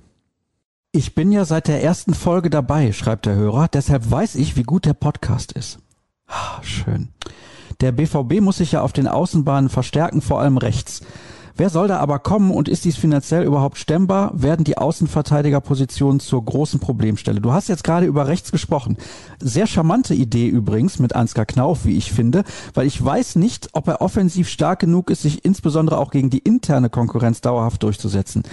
Ich 0.95 1.13
bin 1.13 1.33
ja 1.33 1.43
seit 1.43 1.67
der 1.67 1.83
ersten 1.83 2.13
Folge 2.13 2.49
dabei, 2.49 2.93
schreibt 2.93 3.25
der 3.25 3.35
Hörer, 3.35 3.67
deshalb 3.67 4.09
weiß 4.09 4.35
ich, 4.35 4.55
wie 4.55 4.63
gut 4.63 4.85
der 4.85 4.93
Podcast 4.93 5.51
ist. 5.51 5.79
Ah, 6.25 6.61
schön. 6.61 7.09
Der 7.81 7.91
BVB 7.91 8.39
muss 8.39 8.59
sich 8.59 8.71
ja 8.71 8.81
auf 8.81 8.93
den 8.93 9.09
Außenbahnen 9.09 9.69
verstärken, 9.69 10.21
vor 10.21 10.39
allem 10.39 10.55
rechts. 10.55 11.01
Wer 11.57 11.69
soll 11.69 11.89
da 11.89 11.97
aber 11.99 12.19
kommen 12.19 12.49
und 12.49 12.69
ist 12.69 12.85
dies 12.85 12.95
finanziell 12.95 13.43
überhaupt 13.43 13.77
stemmbar? 13.77 14.41
Werden 14.41 14.63
die 14.63 14.77
Außenverteidigerpositionen 14.77 16.21
zur 16.21 16.45
großen 16.45 16.79
Problemstelle? 16.79 17.41
Du 17.41 17.51
hast 17.51 17.67
jetzt 17.67 17.83
gerade 17.83 18.05
über 18.05 18.29
rechts 18.29 18.53
gesprochen. 18.53 18.95
Sehr 19.41 19.67
charmante 19.67 20.13
Idee 20.13 20.47
übrigens 20.47 20.99
mit 20.99 21.13
Ansgar 21.13 21.45
Knauf, 21.45 21.83
wie 21.83 21.97
ich 21.97 22.13
finde, 22.13 22.45
weil 22.73 22.87
ich 22.87 23.03
weiß 23.03 23.35
nicht, 23.35 23.67
ob 23.73 23.89
er 23.89 23.99
offensiv 23.99 24.47
stark 24.47 24.79
genug 24.79 25.09
ist, 25.09 25.23
sich 25.23 25.43
insbesondere 25.43 25.97
auch 25.97 26.11
gegen 26.11 26.29
die 26.29 26.39
interne 26.39 26.89
Konkurrenz 26.89 27.41
dauerhaft 27.41 27.83
durchzusetzen. 27.83 28.43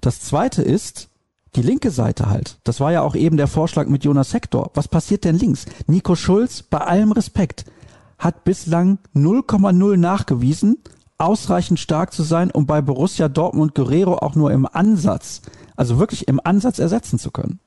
Das 0.00 0.18
zweite 0.18 0.60
ist, 0.60 1.08
die 1.56 1.62
linke 1.62 1.90
Seite 1.90 2.28
halt. 2.28 2.58
Das 2.64 2.80
war 2.80 2.92
ja 2.92 3.02
auch 3.02 3.14
eben 3.14 3.36
der 3.36 3.46
Vorschlag 3.46 3.86
mit 3.86 4.04
Jonas 4.04 4.34
Hector. 4.34 4.70
Was 4.74 4.88
passiert 4.88 5.24
denn 5.24 5.38
links? 5.38 5.66
Nico 5.86 6.16
Schulz, 6.16 6.62
bei 6.62 6.78
allem 6.78 7.12
Respekt, 7.12 7.64
hat 8.18 8.44
bislang 8.44 8.98
0,0 9.14 9.96
nachgewiesen, 9.96 10.78
ausreichend 11.18 11.78
stark 11.78 12.12
zu 12.12 12.22
sein, 12.22 12.50
um 12.50 12.66
bei 12.66 12.80
Borussia 12.80 13.28
Dortmund 13.28 13.74
Guerrero 13.74 14.16
auch 14.16 14.34
nur 14.34 14.50
im 14.50 14.66
Ansatz, 14.66 15.42
also 15.76 15.98
wirklich 15.98 16.28
im 16.28 16.40
Ansatz 16.42 16.78
ersetzen 16.78 17.18
zu 17.18 17.30
können. 17.30 17.60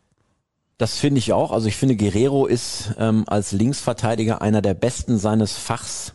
Das 0.78 0.98
finde 0.98 1.20
ich 1.20 1.34
auch. 1.34 1.52
Also 1.52 1.68
ich 1.68 1.76
finde, 1.76 1.96
Guerrero 1.96 2.46
ist 2.46 2.94
ähm, 3.00 3.24
als 3.28 3.52
Linksverteidiger 3.52 4.42
einer 4.42 4.62
der 4.62 4.76
besten 4.76 5.18
seines 5.18 5.58
Fachs 5.58 6.14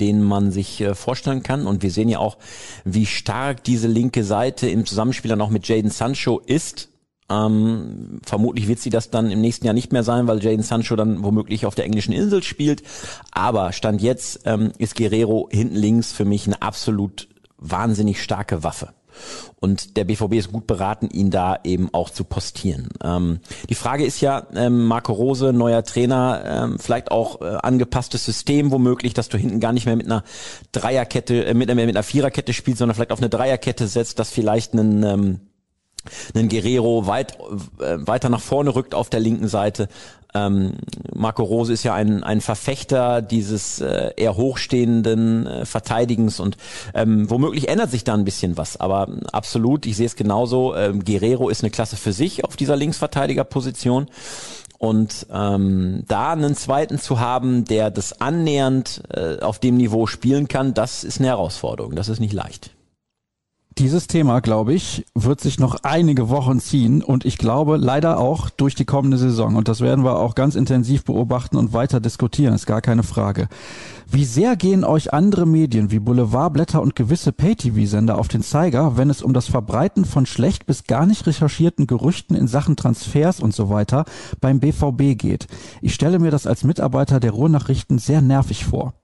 den 0.00 0.22
man 0.22 0.50
sich 0.50 0.80
äh, 0.80 0.94
vorstellen 0.94 1.42
kann. 1.42 1.66
Und 1.66 1.82
wir 1.82 1.90
sehen 1.90 2.08
ja 2.08 2.18
auch, 2.18 2.36
wie 2.84 3.06
stark 3.06 3.64
diese 3.64 3.88
linke 3.88 4.24
Seite 4.24 4.68
im 4.68 4.84
Zusammenspiel 4.86 5.28
dann 5.28 5.40
auch 5.40 5.50
mit 5.50 5.68
Jaden 5.68 5.90
Sancho 5.90 6.38
ist. 6.38 6.88
Ähm, 7.28 8.20
vermutlich 8.24 8.68
wird 8.68 8.78
sie 8.78 8.90
das 8.90 9.10
dann 9.10 9.30
im 9.30 9.40
nächsten 9.40 9.66
Jahr 9.66 9.74
nicht 9.74 9.92
mehr 9.92 10.04
sein, 10.04 10.28
weil 10.28 10.42
Jaden 10.42 10.62
Sancho 10.62 10.94
dann 10.96 11.24
womöglich 11.24 11.66
auf 11.66 11.74
der 11.74 11.84
englischen 11.84 12.12
Insel 12.12 12.42
spielt. 12.42 12.82
Aber 13.32 13.72
Stand 13.72 14.00
jetzt 14.02 14.40
ähm, 14.44 14.72
ist 14.78 14.96
Guerrero 14.96 15.48
hinten 15.50 15.76
links 15.76 16.12
für 16.12 16.24
mich 16.24 16.46
eine 16.46 16.62
absolut 16.62 17.28
wahnsinnig 17.58 18.22
starke 18.22 18.62
Waffe. 18.62 18.90
Und 19.60 19.96
der 19.96 20.04
BVB 20.04 20.34
ist 20.34 20.52
gut 20.52 20.66
beraten, 20.66 21.08
ihn 21.10 21.30
da 21.30 21.58
eben 21.64 21.88
auch 21.92 22.10
zu 22.10 22.24
postieren. 22.24 22.88
Ähm, 23.02 23.40
die 23.68 23.74
Frage 23.74 24.04
ist 24.04 24.20
ja, 24.20 24.46
ähm, 24.54 24.86
Marco 24.86 25.12
Rose, 25.12 25.52
neuer 25.52 25.82
Trainer, 25.82 26.42
ähm, 26.44 26.78
vielleicht 26.78 27.10
auch 27.10 27.40
äh, 27.40 27.56
angepasstes 27.62 28.24
System 28.24 28.70
womöglich, 28.70 29.14
dass 29.14 29.28
du 29.28 29.38
hinten 29.38 29.60
gar 29.60 29.72
nicht 29.72 29.86
mehr 29.86 29.96
mit 29.96 30.06
einer 30.06 30.24
Dreierkette, 30.72 31.46
äh, 31.46 31.54
mit, 31.54 31.70
äh, 31.70 31.74
mit 31.74 31.88
einer 31.88 32.02
Viererkette 32.02 32.52
spielst, 32.52 32.78
sondern 32.78 32.94
vielleicht 32.94 33.12
auf 33.12 33.20
eine 33.20 33.30
Dreierkette 33.30 33.86
setzt, 33.86 34.18
dass 34.18 34.30
vielleicht 34.30 34.74
ein 34.74 35.02
ähm, 35.02 35.40
einen 36.34 36.48
Guerrero 36.48 37.06
weit 37.06 37.38
äh, 37.80 37.96
weiter 38.06 38.28
nach 38.28 38.40
vorne 38.40 38.74
rückt 38.74 38.94
auf 38.94 39.10
der 39.10 39.20
linken 39.20 39.48
Seite. 39.48 39.88
Ähm, 40.36 40.74
Marco 41.14 41.42
Rose 41.42 41.72
ist 41.72 41.82
ja 41.82 41.94
ein, 41.94 42.22
ein 42.22 42.40
Verfechter 42.40 43.22
dieses 43.22 43.80
äh, 43.80 44.12
eher 44.16 44.36
hochstehenden 44.36 45.46
äh, 45.46 45.66
Verteidigens 45.66 46.40
und 46.40 46.56
ähm, 46.94 47.30
womöglich 47.30 47.68
ändert 47.68 47.90
sich 47.90 48.04
da 48.04 48.14
ein 48.14 48.24
bisschen 48.24 48.56
was. 48.56 48.76
Aber 48.78 49.08
absolut, 49.32 49.86
ich 49.86 49.96
sehe 49.96 50.06
es 50.06 50.16
genauso. 50.16 50.74
Ähm, 50.74 51.04
Guerrero 51.04 51.48
ist 51.48 51.62
eine 51.62 51.70
Klasse 51.70 51.96
für 51.96 52.12
sich 52.12 52.44
auf 52.44 52.56
dieser 52.56 52.76
Linksverteidigerposition. 52.76 54.08
Und 54.78 55.26
ähm, 55.32 56.04
da 56.06 56.32
einen 56.32 56.54
zweiten 56.54 56.98
zu 56.98 57.18
haben, 57.18 57.64
der 57.64 57.90
das 57.90 58.20
annähernd 58.20 59.02
äh, 59.10 59.38
auf 59.40 59.58
dem 59.58 59.78
Niveau 59.78 60.06
spielen 60.06 60.48
kann, 60.48 60.74
das 60.74 61.02
ist 61.02 61.18
eine 61.18 61.28
Herausforderung. 61.28 61.96
Das 61.96 62.10
ist 62.10 62.20
nicht 62.20 62.34
leicht. 62.34 62.75
Dieses 63.78 64.06
Thema, 64.06 64.40
glaube 64.40 64.72
ich, 64.72 65.04
wird 65.14 65.42
sich 65.42 65.58
noch 65.58 65.76
einige 65.82 66.30
Wochen 66.30 66.60
ziehen 66.60 67.02
und 67.02 67.26
ich 67.26 67.36
glaube 67.36 67.76
leider 67.76 68.18
auch 68.18 68.48
durch 68.48 68.74
die 68.74 68.86
kommende 68.86 69.18
Saison. 69.18 69.54
Und 69.54 69.68
das 69.68 69.82
werden 69.82 70.02
wir 70.02 70.18
auch 70.18 70.34
ganz 70.34 70.54
intensiv 70.54 71.04
beobachten 71.04 71.58
und 71.58 71.74
weiter 71.74 72.00
diskutieren, 72.00 72.54
ist 72.54 72.64
gar 72.64 72.80
keine 72.80 73.02
Frage. 73.02 73.48
Wie 74.10 74.24
sehr 74.24 74.56
gehen 74.56 74.82
euch 74.82 75.12
andere 75.12 75.44
Medien 75.44 75.90
wie 75.90 75.98
Boulevardblätter 75.98 76.80
und 76.80 76.96
gewisse 76.96 77.32
Pay-TV-Sender 77.32 78.16
auf 78.16 78.28
den 78.28 78.40
Zeiger, 78.40 78.96
wenn 78.96 79.10
es 79.10 79.20
um 79.20 79.34
das 79.34 79.46
Verbreiten 79.46 80.06
von 80.06 80.24
schlecht 80.24 80.64
bis 80.64 80.84
gar 80.84 81.04
nicht 81.04 81.26
recherchierten 81.26 81.86
Gerüchten 81.86 82.34
in 82.34 82.48
Sachen 82.48 82.76
Transfers 82.76 83.40
und 83.40 83.54
so 83.54 83.68
weiter 83.68 84.06
beim 84.40 84.58
BVB 84.58 85.18
geht? 85.18 85.48
Ich 85.82 85.92
stelle 85.92 86.18
mir 86.18 86.30
das 86.30 86.46
als 86.46 86.64
Mitarbeiter 86.64 87.20
der 87.20 87.32
Ruhrnachrichten 87.32 87.98
sehr 87.98 88.22
nervig 88.22 88.64
vor. 88.64 88.94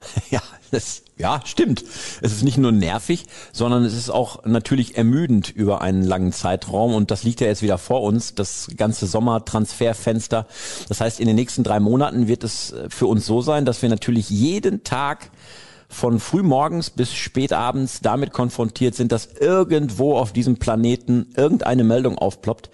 Ja, 0.30 0.42
das, 0.70 1.02
ja, 1.16 1.40
stimmt. 1.44 1.84
Es 2.20 2.32
ist 2.32 2.42
nicht 2.42 2.58
nur 2.58 2.72
nervig, 2.72 3.24
sondern 3.52 3.84
es 3.84 3.94
ist 3.94 4.10
auch 4.10 4.44
natürlich 4.44 4.96
ermüdend 4.96 5.50
über 5.50 5.80
einen 5.80 6.02
langen 6.02 6.32
Zeitraum 6.32 6.94
und 6.94 7.10
das 7.10 7.22
liegt 7.22 7.40
ja 7.40 7.46
jetzt 7.46 7.62
wieder 7.62 7.78
vor 7.78 8.02
uns, 8.02 8.34
das 8.34 8.68
ganze 8.76 9.06
Sommertransferfenster. 9.06 10.46
Das 10.88 11.00
heißt, 11.00 11.20
in 11.20 11.26
den 11.26 11.36
nächsten 11.36 11.64
drei 11.64 11.80
Monaten 11.80 12.28
wird 12.28 12.44
es 12.44 12.74
für 12.88 13.06
uns 13.06 13.26
so 13.26 13.40
sein, 13.40 13.64
dass 13.64 13.82
wir 13.82 13.88
natürlich 13.88 14.28
jeden 14.28 14.84
Tag 14.84 15.30
von 15.88 16.20
frühmorgens 16.20 16.90
bis 16.90 17.14
spätabends 17.14 18.00
damit 18.02 18.32
konfrontiert 18.32 18.94
sind, 18.94 19.10
dass 19.10 19.26
irgendwo 19.40 20.18
auf 20.18 20.32
diesem 20.34 20.58
Planeten 20.58 21.32
irgendeine 21.34 21.82
Meldung 21.82 22.18
aufploppt 22.18 22.70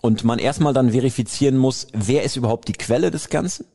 und 0.00 0.24
man 0.24 0.38
erstmal 0.38 0.72
dann 0.72 0.92
verifizieren 0.92 1.58
muss, 1.58 1.88
wer 1.92 2.22
ist 2.22 2.36
überhaupt 2.36 2.68
die 2.68 2.72
Quelle 2.72 3.10
des 3.10 3.28
Ganzen 3.28 3.66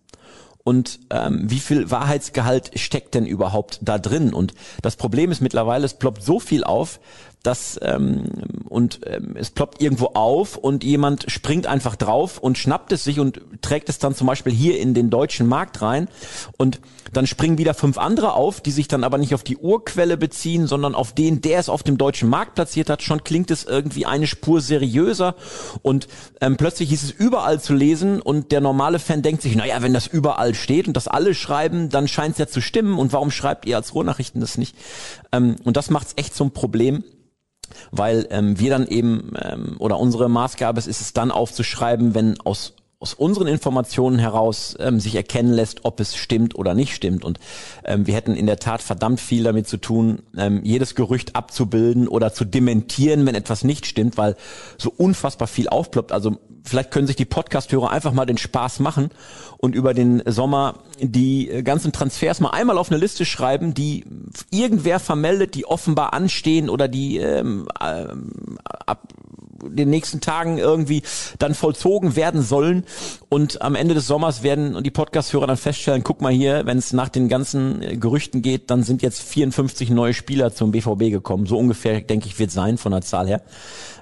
und 0.64 1.00
ähm, 1.10 1.50
wie 1.50 1.60
viel 1.60 1.90
Wahrheitsgehalt 1.92 2.80
steckt 2.80 3.16
denn 3.16 3.26
überhaupt 3.26 3.80
da 3.82 3.98
drin? 3.98 4.34
Und 4.34 4.54
das 4.82 4.96
Problem 4.96 5.32
ist 5.32 5.42
mittlerweile, 5.42 5.86
es 5.86 5.96
ploppt 5.96 6.24
so 6.24 6.40
viel 6.40 6.64
auf, 6.64 7.00
dass 7.44 7.80
ähm, 7.82 8.26
und 8.70 9.02
ähm, 9.06 9.36
es 9.36 9.50
ploppt 9.50 9.82
irgendwo 9.82 10.08
auf 10.14 10.58
und 10.58 10.84
jemand 10.84 11.30
springt 11.30 11.68
einfach 11.68 11.96
drauf 11.96 12.38
und 12.38 12.58
schnappt 12.58 12.92
es 12.92 13.04
sich 13.04 13.20
und 13.20 13.42
trägt 13.62 13.90
es 13.90 14.00
dann 14.00 14.16
zum 14.16 14.28
Beispiel 14.28 14.54
hier 14.54 14.80
in 14.80 14.94
den 14.94 15.10
deutschen 15.10 15.48
Markt 15.48 15.82
rein 15.82 16.08
und 16.58 16.80
dann 17.12 17.28
springen 17.28 17.58
wieder 17.58 17.74
fünf 17.74 17.98
andere 17.98 18.34
auf, 18.34 18.62
die 18.62 18.72
sich 18.72 18.88
dann 18.88 19.04
aber 19.04 19.18
nicht 19.18 19.34
auf 19.34 19.44
die 19.44 19.58
Urquelle 19.58 20.18
beziehen, 20.18 20.68
sondern 20.68 20.96
auf 20.96 21.14
den, 21.14 21.42
der 21.42 21.60
es 21.60 21.68
auf 21.68 21.84
dem 21.84 21.98
deutschen 21.98 22.30
Markt 22.30 22.56
platziert 22.56 22.90
hat. 22.90 23.02
Schon 23.02 23.24
klingt 23.24 23.52
es 23.52 23.66
irgendwie 23.66 24.06
eine 24.06 24.28
Spur 24.28 24.62
seriöser 24.62 25.36
und 25.82 26.08
ähm, 26.40 26.58
plötzlich 26.58 26.94
ist 26.94 27.04
es 27.04 27.12
überall 27.12 27.60
zu 27.60 27.74
lesen 27.74 28.22
und 28.22 28.52
der 28.52 28.62
normale 28.62 29.00
Fan 29.00 29.22
denkt 29.22 29.42
sich, 29.42 29.56
naja, 29.56 29.82
wenn 29.82 29.94
das 29.94 30.08
überall 30.08 30.54
steht 30.54 30.88
und 30.88 30.96
das 30.96 31.08
alle 31.08 31.34
schreiben, 31.34 31.90
dann 31.90 32.08
scheint 32.08 32.34
es 32.34 32.38
ja 32.38 32.48
zu 32.48 32.62
stimmen 32.62 33.00
und 33.00 33.12
warum 33.14 33.32
schreibt 33.32 33.66
ihr 33.66 33.76
als 33.76 33.96
Ruhrnachrichten 33.96 34.40
das 34.40 34.58
nicht? 34.58 34.76
Ähm, 35.32 35.56
und 35.64 35.76
das 35.76 35.90
macht 35.90 36.08
es 36.08 36.14
echt 36.18 36.36
zum 36.36 36.52
Problem 36.52 37.04
weil 37.92 38.28
ähm, 38.30 38.60
wir 38.60 38.70
dann 38.70 38.88
eben 38.88 39.34
ähm, 39.42 39.76
oder 39.80 40.00
unsere 40.00 40.30
Maßgabe 40.30 40.80
ist, 40.80 40.88
ist 40.88 41.02
es 41.02 41.14
dann 41.14 41.32
aufzuschreiben, 41.32 42.16
wenn 42.16 42.40
aus 42.42 42.74
aus 43.02 43.16
unseren 43.16 43.48
Informationen 43.48 44.20
heraus 44.20 44.78
ähm, 44.80 45.00
sich 45.00 45.16
erkennen 45.16 45.52
lässt, 45.52 45.86
ob 45.86 46.00
es 46.00 46.16
stimmt 46.16 46.54
oder 46.54 46.76
nicht 46.76 46.94
stimmt. 46.94 47.26
Und 47.26 47.40
ähm, 47.84 48.06
wir 48.06 48.14
hätten 48.14 48.36
in 48.36 48.46
der 48.46 48.58
Tat 48.58 48.84
verdammt 48.84 49.20
viel 49.20 49.44
damit 49.44 49.68
zu 49.68 49.78
tun, 49.78 50.22
ähm, 50.38 50.62
jedes 50.64 50.94
Gerücht 50.94 51.36
abzubilden 51.36 52.08
oder 52.08 52.32
zu 52.32 52.46
dementieren, 52.46 53.26
wenn 53.26 53.34
etwas 53.34 53.64
nicht 53.64 53.88
stimmt, 53.88 54.18
weil 54.18 54.36
so 54.78 54.94
unfassbar 54.96 55.48
viel 55.48 55.68
aufploppt. 55.68 56.12
Also 56.12 56.38
vielleicht 56.64 56.92
können 56.92 57.08
sich 57.08 57.16
die 57.16 57.26
Podcast-Hörer 57.26 57.90
einfach 57.90 58.14
mal 58.14 58.26
den 58.26 58.38
Spaß 58.38 58.80
machen 58.80 59.10
und 59.58 59.74
über 59.74 59.96
den 59.96 60.22
Sommer 60.28 60.76
die 61.00 61.50
äh, 61.50 61.64
ganzen 61.64 61.92
Transfers 61.92 62.40
mal 62.40 62.52
einmal 62.52 62.78
auf 62.78 62.92
eine 62.92 63.00
Liste 63.00 63.26
schreiben, 63.26 63.74
die 63.74 64.06
irgendwer 64.52 65.00
vermeldet, 65.00 65.56
die 65.56 65.66
offenbar 65.66 66.14
anstehen 66.14 66.70
oder 66.70 66.88
die 66.88 67.18
ähm, 67.18 67.68
ähm, 67.84 68.60
ab 68.86 69.08
den 69.64 69.90
nächsten 69.90 70.22
Tagen 70.22 70.58
irgendwie 70.58 71.04
dann 71.40 71.54
vollzogen 71.54 72.16
werden 72.16 72.42
sollen. 72.42 72.86
Und 73.30 73.62
am 73.62 73.76
Ende 73.76 73.94
des 73.94 74.08
Sommers 74.08 74.44
werden 74.44 74.84
die 74.84 74.92
Podcast-Hörer 74.92 75.48
dann 75.48 75.58
feststellen, 75.58 76.04
guck 76.04 76.22
mal 76.22 76.32
hier, 76.32 76.66
wenn 76.66 76.78
es 76.78 76.94
nach 76.94 77.10
den 77.10 77.30
ganzen 77.30 77.82
äh, 77.82 77.98
Gerüchten 77.98 78.42
geht, 78.42 78.70
dann 78.70 78.84
sind 78.84 79.02
jetzt 79.02 79.22
54 79.22 79.90
neue 79.90 80.14
Spieler 80.14 80.54
zum 80.54 80.72
BVB 80.72 81.12
gekommen. 81.12 81.46
So 81.46 81.58
ungefähr, 81.58 82.02
denke 82.02 82.28
ich, 82.28 82.40
wird 82.40 82.52
sein 82.52 82.78
von 82.78 82.92
der 82.92 83.02
Zahl 83.02 83.28
her. 83.28 83.42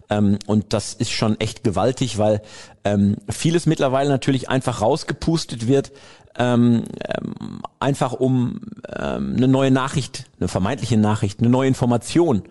Ähm, 0.10 0.40
und 0.48 0.74
das 0.74 0.94
ist 0.94 1.12
schon 1.12 1.40
echt 1.40 1.64
gewaltig, 1.64 2.18
weil 2.18 2.42
ähm, 2.84 3.18
vieles 3.30 3.66
mittlerweile 3.66 4.10
natürlich 4.10 4.50
einfach 4.50 4.82
rausgepustet 4.82 5.68
wird, 5.68 5.92
ähm, 6.38 6.84
ähm, 7.06 7.62
einfach 7.80 8.14
um 8.14 8.62
ähm, 8.88 9.36
eine 9.38 9.48
neue 9.48 9.72
Nachricht, 9.72 10.26
eine 10.40 10.48
vermeintliche 10.48 10.98
Nachricht, 10.98 11.40
eine 11.40 11.50
neue 11.50 11.68
Information 11.68 12.44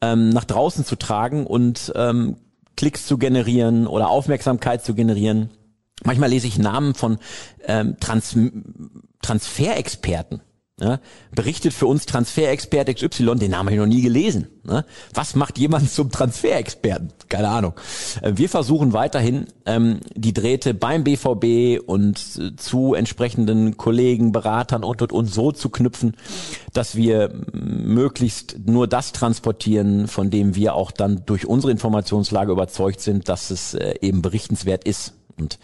ähm, 0.00 0.30
nach 0.30 0.44
draußen 0.44 0.84
zu 0.84 0.96
tragen 0.96 1.46
und 1.46 1.92
ähm, 1.94 2.36
Klicks 2.76 3.06
zu 3.06 3.18
generieren 3.18 3.86
oder 3.86 4.08
Aufmerksamkeit 4.08 4.84
zu 4.84 4.94
generieren. 4.94 5.50
Manchmal 6.04 6.30
lese 6.30 6.46
ich 6.46 6.58
Namen 6.58 6.94
von 6.94 7.18
ähm, 7.66 7.96
Trans 8.00 8.36
Transferexperten. 9.22 10.42
Ne? 10.78 11.00
Berichtet 11.34 11.72
für 11.72 11.86
uns 11.86 12.04
Transferexpert 12.04 12.94
XY, 12.94 13.36
den 13.36 13.52
Namen 13.52 13.68
habe 13.68 13.72
ich 13.72 13.78
noch 13.78 13.86
nie 13.86 14.02
gelesen. 14.02 14.48
Ne? 14.62 14.84
Was 15.14 15.34
macht 15.34 15.56
jemand 15.56 15.90
zum 15.90 16.10
Transferexperten? 16.10 17.14
Keine 17.30 17.48
Ahnung. 17.48 17.72
Äh, 18.20 18.32
wir 18.34 18.50
versuchen 18.50 18.92
weiterhin 18.92 19.46
ähm, 19.64 20.00
die 20.14 20.34
Drähte 20.34 20.74
beim 20.74 21.02
BVB 21.02 21.80
und 21.82 22.18
äh, 22.38 22.54
zu 22.56 22.92
entsprechenden 22.92 23.78
Kollegen, 23.78 24.32
Beratern 24.32 24.84
und 24.84 25.00
und 25.00 25.12
und 25.12 25.32
so 25.32 25.50
zu 25.50 25.70
knüpfen, 25.70 26.14
dass 26.74 26.94
wir 26.94 27.32
möglichst 27.54 28.58
nur 28.66 28.86
das 28.86 29.12
transportieren, 29.12 30.08
von 30.08 30.28
dem 30.28 30.56
wir 30.56 30.74
auch 30.74 30.90
dann 30.90 31.22
durch 31.24 31.46
unsere 31.46 31.72
Informationslage 31.72 32.52
überzeugt 32.52 33.00
sind, 33.00 33.30
dass 33.30 33.50
es 33.50 33.72
äh, 33.72 33.94
eben 34.02 34.20
berichtenswert 34.20 34.84
ist. 34.84 35.14
Und 35.38 35.58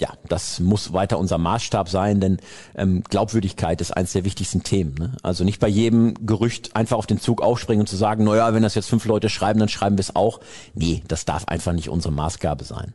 ja, 0.00 0.10
das 0.28 0.60
muss 0.60 0.92
weiter 0.92 1.18
unser 1.18 1.38
Maßstab 1.38 1.88
sein, 1.88 2.20
denn 2.20 2.38
ähm, 2.74 3.02
Glaubwürdigkeit 3.08 3.80
ist 3.80 3.92
eines 3.92 4.12
der 4.12 4.24
wichtigsten 4.24 4.62
Themen. 4.62 4.94
Ne? 4.98 5.16
Also 5.22 5.42
nicht 5.42 5.58
bei 5.58 5.68
jedem 5.68 6.14
Gerücht 6.26 6.76
einfach 6.76 6.98
auf 6.98 7.06
den 7.06 7.20
Zug 7.20 7.40
aufspringen 7.40 7.80
und 7.80 7.88
zu 7.88 7.96
sagen, 7.96 8.24
naja, 8.24 8.52
wenn 8.52 8.62
das 8.62 8.74
jetzt 8.74 8.90
fünf 8.90 9.06
Leute 9.06 9.30
schreiben, 9.30 9.58
dann 9.58 9.70
schreiben 9.70 9.96
wir 9.96 10.02
es 10.02 10.14
auch. 10.14 10.40
Nee, 10.74 11.02
das 11.08 11.24
darf 11.24 11.46
einfach 11.48 11.72
nicht 11.72 11.88
unsere 11.88 12.12
Maßgabe 12.12 12.64
sein. 12.64 12.92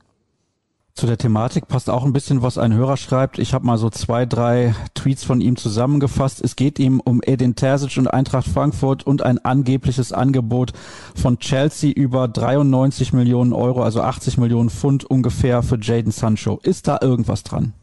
Zu 0.94 1.08
der 1.08 1.18
Thematik 1.18 1.68
passt 1.68 1.90
auch 1.90 2.04
ein 2.04 2.12
bisschen, 2.12 2.42
was 2.42 2.58
ein 2.58 2.74
Hörer 2.74 2.98
schreibt. 2.98 3.40
Ich 3.40 3.54
habe 3.54 3.66
mal 3.66 3.78
so 3.78 3.90
zwei, 3.90 4.26
drei 4.26 4.76
Tweets 4.94 5.24
von 5.24 5.40
ihm 5.40 5.56
zusammengefasst. 5.56 6.42
Es 6.42 6.58
geht 6.58 6.80
ihm 6.80 7.00
um 7.00 7.22
Edin 7.24 7.56
Terzic 7.56 7.98
und 7.98 8.08
Eintracht 8.08 8.48
Frankfurt 8.48 9.08
und 9.08 9.22
ein 9.22 9.40
angebliches 9.40 10.12
Angebot 10.12 10.74
von 11.16 11.40
Chelsea 11.40 11.92
über 11.92 12.28
93 12.28 13.14
Millionen 13.14 13.54
Euro, 13.54 13.84
also 13.84 14.02
80 14.02 14.38
Millionen 14.38 14.70
Pfund 14.70 15.06
ungefähr 15.06 15.64
für 15.64 15.80
Jaden 15.82 16.12
Sancho. 16.12 16.60
Ist 16.62 16.88
da 16.88 17.00
irgendwas 17.02 17.44
dran? 17.44 17.74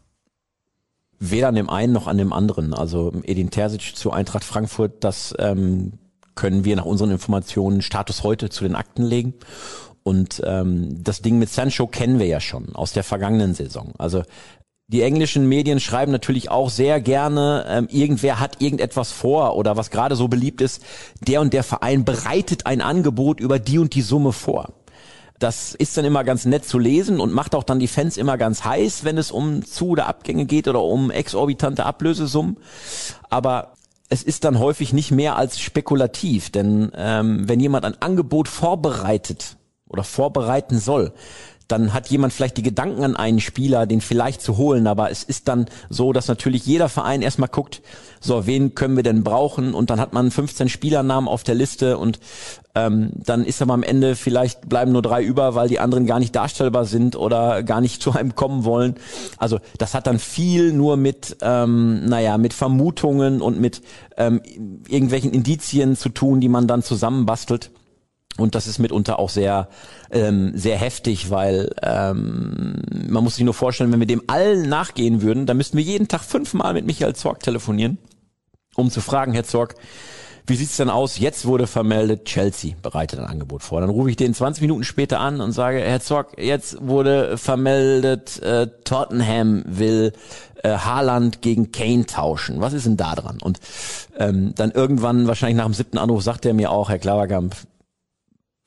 Weder 1.17 1.49
an 1.49 1.55
dem 1.55 1.69
einen 1.69 1.91
noch 1.91 2.07
an 2.07 2.17
dem 2.17 2.31
anderen. 2.31 2.73
Also 2.73 3.11
Edin 3.23 3.49
Terzic 3.49 3.95
zu 3.95 4.11
Eintracht 4.11 4.43
Frankfurt, 4.43 5.03
das 5.03 5.33
ähm, 5.39 5.93
können 6.35 6.63
wir 6.63 6.77
nach 6.77 6.85
unseren 6.85 7.11
Informationen 7.11 7.81
Status 7.81 8.23
heute 8.23 8.49
zu 8.49 8.63
den 8.63 8.75
Akten 8.75 9.03
legen. 9.03 9.33
Und 10.09 10.41
ähm, 10.43 11.03
das 11.03 11.21
Ding 11.21 11.37
mit 11.37 11.51
Sancho 11.51 11.85
kennen 11.85 12.17
wir 12.17 12.25
ja 12.25 12.39
schon 12.39 12.73
aus 12.73 12.93
der 12.93 13.03
vergangenen 13.03 13.53
Saison. 13.53 13.93
Also 13.99 14.23
die 14.87 15.03
englischen 15.03 15.47
Medien 15.47 15.79
schreiben 15.79 16.11
natürlich 16.11 16.49
auch 16.49 16.71
sehr 16.71 16.99
gerne, 16.99 17.63
ähm, 17.69 17.87
irgendwer 17.91 18.39
hat 18.39 18.59
irgendetwas 18.59 19.11
vor 19.11 19.55
oder 19.55 19.77
was 19.77 19.91
gerade 19.91 20.15
so 20.15 20.27
beliebt 20.27 20.61
ist, 20.61 20.81
der 21.21 21.41
und 21.41 21.53
der 21.53 21.61
Verein 21.61 22.05
bereitet 22.05 22.65
ein 22.65 22.81
Angebot 22.81 23.39
über 23.39 23.59
die 23.59 23.77
und 23.77 23.93
die 23.93 24.01
Summe 24.01 24.31
vor. 24.31 24.73
Das 25.37 25.75
ist 25.75 25.95
dann 25.95 26.05
immer 26.05 26.23
ganz 26.23 26.43
nett 26.45 26.65
zu 26.65 26.79
lesen 26.79 27.19
und 27.19 27.31
macht 27.31 27.53
auch 27.53 27.63
dann 27.63 27.77
die 27.77 27.87
Fans 27.87 28.17
immer 28.17 28.39
ganz 28.39 28.65
heiß, 28.65 29.03
wenn 29.03 29.19
es 29.19 29.29
um 29.29 29.63
Zu- 29.63 29.89
oder 29.89 30.07
Abgänge 30.07 30.45
geht 30.45 30.67
oder 30.67 30.81
um 30.81 31.11
exorbitante 31.11 31.85
Ablösesummen. 31.85 32.57
Aber 33.29 33.73
es 34.09 34.23
ist 34.23 34.43
dann 34.43 34.57
häufig 34.57 34.91
nicht 34.91 35.11
mehr 35.11 35.35
als 35.35 35.59
spekulativ, 35.59 36.49
denn 36.49 36.91
ähm, 36.95 37.47
wenn 37.47 37.59
jemand 37.59 37.85
ein 37.85 38.01
Angebot 38.01 38.47
vorbereitet, 38.47 39.58
oder 39.89 40.03
vorbereiten 40.03 40.79
soll, 40.79 41.11
dann 41.69 41.93
hat 41.93 42.07
jemand 42.07 42.33
vielleicht 42.33 42.57
die 42.57 42.63
Gedanken 42.63 43.03
an 43.03 43.15
einen 43.15 43.39
Spieler, 43.39 43.85
den 43.85 44.01
vielleicht 44.01 44.41
zu 44.41 44.57
holen, 44.57 44.87
aber 44.87 45.11
es 45.11 45.23
ist 45.23 45.47
dann 45.47 45.67
so, 45.87 46.13
dass 46.13 46.27
natürlich 46.27 46.65
jeder 46.65 46.89
Verein 46.89 47.21
erstmal 47.21 47.47
guckt, 47.47 47.83
so, 48.19 48.47
wen 48.47 48.73
können 48.73 48.95
wir 48.95 49.03
denn 49.03 49.23
brauchen 49.23 49.75
und 49.75 49.91
dann 49.91 49.99
hat 49.99 50.11
man 50.11 50.31
15 50.31 50.67
Spielernamen 50.67 51.29
auf 51.29 51.43
der 51.43 51.53
Liste 51.53 51.99
und 51.99 52.19
ähm, 52.73 53.11
dann 53.13 53.45
ist 53.45 53.61
aber 53.61 53.75
am 53.75 53.83
Ende 53.83 54.15
vielleicht 54.15 54.67
bleiben 54.67 54.91
nur 54.91 55.03
drei 55.03 55.23
über, 55.23 55.53
weil 55.53 55.69
die 55.69 55.79
anderen 55.79 56.07
gar 56.07 56.19
nicht 56.19 56.35
darstellbar 56.35 56.85
sind 56.85 57.15
oder 57.15 57.61
gar 57.61 57.81
nicht 57.81 58.01
zu 58.01 58.13
einem 58.13 58.33
kommen 58.33 58.65
wollen. 58.65 58.95
Also 59.37 59.59
das 59.77 59.93
hat 59.93 60.07
dann 60.07 60.17
viel 60.17 60.73
nur 60.73 60.97
mit, 60.97 61.37
ähm, 61.41 62.03
naja, 62.05 62.39
mit 62.39 62.53
Vermutungen 62.53 63.41
und 63.41 63.59
mit 63.59 63.83
ähm, 64.17 64.41
irgendwelchen 64.87 65.31
Indizien 65.31 65.95
zu 65.95 66.09
tun, 66.09 66.41
die 66.41 66.49
man 66.49 66.67
dann 66.67 66.81
zusammenbastelt. 66.81 67.69
Und 68.39 68.55
das 68.55 68.67
ist 68.67 68.79
mitunter 68.79 69.19
auch 69.19 69.29
sehr, 69.29 69.69
ähm, 70.11 70.51
sehr 70.55 70.77
heftig, 70.77 71.29
weil 71.29 71.69
ähm, 71.81 72.81
man 73.07 73.23
muss 73.23 73.35
sich 73.35 73.45
nur 73.45 73.53
vorstellen, 73.53 73.91
wenn 73.91 73.99
wir 73.99 74.07
dem 74.07 74.23
allen 74.27 74.69
nachgehen 74.69 75.21
würden, 75.21 75.45
dann 75.45 75.57
müssten 75.57 75.77
wir 75.77 75.83
jeden 75.83 76.07
Tag 76.07 76.21
fünfmal 76.21 76.73
mit 76.73 76.85
Michael 76.85 77.15
Zorg 77.15 77.41
telefonieren, 77.41 77.97
um 78.75 78.89
zu 78.89 79.01
fragen, 79.01 79.33
Herr 79.33 79.43
Zorg, 79.43 79.75
wie 80.49 80.55
sieht's 80.55 80.77
denn 80.77 80.89
aus? 80.89 81.19
Jetzt 81.19 81.45
wurde 81.45 81.67
vermeldet, 81.67 82.25
Chelsea 82.25 82.73
bereitet 82.81 83.19
ein 83.19 83.25
Angebot 83.27 83.61
vor. 83.61 83.81
Dann 83.81 83.91
rufe 83.91 84.09
ich 84.09 84.15
den 84.15 84.33
20 84.33 84.61
Minuten 84.61 84.83
später 84.83 85.19
an 85.19 85.41
und 85.41 85.51
sage, 85.51 85.79
Herr 85.79 85.99
Zorg, 85.99 86.41
jetzt 86.41 86.77
wurde 86.81 87.37
vermeldet, 87.37 88.41
äh, 88.41 88.67
Tottenham 88.83 89.63
will 89.67 90.11
äh, 90.63 90.71
Haaland 90.71 91.43
gegen 91.43 91.71
Kane 91.71 92.07
tauschen. 92.07 92.61
Was 92.61 92.73
ist 92.73 92.87
denn 92.87 92.97
da 92.97 93.13
dran? 93.13 93.37
Und 93.41 93.59
ähm, 94.17 94.53
dann 94.55 94.71
irgendwann, 94.71 95.27
wahrscheinlich 95.27 95.57
nach 95.57 95.65
dem 95.65 95.75
siebten 95.75 95.99
Anruf, 95.99 96.23
sagt 96.23 96.45
er 96.47 96.55
mir 96.55 96.71
auch, 96.71 96.89
Herr 96.89 96.99
Klaverkamp, 96.99 97.55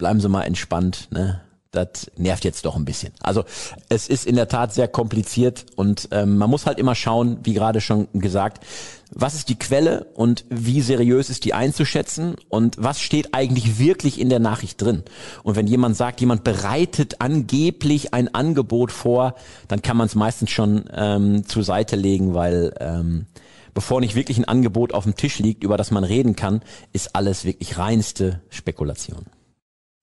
bleiben 0.03 0.19
Sie 0.19 0.29
mal 0.29 0.43
entspannt, 0.43 1.07
ne? 1.13 1.43
Das 1.71 2.11
nervt 2.17 2.45
jetzt 2.45 2.65
doch 2.67 2.75
ein 2.75 2.85
bisschen. 2.85 3.13
Also 3.21 3.45
es 3.89 4.09
ist 4.09 4.27
in 4.27 4.35
der 4.35 4.49
Tat 4.49 4.75
sehr 4.75 4.89
kompliziert 4.89 5.65
und 5.77 6.09
ähm, 6.11 6.39
man 6.39 6.51
muss 6.51 6.67
halt 6.67 6.81
immer 6.81 6.97
schauen, 6.97 7.39
wie 7.45 7.55
gerade 7.55 7.81
schon 7.81 8.09
gesagt, 8.13 8.67
was 9.13 9.35
ist 9.35 9.49
die 9.49 9.59
Quelle 9.59 10.09
und 10.15 10.45
wie 10.51 10.81
seriös 10.81 11.31
ist 11.31 11.45
die 11.45 11.55
einzuschätzen 11.55 12.35
und 12.49 12.77
was 12.79 13.01
steht 13.01 13.33
eigentlich 13.33 13.79
wirklich 13.79 14.21
in 14.21 14.29
der 14.29 14.41
Nachricht 14.41 14.83
drin. 14.83 15.05
Und 15.45 15.55
wenn 15.55 15.69
jemand 15.69 15.97
sagt, 15.97 16.21
jemand 16.21 16.43
bereitet 16.43 17.21
angeblich 17.21 18.13
ein 18.13 18.35
Angebot 18.35 18.91
vor, 18.91 19.37
dann 19.69 19.83
kann 19.83 19.97
man 19.97 20.09
es 20.09 20.17
meistens 20.17 20.51
schon 20.51 20.85
ähm, 20.93 21.47
zur 21.47 21.63
Seite 21.63 21.95
legen, 21.95 22.35
weil 22.35 22.75
ähm, 22.81 23.27
bevor 23.73 24.01
nicht 24.01 24.17
wirklich 24.17 24.37
ein 24.37 24.47
Angebot 24.47 24.93
auf 24.95 25.05
dem 25.05 25.15
Tisch 25.15 25.39
liegt, 25.39 25.63
über 25.63 25.77
das 25.77 25.93
man 25.93 26.03
reden 26.03 26.35
kann, 26.35 26.61
ist 26.93 27.15
alles 27.15 27.45
wirklich 27.45 27.79
reinste 27.79 28.43
Spekulation. 28.51 29.25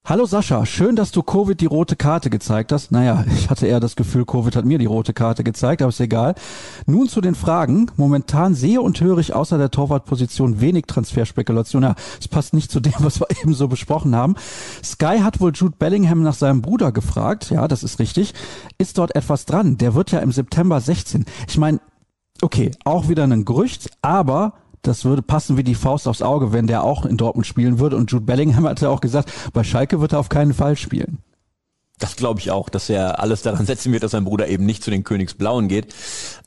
Hallo 0.02 0.24
Sascha, 0.24 0.64
schön, 0.64 0.96
dass 0.96 1.12
du 1.12 1.22
Covid 1.22 1.60
die 1.60 1.66
rote 1.66 1.94
Karte 1.94 2.30
gezeigt 2.30 2.72
hast. 2.72 2.90
Naja, 2.90 3.24
ich 3.36 3.50
hatte 3.50 3.66
eher 3.66 3.80
das 3.80 3.96
Gefühl, 3.96 4.24
Covid 4.24 4.56
hat 4.56 4.64
mir 4.64 4.78
die 4.78 4.86
rote 4.86 5.12
Karte 5.12 5.44
gezeigt, 5.44 5.82
aber 5.82 5.90
ist 5.90 6.00
egal. 6.00 6.34
Nun 6.86 7.08
zu 7.08 7.20
den 7.20 7.34
Fragen. 7.34 7.90
Momentan 7.96 8.54
sehe 8.54 8.80
und 8.80 9.00
höre 9.00 9.18
ich 9.18 9.34
außer 9.34 9.58
der 9.58 9.70
Torwartposition 9.70 10.60
wenig 10.60 10.86
Transferspekulation. 10.86 11.82
Ja, 11.82 11.94
es 12.18 12.28
passt 12.28 12.54
nicht 12.54 12.72
zu 12.72 12.80
dem, 12.80 12.94
was 12.98 13.20
wir 13.20 13.26
eben 13.42 13.52
so 13.52 13.68
besprochen 13.68 14.16
haben. 14.16 14.36
Sky 14.82 15.18
hat 15.22 15.40
wohl 15.40 15.52
Jude 15.54 15.76
Bellingham 15.78 16.22
nach 16.22 16.34
seinem 16.34 16.62
Bruder 16.62 16.92
gefragt. 16.92 17.50
Ja, 17.50 17.68
das 17.68 17.82
ist 17.82 17.98
richtig. 17.98 18.32
Ist 18.78 18.98
dort 18.98 19.14
etwas 19.14 19.44
dran? 19.44 19.76
Der 19.76 19.94
wird 19.94 20.12
ja 20.12 20.20
im 20.20 20.32
September 20.32 20.80
16. 20.80 21.26
Ich 21.46 21.58
meine, 21.58 21.78
okay, 22.40 22.70
auch 22.84 23.08
wieder 23.08 23.24
ein 23.24 23.44
Gerücht, 23.44 23.90
aber 24.00 24.54
das 24.82 25.04
würde 25.04 25.22
passen 25.22 25.56
wie 25.56 25.64
die 25.64 25.74
Faust 25.74 26.08
aufs 26.08 26.22
Auge, 26.22 26.52
wenn 26.52 26.66
der 26.66 26.82
auch 26.82 27.04
in 27.04 27.16
Dortmund 27.16 27.46
spielen 27.46 27.78
würde. 27.78 27.96
Und 27.96 28.10
Jude 28.10 28.24
Bellingham 28.24 28.66
hatte 28.66 28.90
auch 28.90 29.00
gesagt, 29.00 29.32
bei 29.52 29.64
Schalke 29.64 30.00
wird 30.00 30.12
er 30.12 30.20
auf 30.20 30.28
keinen 30.28 30.54
Fall 30.54 30.76
spielen. 30.76 31.18
Das 32.00 32.16
glaube 32.16 32.40
ich 32.40 32.50
auch, 32.50 32.70
dass 32.70 32.88
er 32.88 33.20
alles 33.20 33.42
daran 33.42 33.66
setzen 33.66 33.92
wird, 33.92 34.02
dass 34.02 34.12
sein 34.12 34.24
Bruder 34.24 34.48
eben 34.48 34.64
nicht 34.64 34.82
zu 34.82 34.90
den 34.90 35.04
Königsblauen 35.04 35.68
geht. 35.68 35.94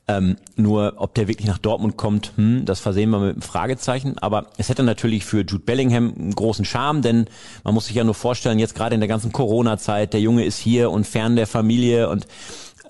Ähm, 0.06 0.36
nur 0.56 0.94
ob 0.96 1.14
der 1.14 1.28
wirklich 1.28 1.46
nach 1.46 1.58
Dortmund 1.58 1.96
kommt, 1.96 2.32
hm, 2.36 2.64
das 2.64 2.80
versehen 2.80 3.08
wir 3.10 3.20
mit 3.20 3.32
einem 3.34 3.42
Fragezeichen. 3.42 4.18
Aber 4.18 4.48
es 4.58 4.68
hätte 4.68 4.82
natürlich 4.82 5.24
für 5.24 5.42
Jude 5.42 5.64
Bellingham 5.64 6.12
einen 6.18 6.34
großen 6.34 6.64
Charme, 6.64 7.02
denn 7.02 7.26
man 7.62 7.72
muss 7.72 7.86
sich 7.86 7.94
ja 7.94 8.04
nur 8.04 8.14
vorstellen, 8.14 8.58
jetzt 8.58 8.74
gerade 8.74 8.96
in 8.96 9.00
der 9.00 9.08
ganzen 9.08 9.32
Corona-Zeit, 9.32 10.12
der 10.12 10.20
Junge 10.20 10.44
ist 10.44 10.58
hier 10.58 10.90
und 10.90 11.06
fern 11.06 11.36
der 11.36 11.46
Familie 11.46 12.10
und 12.10 12.26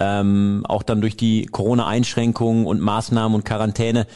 ähm, 0.01 0.65
auch 0.67 0.83
dann 0.83 1.03
durch 1.03 1.17
die 1.17 1.47
Corona-Einschränkungen 1.47 2.67
und 2.67 2.81
Maßnahmen 2.81 3.37
und 3.37 3.45
Quarantäne 3.45 4.07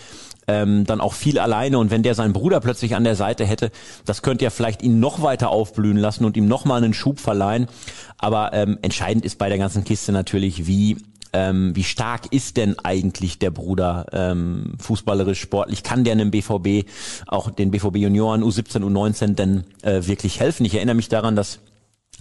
ähm, 0.49 0.85
dann 0.85 1.01
auch 1.01 1.13
viel 1.13 1.39
alleine 1.39 1.79
und 1.79 1.91
wenn 1.91 2.03
der 2.03 2.15
seinen 2.15 2.33
Bruder 2.33 2.61
plötzlich 2.61 2.97
an 2.97 3.05
der 3.05 3.15
Seite 3.15 3.45
hätte, 3.47 3.71
das 4.05 4.23
könnte 4.23 4.45
ja 4.45 4.51
vielleicht 4.51 4.83
ihn 4.83 4.99
noch 4.99 5.23
weiter 5.23 5.51
aufblühen 5.51 5.99
lassen 5.99 6.25
und 6.25 6.37
ihm 6.37 6.49
noch 6.49 6.65
mal 6.65 6.83
einen 6.83 6.95
Schub 6.95 7.21
verleihen. 7.21 7.69
Aber 8.17 8.53
ähm, 8.53 8.79
entscheidend 8.83 9.25
ist 9.25 9.39
bei 9.39 9.49
der 9.49 9.59
ganzen 9.59 9.85
Kiste 9.85 10.11
natürlich, 10.11 10.67
wie 10.67 10.97
ähm, 11.33 11.77
wie 11.77 11.85
stark 11.85 12.33
ist 12.33 12.57
denn 12.57 12.79
eigentlich 12.79 13.39
der 13.39 13.51
Bruder 13.51 14.07
ähm, 14.13 14.73
fußballerisch, 14.79 15.41
sportlich? 15.41 15.83
Kann 15.83 16.05
der 16.05 16.13
einem 16.13 16.31
BVB, 16.31 16.89
auch 17.27 17.51
den 17.51 17.71
BVB 17.71 17.97
Junioren 17.97 18.43
U17, 18.43 18.83
U19 18.83 19.35
denn 19.35 19.65
äh, 19.83 20.07
wirklich 20.07 20.41
helfen? 20.41 20.65
Ich 20.65 20.75
erinnere 20.75 20.95
mich 20.97 21.11
daran, 21.11 21.37
dass 21.37 21.61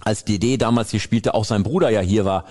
als 0.00 0.24
DD 0.24 0.56
damals 0.56 0.90
hier 0.90 1.00
spielte, 1.00 1.34
auch 1.34 1.44
sein 1.44 1.62
Bruder 1.62 1.90
ja 1.90 2.00
hier 2.00 2.24
war 2.24 2.44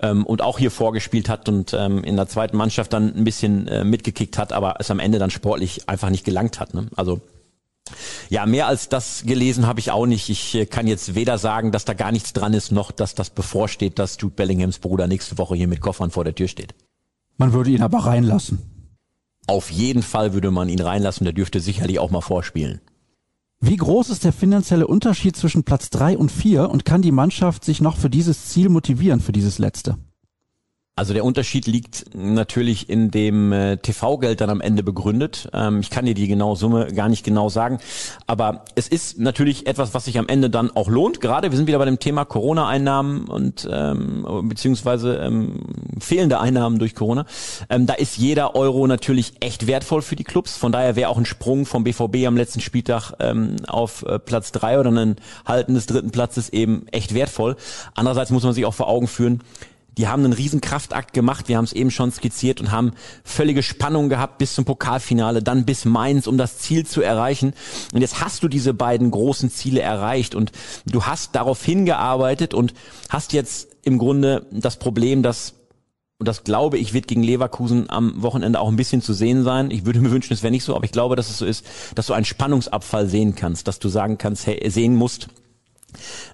ähm, 0.00 0.24
und 0.24 0.42
auch 0.42 0.58
hier 0.58 0.70
vorgespielt 0.70 1.28
hat 1.28 1.48
und 1.48 1.74
ähm, 1.74 2.04
in 2.04 2.16
der 2.16 2.28
zweiten 2.28 2.56
Mannschaft 2.56 2.92
dann 2.92 3.14
ein 3.14 3.24
bisschen 3.24 3.68
äh, 3.68 3.84
mitgekickt 3.84 4.38
hat, 4.38 4.52
aber 4.52 4.76
es 4.78 4.90
am 4.90 4.98
Ende 4.98 5.18
dann 5.18 5.30
sportlich 5.30 5.88
einfach 5.88 6.10
nicht 6.10 6.24
gelangt 6.24 6.60
hat. 6.60 6.74
Ne? 6.74 6.88
Also 6.96 7.20
ja, 8.28 8.46
mehr 8.46 8.66
als 8.66 8.88
das 8.88 9.22
gelesen 9.24 9.66
habe 9.66 9.80
ich 9.80 9.90
auch 9.90 10.06
nicht. 10.06 10.28
Ich 10.28 10.54
äh, 10.54 10.66
kann 10.66 10.86
jetzt 10.86 11.14
weder 11.14 11.38
sagen, 11.38 11.72
dass 11.72 11.84
da 11.84 11.94
gar 11.94 12.12
nichts 12.12 12.32
dran 12.32 12.54
ist, 12.54 12.72
noch 12.72 12.90
dass 12.90 13.14
das 13.14 13.30
bevorsteht, 13.30 13.98
dass 13.98 14.16
Jude 14.20 14.34
Bellinghams 14.34 14.78
Bruder 14.78 15.06
nächste 15.06 15.38
Woche 15.38 15.54
hier 15.54 15.68
mit 15.68 15.80
Koffern 15.80 16.10
vor 16.10 16.24
der 16.24 16.34
Tür 16.34 16.48
steht. 16.48 16.74
Man 17.36 17.52
würde 17.52 17.70
ihn 17.70 17.82
aber 17.82 17.98
reinlassen. 17.98 18.58
Auf 19.46 19.70
jeden 19.70 20.02
Fall 20.02 20.32
würde 20.32 20.50
man 20.50 20.68
ihn 20.68 20.80
reinlassen, 20.80 21.24
der 21.24 21.32
dürfte 21.32 21.60
sicherlich 21.60 22.00
auch 22.00 22.10
mal 22.10 22.20
vorspielen. 22.20 22.80
Wie 23.60 23.76
groß 23.76 24.10
ist 24.10 24.24
der 24.24 24.32
finanzielle 24.32 24.86
Unterschied 24.86 25.34
zwischen 25.34 25.64
Platz 25.64 25.88
drei 25.88 26.18
und 26.18 26.30
vier 26.30 26.68
und 26.68 26.84
kann 26.84 27.00
die 27.00 27.12
Mannschaft 27.12 27.64
sich 27.64 27.80
noch 27.80 27.96
für 27.96 28.10
dieses 28.10 28.48
Ziel 28.48 28.68
motivieren, 28.68 29.20
für 29.20 29.32
dieses 29.32 29.58
letzte? 29.58 29.96
Also 30.98 31.12
der 31.12 31.26
Unterschied 31.26 31.66
liegt 31.66 32.06
natürlich 32.14 32.88
in 32.88 33.10
dem 33.10 33.52
äh, 33.52 33.76
TV-Geld 33.76 34.40
dann 34.40 34.48
am 34.48 34.62
Ende 34.62 34.82
begründet. 34.82 35.46
Ähm, 35.52 35.80
ich 35.80 35.90
kann 35.90 36.06
dir 36.06 36.14
die 36.14 36.26
genaue 36.26 36.56
Summe 36.56 36.86
gar 36.86 37.10
nicht 37.10 37.22
genau 37.22 37.50
sagen, 37.50 37.80
aber 38.26 38.64
es 38.76 38.88
ist 38.88 39.18
natürlich 39.18 39.66
etwas, 39.66 39.92
was 39.92 40.06
sich 40.06 40.18
am 40.18 40.26
Ende 40.26 40.48
dann 40.48 40.70
auch 40.70 40.88
lohnt. 40.88 41.20
Gerade 41.20 41.50
wir 41.50 41.56
sind 41.58 41.66
wieder 41.66 41.78
bei 41.78 41.84
dem 41.84 41.98
Thema 41.98 42.24
Corona-Einnahmen 42.24 43.26
und 43.26 43.68
ähm, 43.70 44.46
beziehungsweise 44.48 45.16
ähm, 45.16 45.66
fehlende 46.00 46.40
Einnahmen 46.40 46.78
durch 46.78 46.94
Corona. 46.94 47.26
Ähm, 47.68 47.84
da 47.84 47.92
ist 47.92 48.16
jeder 48.16 48.54
Euro 48.54 48.86
natürlich 48.86 49.34
echt 49.40 49.66
wertvoll 49.66 50.00
für 50.00 50.16
die 50.16 50.24
Clubs. 50.24 50.56
Von 50.56 50.72
daher 50.72 50.96
wäre 50.96 51.10
auch 51.10 51.18
ein 51.18 51.26
Sprung 51.26 51.66
vom 51.66 51.84
BVB 51.84 52.26
am 52.26 52.38
letzten 52.38 52.60
Spieltag 52.62 53.12
ähm, 53.20 53.56
auf 53.68 54.02
äh, 54.04 54.18
Platz 54.18 54.50
drei 54.50 54.80
oder 54.80 54.92
ein 54.92 55.16
Halten 55.44 55.74
des 55.74 55.84
dritten 55.84 56.10
Platzes 56.10 56.48
eben 56.48 56.88
echt 56.88 57.12
wertvoll. 57.12 57.56
Andererseits 57.94 58.30
muss 58.30 58.44
man 58.44 58.54
sich 58.54 58.64
auch 58.64 58.72
vor 58.72 58.88
Augen 58.88 59.08
führen, 59.08 59.42
die 59.96 60.08
haben 60.08 60.24
einen 60.24 60.32
riesen 60.32 60.60
Kraftakt 60.60 61.14
gemacht, 61.14 61.48
wir 61.48 61.56
haben 61.56 61.64
es 61.64 61.72
eben 61.72 61.90
schon 61.90 62.12
skizziert 62.12 62.60
und 62.60 62.70
haben 62.70 62.92
völlige 63.24 63.62
Spannung 63.62 64.08
gehabt 64.08 64.38
bis 64.38 64.54
zum 64.54 64.64
Pokalfinale, 64.64 65.42
dann 65.42 65.64
bis 65.64 65.84
Mainz, 65.84 66.26
um 66.26 66.36
das 66.36 66.58
Ziel 66.58 66.86
zu 66.86 67.00
erreichen. 67.00 67.54
Und 67.94 68.02
jetzt 68.02 68.20
hast 68.20 68.42
du 68.42 68.48
diese 68.48 68.74
beiden 68.74 69.10
großen 69.10 69.50
Ziele 69.50 69.80
erreicht 69.80 70.34
und 70.34 70.52
du 70.84 71.04
hast 71.04 71.34
darauf 71.34 71.64
hingearbeitet 71.64 72.52
und 72.52 72.74
hast 73.08 73.32
jetzt 73.32 73.68
im 73.82 73.98
Grunde 73.98 74.46
das 74.50 74.78
Problem, 74.78 75.22
dass 75.22 75.54
und 76.18 76.26
das 76.26 76.44
glaube 76.44 76.78
ich, 76.78 76.94
wird 76.94 77.08
gegen 77.08 77.22
Leverkusen 77.22 77.90
am 77.90 78.22
Wochenende 78.22 78.58
auch 78.58 78.68
ein 78.68 78.76
bisschen 78.76 79.02
zu 79.02 79.12
sehen 79.12 79.44
sein. 79.44 79.70
Ich 79.70 79.84
würde 79.84 80.00
mir 80.00 80.10
wünschen, 80.10 80.32
es 80.32 80.42
wäre 80.42 80.50
nicht 80.50 80.64
so, 80.64 80.74
aber 80.74 80.86
ich 80.86 80.92
glaube, 80.92 81.14
dass 81.14 81.28
es 81.28 81.36
so 81.36 81.44
ist, 81.44 81.66
dass 81.94 82.06
du 82.06 82.14
einen 82.14 82.24
Spannungsabfall 82.24 83.06
sehen 83.06 83.34
kannst, 83.34 83.68
dass 83.68 83.80
du 83.80 83.90
sagen 83.90 84.16
kannst, 84.16 84.46
hey, 84.46 84.70
sehen 84.70 84.94
musst, 84.94 85.28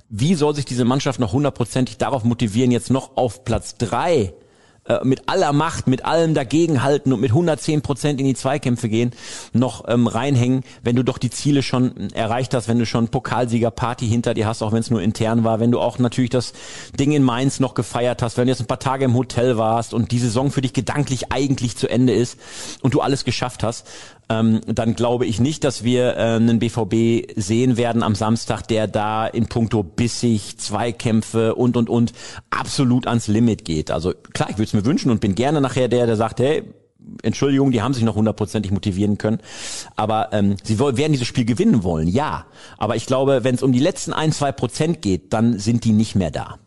wie 0.09 0.35
soll 0.35 0.55
sich 0.55 0.65
diese 0.65 0.85
Mannschaft 0.85 1.21
noch 1.21 1.33
hundertprozentig 1.33 1.99
darauf 1.99 2.25
motivieren, 2.25 2.71
jetzt 2.71 2.91
noch 2.91 3.17
auf 3.17 3.45
Platz 3.45 3.77
drei 3.77 4.33
äh, 4.85 4.99
mit 5.05 5.29
aller 5.29 5.53
Macht, 5.53 5.87
mit 5.87 6.05
allem 6.05 6.35
dagegenhalten 6.35 7.13
und 7.13 7.21
mit 7.21 7.31
110 7.31 7.83
Prozent 7.83 8.19
in 8.19 8.27
die 8.27 8.35
Zweikämpfe 8.35 8.89
gehen, 8.89 9.13
noch 9.53 9.85
ähm, 9.87 10.09
reinhängen, 10.09 10.65
wenn 10.83 10.97
du 10.97 11.05
doch 11.05 11.19
die 11.19 11.31
Ziele 11.31 11.63
schon 11.63 12.11
erreicht 12.11 12.53
hast, 12.53 12.67
wenn 12.67 12.81
du 12.81 12.87
schon 12.87 13.07
Pokalsieger-Party 13.07 14.09
hinter 14.09 14.35
dir 14.35 14.49
hast, 14.49 14.61
auch 14.61 14.73
wenn 14.73 14.81
es 14.81 14.91
nur 14.91 15.01
intern 15.01 15.45
war, 15.45 15.61
wenn 15.61 15.71
du 15.71 15.79
auch 15.79 16.01
natürlich 16.01 16.31
das 16.31 16.53
Ding 16.99 17.13
in 17.13 17.23
Mainz 17.23 17.61
noch 17.61 17.75
gefeiert 17.75 18.23
hast, 18.23 18.39
wenn 18.39 18.47
du 18.47 18.51
jetzt 18.51 18.61
ein 18.61 18.67
paar 18.67 18.81
Tage 18.81 19.05
im 19.05 19.15
Hotel 19.15 19.57
warst 19.57 19.95
und 19.95 20.11
die 20.11 20.19
Saison 20.19 20.51
für 20.51 20.63
dich 20.63 20.73
gedanklich 20.73 21.31
eigentlich 21.31 21.77
zu 21.77 21.89
Ende 21.89 22.13
ist 22.13 22.37
und 22.81 22.93
du 22.93 23.01
alles 23.03 23.25
geschafft 23.25 23.63
hast, 23.63 23.87
ähm, 24.33 24.61
dann 24.67 24.95
glaube 24.95 25.27
ich 25.27 25.41
nicht, 25.41 25.65
dass 25.65 25.85
wir 25.85 26.17
äh, 26.17 26.37
einen 26.37 26.59
BVB 26.59 27.33
sehen 27.37 27.77
werden 27.77 28.03
am 28.03 28.15
Samstag, 28.15 28.67
der 28.69 28.87
da 28.87 29.27
in 29.27 29.47
puncto 29.47 29.83
bissig, 29.83 30.59
Zweikämpfe 30.59 31.55
und, 31.55 31.77
und, 31.77 31.91
und 31.91 32.13
absolut 32.51 33.07
ans 33.07 33.29
Limit 33.29 33.65
geht. 33.65 33.91
Also 33.91 34.13
klar, 34.33 34.49
ich 34.51 34.57
würde 34.57 34.65
es 34.65 34.73
mir 34.73 34.85
wünschen 34.85 35.11
und 35.11 35.21
bin 35.21 35.35
gerne 35.35 35.61
nachher 35.61 35.89
der, 35.89 36.07
der 36.07 36.17
sagt, 36.17 36.41
hey, 36.41 36.63
Entschuldigung, 37.23 37.73
die 37.73 37.83
haben 37.83 37.95
sich 37.95 38.05
noch 38.05 38.15
hundertprozentig 38.15 38.73
motivieren 38.73 39.19
können. 39.19 39.39
Aber 39.97 40.33
ähm, 40.33 40.57
sie 40.63 40.79
werden 40.79 41.13
dieses 41.13 41.27
Spiel 41.27 41.45
gewinnen 41.45 41.83
wollen, 41.83 42.09
ja. 42.09 42.47
Aber 42.79 42.97
ich 42.97 43.07
glaube, 43.07 43.45
wenn 43.45 43.57
es 43.57 43.63
um 43.63 43.73
die 43.73 43.81
letzten 43.81 44.13
ein, 44.13 44.33
zwei 44.33 44.53
Prozent 44.53 45.03
geht, 45.03 45.33
dann 45.33 45.59
sind 45.59 45.85
die 45.85 45.93
nicht 45.93 46.15
mehr 46.15 46.31
da. 46.31 46.59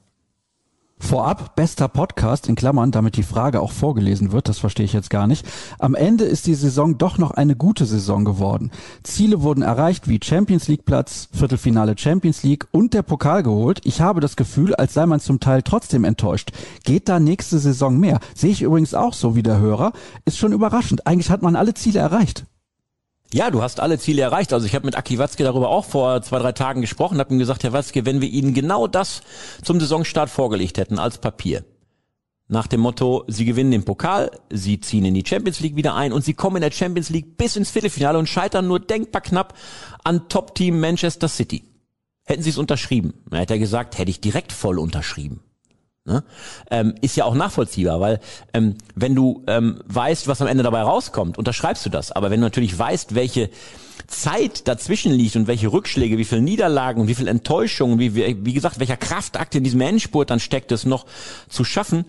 Vorab, 0.97 1.55
bester 1.55 1.87
Podcast, 1.89 2.47
in 2.47 2.55
Klammern, 2.55 2.91
damit 2.91 3.17
die 3.17 3.23
Frage 3.23 3.61
auch 3.61 3.71
vorgelesen 3.71 4.31
wird, 4.31 4.47
das 4.47 4.59
verstehe 4.59 4.85
ich 4.85 4.93
jetzt 4.93 5.09
gar 5.09 5.27
nicht. 5.27 5.45
Am 5.77 5.93
Ende 5.93 6.23
ist 6.23 6.47
die 6.47 6.55
Saison 6.55 6.97
doch 6.97 7.17
noch 7.17 7.31
eine 7.31 7.55
gute 7.55 7.85
Saison 7.85 8.23
geworden. 8.23 8.71
Ziele 9.03 9.41
wurden 9.41 9.61
erreicht 9.61 10.07
wie 10.07 10.19
Champions 10.23 10.67
League 10.67 10.85
Platz, 10.85 11.27
Viertelfinale 11.33 11.97
Champions 11.97 12.43
League 12.43 12.67
und 12.71 12.93
der 12.93 13.03
Pokal 13.03 13.43
geholt. 13.43 13.81
Ich 13.83 13.99
habe 13.99 14.21
das 14.21 14.35
Gefühl, 14.35 14.73
als 14.73 14.93
sei 14.93 15.05
man 15.05 15.19
zum 15.19 15.39
Teil 15.39 15.63
trotzdem 15.63 16.05
enttäuscht. 16.05 16.51
Geht 16.85 17.09
da 17.09 17.19
nächste 17.19 17.59
Saison 17.59 17.99
mehr? 17.99 18.19
Sehe 18.33 18.51
ich 18.51 18.61
übrigens 18.61 18.93
auch 18.93 19.13
so 19.13 19.35
wie 19.35 19.43
der 19.43 19.59
Hörer. 19.59 19.91
Ist 20.23 20.37
schon 20.37 20.53
überraschend. 20.53 21.05
Eigentlich 21.05 21.29
hat 21.29 21.41
man 21.41 21.55
alle 21.57 21.73
Ziele 21.73 21.99
erreicht. 21.99 22.45
Ja, 23.35 23.51
du 23.51 23.61
hast 23.61 23.81
alle 23.81 23.99
Ziele 23.99 24.21
erreicht. 24.21 24.53
Also 24.53 24.65
ich 24.65 24.75
habe 24.75 24.85
mit 24.85 24.95
Aki 24.95 25.17
Watzke 25.17 25.43
darüber 25.43 25.67
auch 25.67 25.83
vor 25.83 26.21
zwei, 26.21 26.39
drei 26.39 26.53
Tagen 26.53 26.79
gesprochen, 26.79 27.19
habe 27.19 27.33
ihm 27.33 27.37
gesagt, 27.37 27.65
Herr 27.65 27.73
Watzke, 27.73 28.05
wenn 28.05 28.21
wir 28.21 28.29
Ihnen 28.29 28.53
genau 28.53 28.87
das 28.87 29.23
zum 29.61 29.77
Saisonstart 29.77 30.29
vorgelegt 30.29 30.77
hätten 30.77 30.99
als 30.99 31.17
Papier, 31.17 31.65
nach 32.47 32.67
dem 32.67 32.79
Motto, 32.79 33.25
Sie 33.27 33.43
gewinnen 33.43 33.71
den 33.71 33.83
Pokal, 33.83 34.31
Sie 34.49 34.79
ziehen 34.79 35.03
in 35.03 35.15
die 35.15 35.25
Champions 35.27 35.59
League 35.59 35.75
wieder 35.75 35.95
ein 35.95 36.13
und 36.13 36.23
Sie 36.23 36.33
kommen 36.33 36.55
in 36.55 36.61
der 36.61 36.71
Champions 36.71 37.09
League 37.09 37.35
bis 37.35 37.57
ins 37.57 37.71
Viertelfinale 37.71 38.17
und 38.17 38.29
scheitern 38.29 38.69
nur 38.69 38.79
denkbar 38.79 39.21
knapp 39.21 39.53
an 40.05 40.29
Top-Team 40.29 40.79
Manchester 40.79 41.27
City. 41.27 41.65
Hätten 42.23 42.41
Sie 42.41 42.51
es 42.51 42.57
unterschrieben? 42.57 43.15
Dann 43.29 43.41
hätte 43.41 43.55
er 43.55 43.59
gesagt, 43.59 43.97
hätte 43.97 44.11
ich 44.11 44.21
direkt 44.21 44.53
voll 44.53 44.79
unterschrieben. 44.79 45.41
Ne? 46.05 46.23
Ähm, 46.69 46.93
ist 47.01 47.15
ja 47.15 47.25
auch 47.25 47.33
nachvollziehbar, 47.33 47.99
weil 47.99 48.19
ähm, 48.53 48.75
wenn 48.93 49.15
du 49.15 49.43
ähm, 49.47 49.81
weißt, 49.87 50.27
was 50.27 50.39
am 50.39 50.47
Ende 50.47 50.63
dabei 50.63 50.83
rauskommt, 50.83 51.39
unterschreibst 51.39 51.83
du 51.83 51.89
das. 51.89 52.11
Aber 52.11 52.29
wenn 52.29 52.39
du 52.39 52.45
natürlich 52.45 52.77
weißt, 52.77 53.15
welche 53.15 53.49
Zeit 54.05 54.67
dazwischen 54.67 55.11
liegt 55.13 55.35
und 55.35 55.47
welche 55.47 55.73
Rückschläge, 55.73 56.19
wie 56.19 56.25
viele 56.25 56.41
Niederlagen, 56.41 57.07
wie 57.07 57.15
viel 57.15 57.27
Enttäuschungen, 57.27 57.97
wie, 57.97 58.13
wie, 58.13 58.53
gesagt, 58.53 58.79
welcher 58.79 58.97
Kraftakt 58.97 59.55
in 59.55 59.63
diesem 59.63 59.81
Endspurt 59.81 60.29
dann 60.29 60.39
steckt, 60.39 60.71
es 60.71 60.85
noch 60.85 61.07
zu 61.49 61.63
schaffen, 61.63 62.05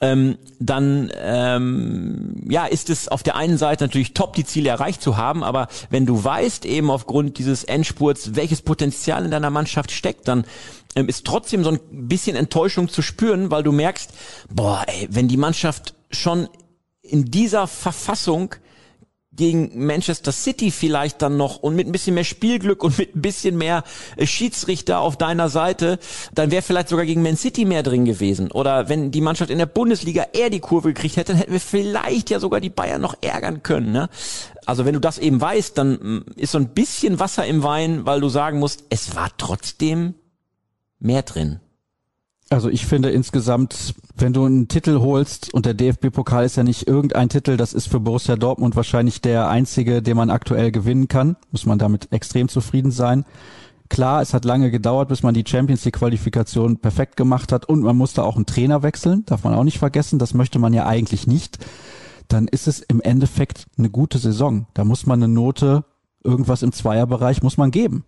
ähm, 0.00 0.38
dann 0.58 1.10
ähm, 1.16 2.44
ja 2.48 2.66
ist 2.66 2.90
es 2.90 3.08
auf 3.08 3.22
der 3.22 3.36
einen 3.36 3.58
Seite 3.58 3.84
natürlich 3.84 4.14
top, 4.14 4.34
die 4.34 4.44
Ziele 4.44 4.68
erreicht 4.68 5.02
zu 5.02 5.16
haben, 5.16 5.42
aber 5.42 5.68
wenn 5.90 6.06
du 6.06 6.22
weißt 6.22 6.66
eben 6.66 6.90
aufgrund 6.90 7.38
dieses 7.38 7.64
Endspurts, 7.64 8.34
welches 8.34 8.62
Potenzial 8.62 9.24
in 9.24 9.30
deiner 9.30 9.50
Mannschaft 9.50 9.90
steckt, 9.90 10.28
dann 10.28 10.44
ähm, 10.94 11.08
ist 11.08 11.24
trotzdem 11.26 11.64
so 11.64 11.70
ein 11.70 11.80
bisschen 12.08 12.36
Enttäuschung 12.36 12.88
zu 12.88 13.02
spüren, 13.02 13.50
weil 13.50 13.62
du 13.62 13.72
merkst, 13.72 14.10
boah, 14.50 14.84
ey, 14.86 15.08
wenn 15.10 15.28
die 15.28 15.36
Mannschaft 15.36 15.94
schon 16.10 16.48
in 17.02 17.26
dieser 17.26 17.66
Verfassung 17.66 18.54
gegen 19.36 19.86
Manchester 19.86 20.32
City 20.32 20.70
vielleicht 20.70 21.22
dann 21.22 21.36
noch 21.36 21.58
und 21.58 21.76
mit 21.76 21.86
ein 21.86 21.92
bisschen 21.92 22.14
mehr 22.14 22.24
Spielglück 22.24 22.82
und 22.82 22.98
mit 22.98 23.14
ein 23.14 23.22
bisschen 23.22 23.56
mehr 23.56 23.84
äh, 24.16 24.26
Schiedsrichter 24.26 25.00
auf 25.00 25.16
deiner 25.16 25.48
Seite, 25.48 25.98
dann 26.34 26.50
wäre 26.50 26.62
vielleicht 26.62 26.88
sogar 26.88 27.06
gegen 27.06 27.22
Man 27.22 27.36
City 27.36 27.64
mehr 27.64 27.82
drin 27.82 28.04
gewesen. 28.04 28.50
Oder 28.50 28.88
wenn 28.88 29.10
die 29.10 29.20
Mannschaft 29.20 29.50
in 29.50 29.58
der 29.58 29.66
Bundesliga 29.66 30.26
eher 30.32 30.50
die 30.50 30.60
Kurve 30.60 30.88
gekriegt 30.88 31.16
hätte, 31.16 31.32
dann 31.32 31.38
hätten 31.38 31.52
wir 31.52 31.60
vielleicht 31.60 32.30
ja 32.30 32.40
sogar 32.40 32.60
die 32.60 32.70
Bayern 32.70 33.00
noch 33.00 33.16
ärgern 33.20 33.62
können. 33.62 33.92
Ne? 33.92 34.08
Also 34.64 34.84
wenn 34.84 34.94
du 34.94 35.00
das 35.00 35.18
eben 35.18 35.40
weißt, 35.40 35.78
dann 35.78 35.92
mm, 35.92 36.24
ist 36.36 36.52
so 36.52 36.58
ein 36.58 36.68
bisschen 36.68 37.20
Wasser 37.20 37.46
im 37.46 37.62
Wein, 37.62 38.06
weil 38.06 38.20
du 38.20 38.28
sagen 38.28 38.58
musst, 38.58 38.84
es 38.90 39.14
war 39.14 39.30
trotzdem 39.36 40.14
mehr 40.98 41.22
drin. 41.22 41.60
Also 42.48 42.68
ich 42.68 42.86
finde 42.86 43.10
insgesamt, 43.10 43.94
wenn 44.16 44.32
du 44.32 44.44
einen 44.44 44.68
Titel 44.68 45.00
holst 45.00 45.52
und 45.52 45.66
der 45.66 45.74
DFB-Pokal 45.74 46.44
ist 46.44 46.56
ja 46.56 46.62
nicht 46.62 46.86
irgendein 46.86 47.28
Titel, 47.28 47.56
das 47.56 47.72
ist 47.72 47.88
für 47.88 47.98
Borussia 47.98 48.36
Dortmund 48.36 48.76
wahrscheinlich 48.76 49.20
der 49.20 49.48
einzige, 49.48 50.00
den 50.00 50.16
man 50.16 50.30
aktuell 50.30 50.70
gewinnen 50.70 51.08
kann, 51.08 51.36
muss 51.50 51.66
man 51.66 51.78
damit 51.78 52.12
extrem 52.12 52.48
zufrieden 52.48 52.92
sein. 52.92 53.24
Klar, 53.88 54.22
es 54.22 54.32
hat 54.32 54.44
lange 54.44 54.70
gedauert, 54.70 55.08
bis 55.08 55.24
man 55.24 55.34
die 55.34 55.44
Champions 55.46 55.84
League 55.84 55.96
Qualifikation 55.96 56.78
perfekt 56.78 57.16
gemacht 57.16 57.50
hat 57.50 57.68
und 57.68 57.82
man 57.82 57.96
musste 57.96 58.22
auch 58.22 58.36
einen 58.36 58.46
Trainer 58.46 58.84
wechseln, 58.84 59.24
darf 59.26 59.42
man 59.42 59.54
auch 59.54 59.64
nicht 59.64 59.78
vergessen, 59.78 60.20
das 60.20 60.34
möchte 60.34 60.60
man 60.60 60.72
ja 60.72 60.86
eigentlich 60.86 61.26
nicht. 61.26 61.58
Dann 62.28 62.46
ist 62.46 62.68
es 62.68 62.80
im 62.80 63.00
Endeffekt 63.00 63.66
eine 63.78 63.90
gute 63.90 64.18
Saison. 64.18 64.66
Da 64.74 64.84
muss 64.84 65.06
man 65.06 65.22
eine 65.22 65.32
Note, 65.32 65.84
irgendwas 66.24 66.62
im 66.62 66.72
Zweierbereich 66.72 67.42
muss 67.42 67.56
man 67.56 67.70
geben. 67.70 68.04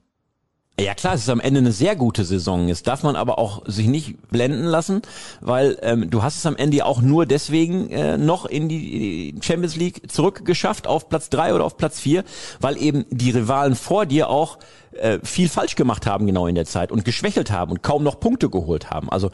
Ja 0.80 0.94
klar, 0.94 1.14
es 1.14 1.22
ist 1.22 1.28
am 1.28 1.40
Ende 1.40 1.58
eine 1.58 1.72
sehr 1.72 1.96
gute 1.96 2.24
Saison. 2.24 2.68
Jetzt 2.68 2.86
darf 2.86 3.02
man 3.02 3.16
aber 3.16 3.40
auch 3.40 3.62
sich 3.66 3.88
nicht 3.88 4.28
blenden 4.28 4.62
lassen, 4.62 5.02
weil 5.40 5.76
ähm, 5.82 6.08
du 6.08 6.22
hast 6.22 6.36
es 6.36 6.46
am 6.46 6.54
Ende 6.54 6.86
auch 6.86 7.00
nur 7.00 7.26
deswegen 7.26 7.90
äh, 7.90 8.16
noch 8.16 8.46
in 8.46 8.68
die 8.68 9.34
Champions 9.40 9.74
League 9.74 10.08
zurückgeschafft 10.08 10.86
auf 10.86 11.08
Platz 11.08 11.30
drei 11.30 11.52
oder 11.52 11.64
auf 11.64 11.76
Platz 11.78 11.98
vier, 11.98 12.22
weil 12.60 12.80
eben 12.80 13.06
die 13.10 13.32
Rivalen 13.32 13.74
vor 13.74 14.06
dir 14.06 14.30
auch 14.30 14.58
äh, 14.92 15.18
viel 15.24 15.48
falsch 15.48 15.74
gemacht 15.74 16.06
haben 16.06 16.28
genau 16.28 16.46
in 16.46 16.54
der 16.54 16.64
Zeit 16.64 16.92
und 16.92 17.04
geschwächelt 17.04 17.50
haben 17.50 17.72
und 17.72 17.82
kaum 17.82 18.04
noch 18.04 18.20
Punkte 18.20 18.48
geholt 18.48 18.88
haben. 18.88 19.10
Also, 19.10 19.32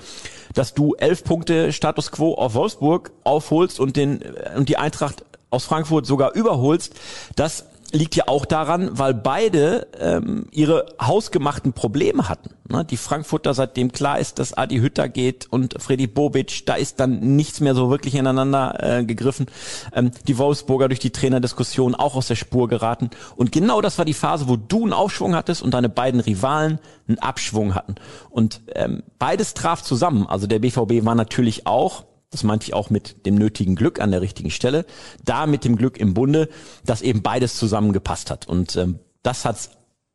dass 0.55 0.73
du 0.73 0.95
elf 0.95 1.25
Punkte 1.25 1.75
Status 1.75 2.11
Quo 2.11 2.33
auf 2.33 2.55
Wolfsburg 2.55 3.13
aufholst 3.23 3.81
und 3.81 3.97
den 3.97 4.23
äh, 4.23 4.57
und 4.57 4.71
die 4.71 4.79
Eintracht 4.79 5.27
aus 5.51 5.67
Frankfurt 5.67 6.07
sogar 6.07 6.35
überholst, 6.35 6.95
das 7.37 7.67
liegt 7.95 8.17
ja 8.17 8.25
auch 8.27 8.45
daran, 8.45 8.91
weil 8.99 9.15
beide 9.15 9.87
ähm, 9.99 10.47
ihre 10.51 10.87
hausgemachten 11.01 11.73
Probleme 11.73 12.29
hatten. 12.29 12.51
Ne? 12.69 12.85
Die 12.85 12.97
Frankfurter, 12.97 13.55
seitdem 13.55 13.93
klar 13.93 14.19
ist, 14.19 14.41
dass 14.41 14.53
Adi 14.53 14.79
Hütter 14.79 15.09
geht 15.09 15.47
und 15.51 15.81
Freddy 15.81 16.09
Bobic, 16.09 16.67
da 16.67 16.75
ist 16.75 16.99
dann 16.99 17.37
nichts 17.37 17.61
mehr 17.61 17.75
so 17.75 17.91
wirklich 17.91 18.17
ineinander 18.17 18.77
äh, 18.81 19.05
gegriffen. 19.05 19.47
Ähm, 19.95 20.11
die 20.27 20.39
Wolfsburger 20.39 20.89
durch 20.89 20.99
die 20.99 21.13
Trainerdiskussion 21.13 21.95
auch 21.95 22.17
aus 22.17 22.27
der 22.27 22.35
Spur 22.35 22.69
geraten. 22.69 23.11
Und 23.37 23.53
genau 23.53 23.81
das 23.81 23.97
war 23.97 24.05
die 24.05 24.13
Phase, 24.13 24.49
wo 24.49 24.57
du 24.57 24.83
einen 24.83 24.93
Aufschwung 24.93 25.37
hattest 25.37 25.63
und 25.63 25.73
deine 25.73 25.89
beiden 25.89 26.21
Rivalen 26.21 26.81
einen 27.07 27.21
Abschwung 27.21 27.77
hatten. 27.77 27.95
Und 28.29 28.61
ähm, 28.75 29.05
beides 29.21 29.55
traf 29.55 29.83
zusammen. 29.83 30.27
Also 30.27 30.49
der 30.49 30.59
BVB 30.59 31.05
war 31.05 31.15
natürlich 31.15 31.67
auch 31.67 32.05
das 32.35 32.43
meinte 32.43 32.67
ich 32.67 32.75
auch 32.75 32.91
mit 32.91 33.27
dem 33.27 33.37
nötigen 33.37 33.77
Glück 33.77 34.01
an 34.01 34.11
der 34.11 34.21
richtigen 34.21 34.51
Stelle, 34.51 34.87
da 35.25 35.47
mit 35.47 35.65
dem 35.65 35.77
Glück 35.77 35.99
im 35.99 36.15
Bunde, 36.15 36.49
dass 36.85 37.01
eben 37.01 37.23
beides 37.23 37.57
zusammengepasst 37.57 38.29
hat. 38.29 38.49
Und 38.49 38.75
ähm, 38.75 38.99
das 39.23 39.45
hat's 39.45 39.71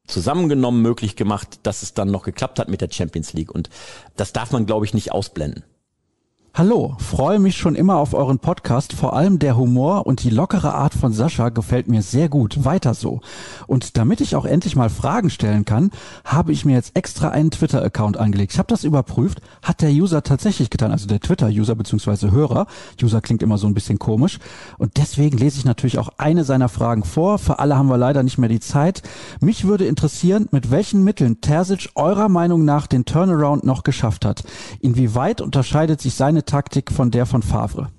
zusammengenommen 0.05 0.81
möglich 0.81 1.15
gemacht, 1.15 1.61
dass 1.63 1.81
es 1.81 1.93
dann 1.93 2.11
noch 2.11 2.23
geklappt 2.23 2.59
hat 2.59 2.67
mit 2.67 2.81
der 2.81 2.91
Champions 2.91 3.31
League. 3.31 3.55
Und 3.55 3.69
das 4.17 4.33
darf 4.33 4.51
man, 4.51 4.65
glaube 4.65 4.85
ich, 4.85 4.93
nicht 4.93 5.13
ausblenden. 5.13 5.63
Hallo, 6.59 6.97
freue 6.99 7.39
mich 7.39 7.55
schon 7.55 7.73
immer 7.73 7.95
auf 7.95 8.13
euren 8.13 8.39
Podcast. 8.39 8.91
Vor 8.91 9.15
allem 9.15 9.39
der 9.39 9.55
Humor 9.55 10.05
und 10.05 10.23
die 10.23 10.29
lockere 10.29 10.73
Art 10.75 10.93
von 10.93 11.13
Sascha 11.13 11.47
gefällt 11.47 11.87
mir 11.87 12.01
sehr 12.01 12.27
gut. 12.27 12.65
Weiter 12.65 12.93
so. 12.93 13.21
Und 13.65 13.95
damit 13.95 14.19
ich 14.19 14.35
auch 14.35 14.43
endlich 14.43 14.75
mal 14.75 14.89
Fragen 14.89 15.29
stellen 15.29 15.63
kann, 15.63 15.89
habe 16.25 16.51
ich 16.51 16.65
mir 16.65 16.73
jetzt 16.73 16.97
extra 16.97 17.29
einen 17.29 17.49
Twitter-Account 17.49 18.17
angelegt. 18.17 18.51
Ich 18.51 18.59
habe 18.59 18.67
das 18.67 18.83
überprüft, 18.83 19.39
hat 19.63 19.81
der 19.81 19.91
User 19.91 20.21
tatsächlich 20.21 20.69
getan, 20.69 20.91
also 20.91 21.07
der 21.07 21.21
Twitter-User 21.21 21.75
bzw. 21.75 22.31
Hörer. 22.31 22.67
User 23.01 23.21
klingt 23.21 23.41
immer 23.41 23.57
so 23.57 23.67
ein 23.67 23.73
bisschen 23.73 23.97
komisch. 23.97 24.37
Und 24.77 24.97
deswegen 24.97 25.37
lese 25.37 25.59
ich 25.59 25.63
natürlich 25.63 25.97
auch 25.97 26.09
eine 26.17 26.43
seiner 26.43 26.67
Fragen 26.67 27.05
vor. 27.05 27.39
Für 27.39 27.59
alle 27.59 27.77
haben 27.77 27.87
wir 27.87 27.97
leider 27.97 28.21
nicht 28.21 28.37
mehr 28.37 28.49
die 28.49 28.59
Zeit. 28.59 29.01
Mich 29.39 29.63
würde 29.63 29.85
interessieren, 29.85 30.49
mit 30.51 30.71
welchen 30.71 31.05
Mitteln 31.05 31.39
Terzic 31.39 31.91
eurer 31.95 32.27
Meinung 32.27 32.65
nach 32.65 32.85
den 32.85 33.05
Turnaround 33.05 33.63
noch 33.63 33.83
geschafft 33.83 34.25
hat. 34.25 34.43
Inwieweit 34.81 35.39
unterscheidet 35.39 36.01
sich 36.01 36.15
seine 36.15 36.43
Taktik 36.49 36.91
von 36.91 37.11
der 37.11 37.27
von 37.27 37.43
Favre? 37.43 37.91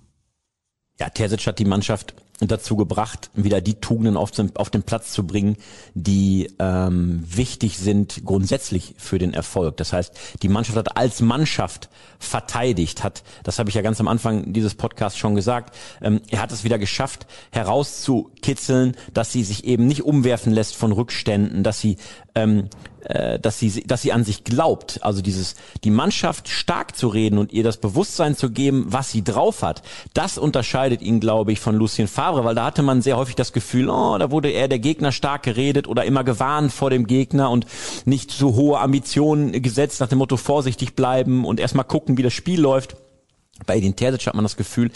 Ja, 0.99 1.09
Terzic 1.09 1.47
hat 1.47 1.61
die 1.61 1.65
Mannschaft 1.65 2.17
dazu 2.41 2.75
gebracht, 2.75 3.31
wieder 3.33 3.61
die 3.61 3.75
Tugenden 3.75 4.17
auf 4.17 4.33
den, 4.33 4.57
auf 4.57 4.71
den 4.71 4.83
Platz 4.83 5.13
zu 5.13 5.25
bringen, 5.25 5.57
die 5.95 6.53
ähm, 6.59 7.23
wichtig 7.25 7.79
sind 7.79 8.23
grundsätzlich 8.25 8.97
für 8.99 9.21
den 9.21 9.35
Erfolg. 9.35 9.77
Das 9.77 9.93
heißt, 9.93 10.43
die 10.43 10.49
Mannschaft 10.49 10.77
hat 10.77 10.97
als 10.97 11.21
Mannschaft 11.21 11.91
verteidigt, 12.21 13.03
hat, 13.03 13.25
das 13.43 13.59
habe 13.59 13.71
ich 13.71 13.75
ja 13.75 13.83
ganz 13.83 13.99
am 13.99 14.07
Anfang 14.07 14.53
dieses 14.53 14.75
Podcasts 14.77 15.19
schon 15.19 15.35
gesagt, 15.35 15.75
ähm, 16.01 16.21
er 16.31 16.41
hat 16.41 16.53
es 16.53 16.63
wieder 16.63 16.79
geschafft, 16.79 17.27
herauszukitzeln, 17.51 18.97
dass 19.13 19.33
sie 19.33 19.43
sich 19.43 19.65
eben 19.65 19.87
nicht 19.87 20.05
umwerfen 20.05 20.53
lässt 20.53 20.77
von 20.77 20.93
Rückständen, 20.93 21.65
dass 21.65 21.81
sie 21.81 21.97
ähm, 22.35 22.69
äh, 23.05 23.39
dass 23.39 23.59
sie, 23.59 23.83
dass 23.87 24.03
sie 24.03 24.13
an 24.13 24.25
sich 24.25 24.45
glaubt. 24.45 25.01
Also 25.03 25.23
dieses, 25.23 25.55
die 25.85 25.91
Mannschaft 25.91 26.49
stark 26.49 26.97
zu 26.97 27.09
reden 27.09 27.39
und 27.39 27.51
ihr 27.53 27.65
das 27.65 27.79
Bewusstsein 27.79 28.37
zu 28.37 28.51
geben, 28.51 28.87
was 28.89 29.11
sie 29.11 29.25
drauf 29.25 29.63
hat. 29.63 29.83
Das 30.13 30.37
unterscheidet 30.37 31.01
ihn, 31.01 31.19
glaube 31.19 31.53
ich, 31.53 31.61
von 31.61 31.75
Lucien 31.75 32.09
Favre, 32.09 32.45
weil 32.45 32.55
da 32.55 32.67
hatte 32.67 32.83
man 32.83 33.01
sehr 33.01 33.17
häufig 33.17 33.37
das 33.37 33.55
Gefühl, 33.55 33.89
oh, 33.89 34.19
da 34.19 34.31
wurde 34.31 34.51
eher 34.51 34.69
der 34.69 34.79
Gegner 34.79 35.13
stark 35.13 35.45
geredet 35.45 35.89
oder 35.89 36.05
immer 36.05 36.25
gewarnt 36.25 36.73
vor 36.73 36.91
dem 36.91 37.07
Gegner 37.07 37.51
und 37.51 37.65
nicht 38.05 38.31
so 38.31 38.55
hohe 38.55 38.79
Ambitionen 38.79 39.53
gesetzt 39.63 40.01
nach 40.01 40.09
dem 40.09 40.19
Motto 40.19 40.37
vorsichtig 40.37 40.95
bleiben 40.95 41.47
und 41.47 41.59
erstmal 41.59 41.87
gucken, 41.87 42.10
wie 42.17 42.23
das 42.23 42.33
Spiel 42.33 42.61
läuft. 42.61 42.97
Bei 43.67 43.77
Edin 43.77 43.95
Terzic 43.95 44.27
hat 44.27 44.35
man 44.35 44.45
das 44.45 44.57
Gefühl, 44.57 44.91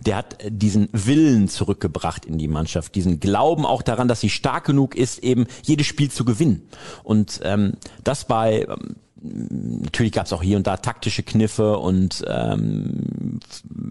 der 0.00 0.16
hat 0.16 0.38
diesen 0.48 0.88
Willen 0.92 1.48
zurückgebracht 1.48 2.24
in 2.24 2.38
die 2.38 2.48
Mannschaft, 2.48 2.94
diesen 2.94 3.20
Glauben 3.20 3.64
auch 3.64 3.82
daran, 3.82 4.08
dass 4.08 4.20
sie 4.20 4.30
stark 4.30 4.64
genug 4.64 4.96
ist, 4.96 5.18
eben 5.20 5.46
jedes 5.62 5.86
Spiel 5.86 6.10
zu 6.10 6.24
gewinnen. 6.24 6.68
Und 7.04 7.40
ähm, 7.44 7.74
das 8.02 8.24
bei 8.24 8.66
ähm, 8.68 8.96
natürlich 9.20 10.12
gab 10.12 10.26
es 10.26 10.32
auch 10.32 10.42
hier 10.42 10.56
und 10.56 10.66
da 10.66 10.76
taktische 10.76 11.22
Kniffe 11.22 11.78
und 11.78 12.24
ähm, 12.28 13.40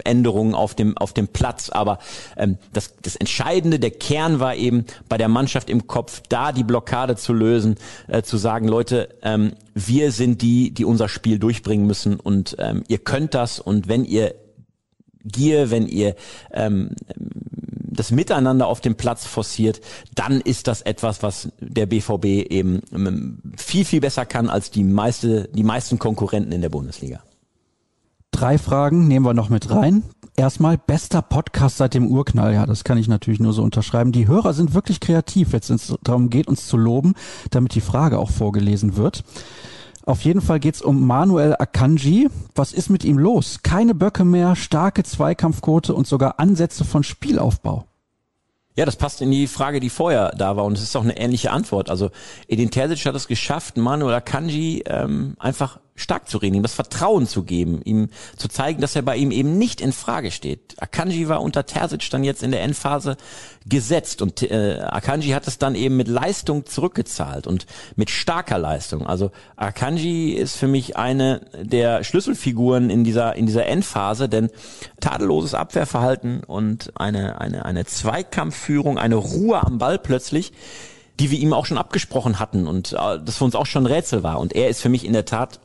Änderungen 0.03 0.53
auf 0.53 0.75
dem 0.75 0.97
auf 0.97 1.13
dem 1.13 1.27
Platz, 1.27 1.69
aber 1.69 1.99
ähm, 2.37 2.57
das, 2.73 2.95
das 3.01 3.15
Entscheidende, 3.15 3.79
der 3.79 3.91
Kern 3.91 4.39
war 4.39 4.55
eben 4.55 4.85
bei 5.09 5.17
der 5.17 5.27
Mannschaft 5.27 5.69
im 5.69 5.87
Kopf, 5.87 6.21
da 6.29 6.51
die 6.51 6.63
Blockade 6.63 7.15
zu 7.15 7.33
lösen, 7.33 7.75
äh, 8.07 8.21
zu 8.21 8.37
sagen, 8.37 8.67
Leute, 8.67 9.09
ähm, 9.21 9.53
wir 9.73 10.11
sind 10.11 10.41
die, 10.41 10.71
die 10.71 10.85
unser 10.85 11.09
Spiel 11.09 11.39
durchbringen 11.39 11.85
müssen 11.85 12.19
und 12.19 12.55
ähm, 12.59 12.83
ihr 12.87 12.99
könnt 12.99 13.33
das 13.33 13.59
und 13.59 13.87
wenn 13.87 14.05
ihr 14.05 14.35
Gier, 15.23 15.71
wenn 15.71 15.87
ihr 15.87 16.15
ähm, 16.53 16.91
das 17.99 18.11
Miteinander 18.11 18.67
auf 18.67 18.81
dem 18.81 18.95
Platz 18.95 19.25
forciert, 19.25 19.81
dann 20.15 20.39
ist 20.41 20.67
das 20.67 20.81
etwas, 20.81 21.23
was 21.23 21.49
der 21.59 21.85
BVB 21.85 22.25
eben 22.49 22.81
ähm, 22.93 23.41
viel, 23.57 23.85
viel 23.85 24.01
besser 24.01 24.25
kann 24.25 24.49
als 24.49 24.71
die 24.71 24.83
meiste, 24.83 25.49
die 25.53 25.63
meisten 25.63 25.99
Konkurrenten 25.99 26.51
in 26.51 26.61
der 26.61 26.69
Bundesliga. 26.69 27.21
Drei 28.31 28.57
Fragen 28.57 29.07
nehmen 29.07 29.25
wir 29.25 29.33
noch 29.33 29.49
mit 29.49 29.71
rein. 29.71 30.03
Erstmal 30.35 30.77
bester 30.77 31.23
Podcast 31.23 31.77
seit 31.77 31.95
dem 31.95 32.07
Urknall. 32.07 32.53
Ja, 32.53 32.67
das 32.67 32.83
kann 32.83 32.99
ich 32.99 33.07
natürlich 33.07 33.39
nur 33.39 33.53
so 33.53 33.63
unterschreiben. 33.63 34.11
Die 34.11 34.27
Hörer 34.27 34.53
sind 34.53 34.75
wirklich 34.75 34.99
kreativ, 34.99 35.53
jetzt 35.53 35.71
es 35.71 35.95
darum 36.03 36.29
geht, 36.29 36.47
uns 36.47 36.67
zu 36.67 36.77
loben, 36.77 37.15
damit 37.49 37.73
die 37.73 37.81
Frage 37.81 38.19
auch 38.19 38.29
vorgelesen 38.29 38.95
wird. 38.95 39.23
Auf 40.07 40.21
jeden 40.21 40.39
Fall 40.39 40.61
geht's 40.61 40.81
um 40.81 41.05
Manuel 41.05 41.53
Akanji. 41.59 42.29
Was 42.55 42.71
ist 42.71 42.89
mit 42.89 43.03
ihm 43.03 43.17
los? 43.17 43.59
Keine 43.61 43.93
Böcke 43.93 44.23
mehr, 44.23 44.55
starke 44.55 45.03
Zweikampfquote 45.03 45.93
und 45.93 46.07
sogar 46.07 46.39
Ansätze 46.39 46.85
von 46.85 47.03
Spielaufbau. 47.03 47.83
Ja, 48.77 48.85
das 48.85 48.95
passt 48.95 49.21
in 49.21 49.31
die 49.31 49.47
Frage, 49.47 49.81
die 49.81 49.89
vorher 49.89 50.31
da 50.31 50.55
war 50.55 50.63
und 50.63 50.77
es 50.77 50.83
ist 50.83 50.95
auch 50.95 51.03
eine 51.03 51.17
ähnliche 51.17 51.51
Antwort. 51.51 51.89
Also 51.89 52.09
Edin 52.47 52.71
Terzic 52.71 53.05
hat 53.05 53.15
es 53.15 53.27
geschafft, 53.27 53.75
Manuel 53.75 54.13
Akanji 54.13 54.83
ähm, 54.85 55.35
einfach 55.39 55.77
stark 55.97 56.29
zu 56.29 56.37
reden, 56.37 56.55
ihm 56.55 56.63
das 56.63 56.73
Vertrauen 56.73 57.27
zu 57.27 57.43
geben, 57.43 57.81
ihm 57.83 58.09
zu 58.37 58.47
zeigen, 58.47 58.79
dass 58.79 58.95
er 58.95 59.01
bei 59.01 59.17
ihm 59.17 59.31
eben 59.31 59.57
nicht 59.57 59.81
in 59.81 59.91
Frage 59.91 60.31
steht. 60.31 60.75
Akanji 60.77 61.27
war 61.27 61.41
unter 61.41 61.65
Terzic 61.65 62.09
dann 62.11 62.23
jetzt 62.23 62.43
in 62.43 62.51
der 62.51 62.61
Endphase 62.61 63.17
gesetzt 63.65 64.21
und 64.21 64.41
äh, 64.43 64.79
Akanji 64.79 65.31
hat 65.31 65.47
es 65.47 65.57
dann 65.57 65.75
eben 65.75 65.97
mit 65.97 66.07
Leistung 66.07 66.65
zurückgezahlt 66.65 67.47
und 67.47 67.65
mit 67.95 68.09
starker 68.09 68.59
Leistung. 68.59 69.05
Also 69.05 69.31
Akanji 69.55 70.33
ist 70.33 70.55
für 70.55 70.67
mich 70.67 70.95
eine 70.95 71.41
der 71.59 72.03
Schlüsselfiguren 72.03 72.89
in 72.89 73.03
dieser 73.03 73.35
in 73.35 73.47
dieser 73.47 73.65
Endphase, 73.65 74.29
denn 74.29 74.49
tadelloses 74.99 75.55
Abwehrverhalten 75.55 76.43
und 76.43 76.93
eine 76.95 77.41
eine 77.41 77.65
eine 77.65 77.85
Zweikampfführung, 77.85 78.97
eine 78.97 79.15
Ruhe 79.15 79.63
am 79.63 79.79
Ball 79.79 79.97
plötzlich 79.97 80.53
die 81.19 81.31
wir 81.31 81.39
ihm 81.39 81.51
auch 81.51 81.65
schon 81.65 81.79
abgesprochen 81.79 82.37
hatten 82.37 82.67
und 82.67 82.93
äh, 82.93 83.19
das 83.19 83.37
für 83.37 83.43
uns 83.43 83.55
auch 83.55 83.65
schon 83.65 83.87
Rätsel 83.87 84.21
war. 84.21 84.39
Und 84.39 84.53
er 84.53 84.69
ist 84.69 84.81
für 84.81 84.89
mich 84.89 85.03
in 85.03 85.13
der 85.13 85.25
Tat 85.25 85.59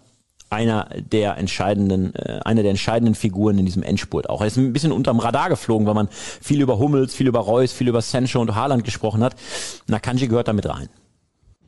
einer 0.53 0.88
der 1.11 1.38
entscheidenden, 1.38 2.14
äh, 2.14 2.40
eine 2.44 2.62
der 2.62 2.70
entscheidenden 2.70 3.14
Figuren 3.14 3.59
in 3.59 3.64
diesem 3.64 3.82
Endspurt 3.82 4.28
auch. 4.28 4.42
Er 4.42 4.46
ist 4.46 4.57
ein 4.57 4.72
bisschen 4.72 4.92
unterm 4.92 5.18
Radar 5.18 5.48
geflogen, 5.48 5.86
weil 5.86 5.94
man 5.94 6.09
viel 6.11 6.61
über 6.61 6.78
Hummels, 6.78 7.14
viel 7.14 7.26
über 7.26 7.40
Reus, 7.40 7.72
viel 7.72 7.88
über 7.88 8.03
Sancho 8.03 8.40
und 8.40 8.55
Haaland 8.55 8.84
gesprochen 8.84 9.24
hat. 9.24 9.34
Nakanji 9.86 10.28
gehört 10.28 10.48
damit 10.48 10.68
rein. 10.68 10.88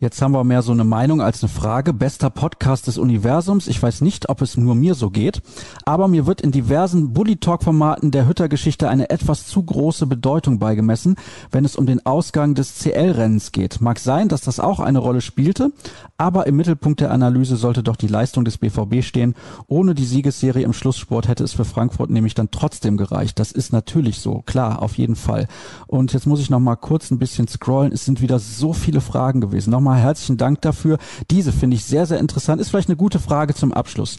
Jetzt 0.05 0.21
haben 0.21 0.33
wir 0.33 0.45
mehr 0.45 0.61
so 0.61 0.73
eine 0.73 0.85
Meinung 0.85 1.23
als 1.23 1.43
eine 1.43 1.49
Frage. 1.49 1.95
Bester 1.95 2.29
Podcast 2.29 2.89
des 2.89 2.99
Universums. 2.99 3.69
Ich 3.69 3.83
weiß 3.83 4.03
nicht, 4.03 4.29
ob 4.29 4.43
es 4.43 4.55
nur 4.55 4.75
mir 4.75 4.95
so 4.95 5.09
geht, 5.09 5.41
aber 5.87 6.09
mir 6.09 6.27
wird 6.27 6.43
in 6.43 6.53
diversen 6.53 7.15
Bully 7.15 7.37
Talk 7.37 7.63
Formaten 7.63 8.11
der 8.11 8.29
Hütter-Geschichte 8.29 8.91
eine 8.91 9.09
etwas 9.09 9.47
zu 9.47 9.63
große 9.63 10.07
Bedeutung 10.07 10.59
beigemessen, 10.59 11.17
wenn 11.51 11.65
es 11.65 11.75
um 11.75 11.87
den 11.87 12.05
Ausgang 12.05 12.55
des 12.55 12.81
CL-Rennens 12.81 13.51
geht. 13.51 13.81
Mag 13.81 13.99
sein, 13.99 14.29
dass 14.29 14.43
das 14.43 14.61
auch 14.61 14.79
eine 14.79 14.99
Rolle 14.99 15.23
spielte, 15.23 15.73
aber 16.19 16.47
im 16.47 16.57
Mittelpunkt 16.57 17.01
der 17.01 17.11
Analyse 17.11 17.57
sollte 17.57 17.83
doch 17.83 17.97
die 17.97 18.07
Leistung 18.07 18.45
des 18.45 18.59
BVB 18.59 19.03
stehen. 19.03 19.35
Ohne 19.69 19.95
die 19.95 20.05
Siegesserie 20.05 20.67
im 20.67 20.75
Schlusssport 20.75 21.29
hätte 21.29 21.45
es 21.45 21.55
für 21.55 21.65
Frankfurt 21.65 22.11
nämlich 22.11 22.35
dann 22.35 22.51
trotzdem 22.51 22.99
gereicht. 22.99 23.39
Das 23.39 23.53
ist 23.53 23.73
natürlich 23.73 24.19
so, 24.19 24.43
klar, 24.45 24.83
auf 24.83 24.99
jeden 24.99 25.17
Fall. 25.17 25.49
Und 25.87 26.13
jetzt 26.13 26.27
muss 26.27 26.41
ich 26.41 26.51
noch 26.51 26.61
mal 26.61 26.77
kurz 26.77 27.11
ein 27.11 27.19
bisschen 27.19 27.49
scrollen. 27.49 27.91
Es 27.91 28.05
sind 28.05 28.21
wieder 28.21 28.39
so 28.39 28.75
viele 28.75 29.01
Fragen 29.01 29.41
gewesen. 29.41 29.71
Nochmal 29.71 29.94
nochmal 29.95 30.01
herzlichen 30.01 30.37
Dank 30.37 30.61
dafür. 30.63 30.99
Diese 31.31 31.53
finde 31.53 31.77
ich 31.77 31.85
sehr, 31.85 32.07
sehr 32.07 32.19
interessant. 32.19 32.61
Ist 32.61 32.71
vielleicht 32.71 32.89
eine 32.89 32.97
gute 32.97 33.21
Frage 33.21 33.55
zum 33.55 33.73
Abschluss. 33.73 34.19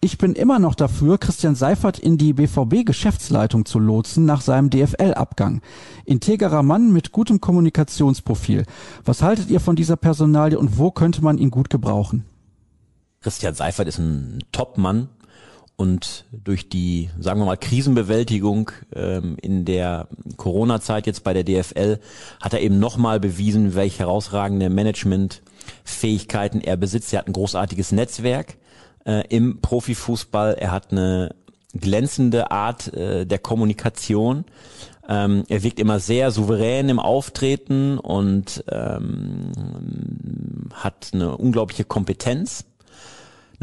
Ich 0.00 0.18
bin 0.18 0.34
immer 0.34 0.58
noch 0.58 0.74
dafür, 0.74 1.18
Christian 1.18 1.54
Seifert 1.54 1.98
in 1.98 2.18
die 2.18 2.32
BVB-Geschäftsleitung 2.32 3.64
zu 3.64 3.78
lotsen 3.78 4.24
nach 4.24 4.40
seinem 4.40 4.68
DFL-Abgang. 4.68 5.60
Integrer 6.04 6.64
Mann 6.64 6.92
mit 6.92 7.12
gutem 7.12 7.40
Kommunikationsprofil. 7.40 8.64
Was 9.04 9.22
haltet 9.22 9.48
ihr 9.48 9.60
von 9.60 9.76
dieser 9.76 9.96
Personalie 9.96 10.58
und 10.58 10.76
wo 10.76 10.90
könnte 10.90 11.22
man 11.22 11.38
ihn 11.38 11.52
gut 11.52 11.70
gebrauchen? 11.70 12.24
Christian 13.20 13.54
Seifert 13.54 13.86
ist 13.86 13.98
ein 13.98 14.42
Top-Mann, 14.50 15.08
und 15.76 16.26
durch 16.32 16.68
die, 16.68 17.10
sagen 17.18 17.40
wir 17.40 17.46
mal, 17.46 17.56
Krisenbewältigung 17.56 18.70
ähm, 18.94 19.36
in 19.40 19.64
der 19.64 20.06
Corona-Zeit 20.36 21.06
jetzt 21.06 21.24
bei 21.24 21.32
der 21.32 21.44
DFL 21.44 21.98
hat 22.40 22.52
er 22.52 22.60
eben 22.60 22.78
nochmal 22.78 23.18
bewiesen, 23.20 23.74
welche 23.74 24.00
herausragende 24.00 24.70
Managementfähigkeiten 24.70 26.60
er 26.60 26.76
besitzt. 26.76 27.12
Er 27.12 27.20
hat 27.20 27.26
ein 27.26 27.32
großartiges 27.32 27.92
Netzwerk 27.92 28.58
äh, 29.06 29.26
im 29.28 29.60
Profifußball. 29.60 30.54
Er 30.54 30.70
hat 30.70 30.92
eine 30.92 31.34
glänzende 31.74 32.50
Art 32.50 32.92
äh, 32.92 33.26
der 33.26 33.38
Kommunikation. 33.38 34.44
Ähm, 35.08 35.44
er 35.48 35.62
wirkt 35.62 35.80
immer 35.80 35.98
sehr 35.98 36.30
souverän 36.30 36.88
im 36.88 37.00
Auftreten 37.00 37.98
und 37.98 38.62
ähm, 38.70 39.50
hat 40.74 41.10
eine 41.12 41.36
unglaubliche 41.36 41.84
Kompetenz 41.84 42.66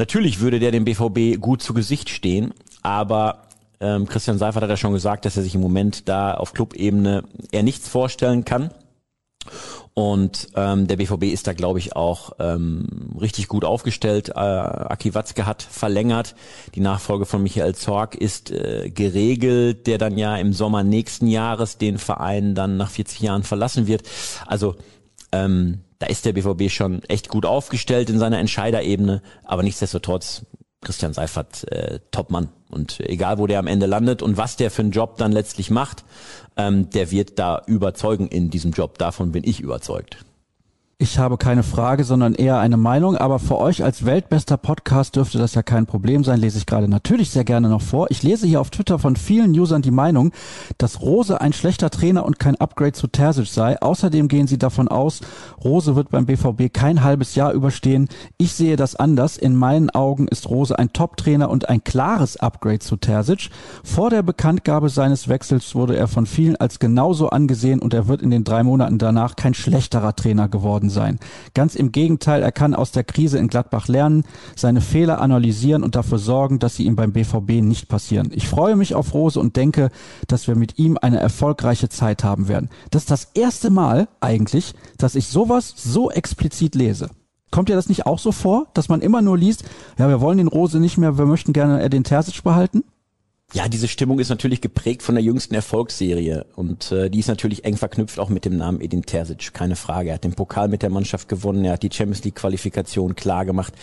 Natürlich 0.00 0.40
würde 0.40 0.60
der 0.60 0.70
dem 0.70 0.86
BVB 0.86 1.38
gut 1.38 1.60
zu 1.60 1.74
Gesicht 1.74 2.08
stehen, 2.08 2.54
aber 2.80 3.42
ähm, 3.80 4.06
Christian 4.06 4.38
Seifert 4.38 4.62
hat 4.62 4.70
ja 4.70 4.78
schon 4.78 4.94
gesagt, 4.94 5.26
dass 5.26 5.36
er 5.36 5.42
sich 5.42 5.54
im 5.54 5.60
Moment 5.60 6.08
da 6.08 6.32
auf 6.32 6.54
Clubebene 6.54 7.24
eher 7.52 7.62
nichts 7.62 7.86
vorstellen 7.86 8.46
kann. 8.46 8.70
Und 9.92 10.48
ähm, 10.56 10.86
der 10.86 10.96
BVB 10.96 11.24
ist 11.24 11.46
da, 11.46 11.52
glaube 11.52 11.80
ich, 11.80 11.96
auch 11.96 12.32
ähm, 12.38 13.10
richtig 13.20 13.46
gut 13.48 13.62
aufgestellt. 13.62 14.30
Äh, 14.30 14.38
Aki 14.38 15.14
Watzke 15.14 15.44
hat 15.44 15.62
verlängert. 15.62 16.34
Die 16.74 16.80
Nachfolge 16.80 17.26
von 17.26 17.42
Michael 17.42 17.74
Zorg 17.74 18.14
ist 18.14 18.50
äh, 18.50 18.88
geregelt, 18.88 19.86
der 19.86 19.98
dann 19.98 20.16
ja 20.16 20.34
im 20.38 20.54
Sommer 20.54 20.82
nächsten 20.82 21.26
Jahres 21.26 21.76
den 21.76 21.98
Verein 21.98 22.54
dann 22.54 22.78
nach 22.78 22.88
40 22.88 23.20
Jahren 23.20 23.42
verlassen 23.42 23.86
wird. 23.86 24.04
Also 24.46 24.76
ähm, 25.30 25.80
da 26.00 26.06
ist 26.06 26.24
der 26.24 26.32
BVB 26.32 26.70
schon 26.70 27.04
echt 27.04 27.28
gut 27.28 27.46
aufgestellt 27.46 28.10
in 28.10 28.18
seiner 28.18 28.38
Entscheiderebene, 28.38 29.22
aber 29.44 29.62
nichtsdestotrotz 29.62 30.46
Christian 30.80 31.12
Seifert 31.12 31.70
äh, 31.70 32.00
Topmann 32.10 32.48
und 32.70 33.00
egal 33.00 33.38
wo 33.38 33.46
der 33.46 33.58
am 33.58 33.66
Ende 33.66 33.84
landet 33.84 34.22
und 34.22 34.38
was 34.38 34.56
der 34.56 34.70
für 34.70 34.80
einen 34.80 34.92
Job 34.92 35.18
dann 35.18 35.30
letztlich 35.30 35.70
macht, 35.70 36.04
ähm, 36.56 36.88
der 36.90 37.10
wird 37.10 37.38
da 37.38 37.62
überzeugen 37.66 38.28
in 38.28 38.48
diesem 38.48 38.72
Job. 38.72 38.96
Davon 38.96 39.30
bin 39.30 39.44
ich 39.44 39.60
überzeugt. 39.60 40.24
Ich 41.02 41.18
habe 41.18 41.38
keine 41.38 41.62
Frage, 41.62 42.04
sondern 42.04 42.34
eher 42.34 42.58
eine 42.58 42.76
Meinung. 42.76 43.16
Aber 43.16 43.38
für 43.38 43.56
euch 43.56 43.82
als 43.82 44.04
weltbester 44.04 44.58
Podcast 44.58 45.16
dürfte 45.16 45.38
das 45.38 45.54
ja 45.54 45.62
kein 45.62 45.86
Problem 45.86 46.24
sein. 46.24 46.38
Lese 46.38 46.58
ich 46.58 46.66
gerade 46.66 46.88
natürlich 46.88 47.30
sehr 47.30 47.44
gerne 47.44 47.70
noch 47.70 47.80
vor. 47.80 48.10
Ich 48.10 48.22
lese 48.22 48.46
hier 48.46 48.60
auf 48.60 48.68
Twitter 48.68 48.98
von 48.98 49.16
vielen 49.16 49.58
Usern 49.58 49.80
die 49.80 49.92
Meinung, 49.92 50.30
dass 50.76 51.00
Rose 51.00 51.40
ein 51.40 51.54
schlechter 51.54 51.88
Trainer 51.88 52.26
und 52.26 52.38
kein 52.38 52.54
Upgrade 52.56 52.92
zu 52.92 53.06
Terzic 53.06 53.46
sei. 53.46 53.80
Außerdem 53.80 54.28
gehen 54.28 54.46
sie 54.46 54.58
davon 54.58 54.88
aus, 54.88 55.22
Rose 55.64 55.96
wird 55.96 56.10
beim 56.10 56.26
BVB 56.26 56.70
kein 56.70 57.02
halbes 57.02 57.34
Jahr 57.34 57.54
überstehen. 57.54 58.10
Ich 58.36 58.52
sehe 58.52 58.76
das 58.76 58.94
anders. 58.94 59.38
In 59.38 59.56
meinen 59.56 59.88
Augen 59.88 60.28
ist 60.28 60.50
Rose 60.50 60.78
ein 60.78 60.92
Top-Trainer 60.92 61.48
und 61.48 61.70
ein 61.70 61.82
klares 61.82 62.36
Upgrade 62.36 62.80
zu 62.80 62.96
Terzic. 62.96 63.48
Vor 63.82 64.10
der 64.10 64.22
Bekanntgabe 64.22 64.90
seines 64.90 65.28
Wechsels 65.28 65.74
wurde 65.74 65.96
er 65.96 66.08
von 66.08 66.26
vielen 66.26 66.56
als 66.56 66.78
genauso 66.78 67.30
angesehen 67.30 67.80
und 67.80 67.94
er 67.94 68.06
wird 68.06 68.20
in 68.20 68.30
den 68.30 68.44
drei 68.44 68.62
Monaten 68.62 68.98
danach 68.98 69.34
kein 69.34 69.54
schlechterer 69.54 70.14
Trainer 70.14 70.48
geworden 70.50 70.89
sein. 70.90 71.18
Ganz 71.54 71.74
im 71.74 71.92
Gegenteil, 71.92 72.42
er 72.42 72.52
kann 72.52 72.74
aus 72.74 72.92
der 72.92 73.04
Krise 73.04 73.38
in 73.38 73.48
Gladbach 73.48 73.88
lernen, 73.88 74.24
seine 74.56 74.80
Fehler 74.80 75.20
analysieren 75.20 75.82
und 75.82 75.94
dafür 75.94 76.18
sorgen, 76.18 76.58
dass 76.58 76.76
sie 76.76 76.84
ihm 76.84 76.96
beim 76.96 77.12
BVB 77.12 77.62
nicht 77.62 77.88
passieren. 77.88 78.30
Ich 78.34 78.48
freue 78.48 78.76
mich 78.76 78.94
auf 78.94 79.14
Rose 79.14 79.40
und 79.40 79.56
denke, 79.56 79.90
dass 80.28 80.46
wir 80.46 80.56
mit 80.56 80.78
ihm 80.78 80.98
eine 81.00 81.18
erfolgreiche 81.20 81.88
Zeit 81.88 82.24
haben 82.24 82.48
werden. 82.48 82.68
Das 82.90 83.02
ist 83.02 83.10
das 83.10 83.28
erste 83.34 83.70
Mal 83.70 84.08
eigentlich, 84.20 84.74
dass 84.98 85.14
ich 85.14 85.28
sowas 85.28 85.72
so 85.76 86.10
explizit 86.10 86.74
lese. 86.74 87.08
Kommt 87.50 87.68
dir 87.68 87.74
das 87.74 87.88
nicht 87.88 88.06
auch 88.06 88.18
so 88.18 88.30
vor, 88.30 88.68
dass 88.74 88.88
man 88.88 89.00
immer 89.00 89.22
nur 89.22 89.36
liest, 89.36 89.64
ja, 89.98 90.08
wir 90.08 90.20
wollen 90.20 90.38
den 90.38 90.46
Rose 90.46 90.78
nicht 90.78 90.98
mehr, 90.98 91.18
wir 91.18 91.26
möchten 91.26 91.52
gerne 91.52 91.88
den 91.90 92.04
Terzic 92.04 92.44
behalten? 92.44 92.84
Ja, 93.52 93.68
diese 93.68 93.88
Stimmung 93.88 94.20
ist 94.20 94.28
natürlich 94.28 94.60
geprägt 94.60 95.02
von 95.02 95.16
der 95.16 95.24
jüngsten 95.24 95.54
Erfolgsserie 95.54 96.46
und 96.54 96.92
äh, 96.92 97.10
die 97.10 97.18
ist 97.18 97.26
natürlich 97.26 97.64
eng 97.64 97.76
verknüpft 97.76 98.20
auch 98.20 98.28
mit 98.28 98.44
dem 98.44 98.56
Namen 98.56 98.80
Edin 98.80 99.02
Terzic, 99.02 99.52
keine 99.52 99.74
Frage. 99.74 100.10
Er 100.10 100.14
hat 100.14 100.24
den 100.24 100.34
Pokal 100.34 100.68
mit 100.68 100.82
der 100.82 100.90
Mannschaft 100.90 101.28
gewonnen, 101.28 101.64
er 101.64 101.72
hat 101.72 101.82
die 101.82 101.90
Champions 101.92 102.22
League 102.22 102.36
Qualifikation 102.36 103.16
klar 103.16 103.44
gemacht 103.44 103.74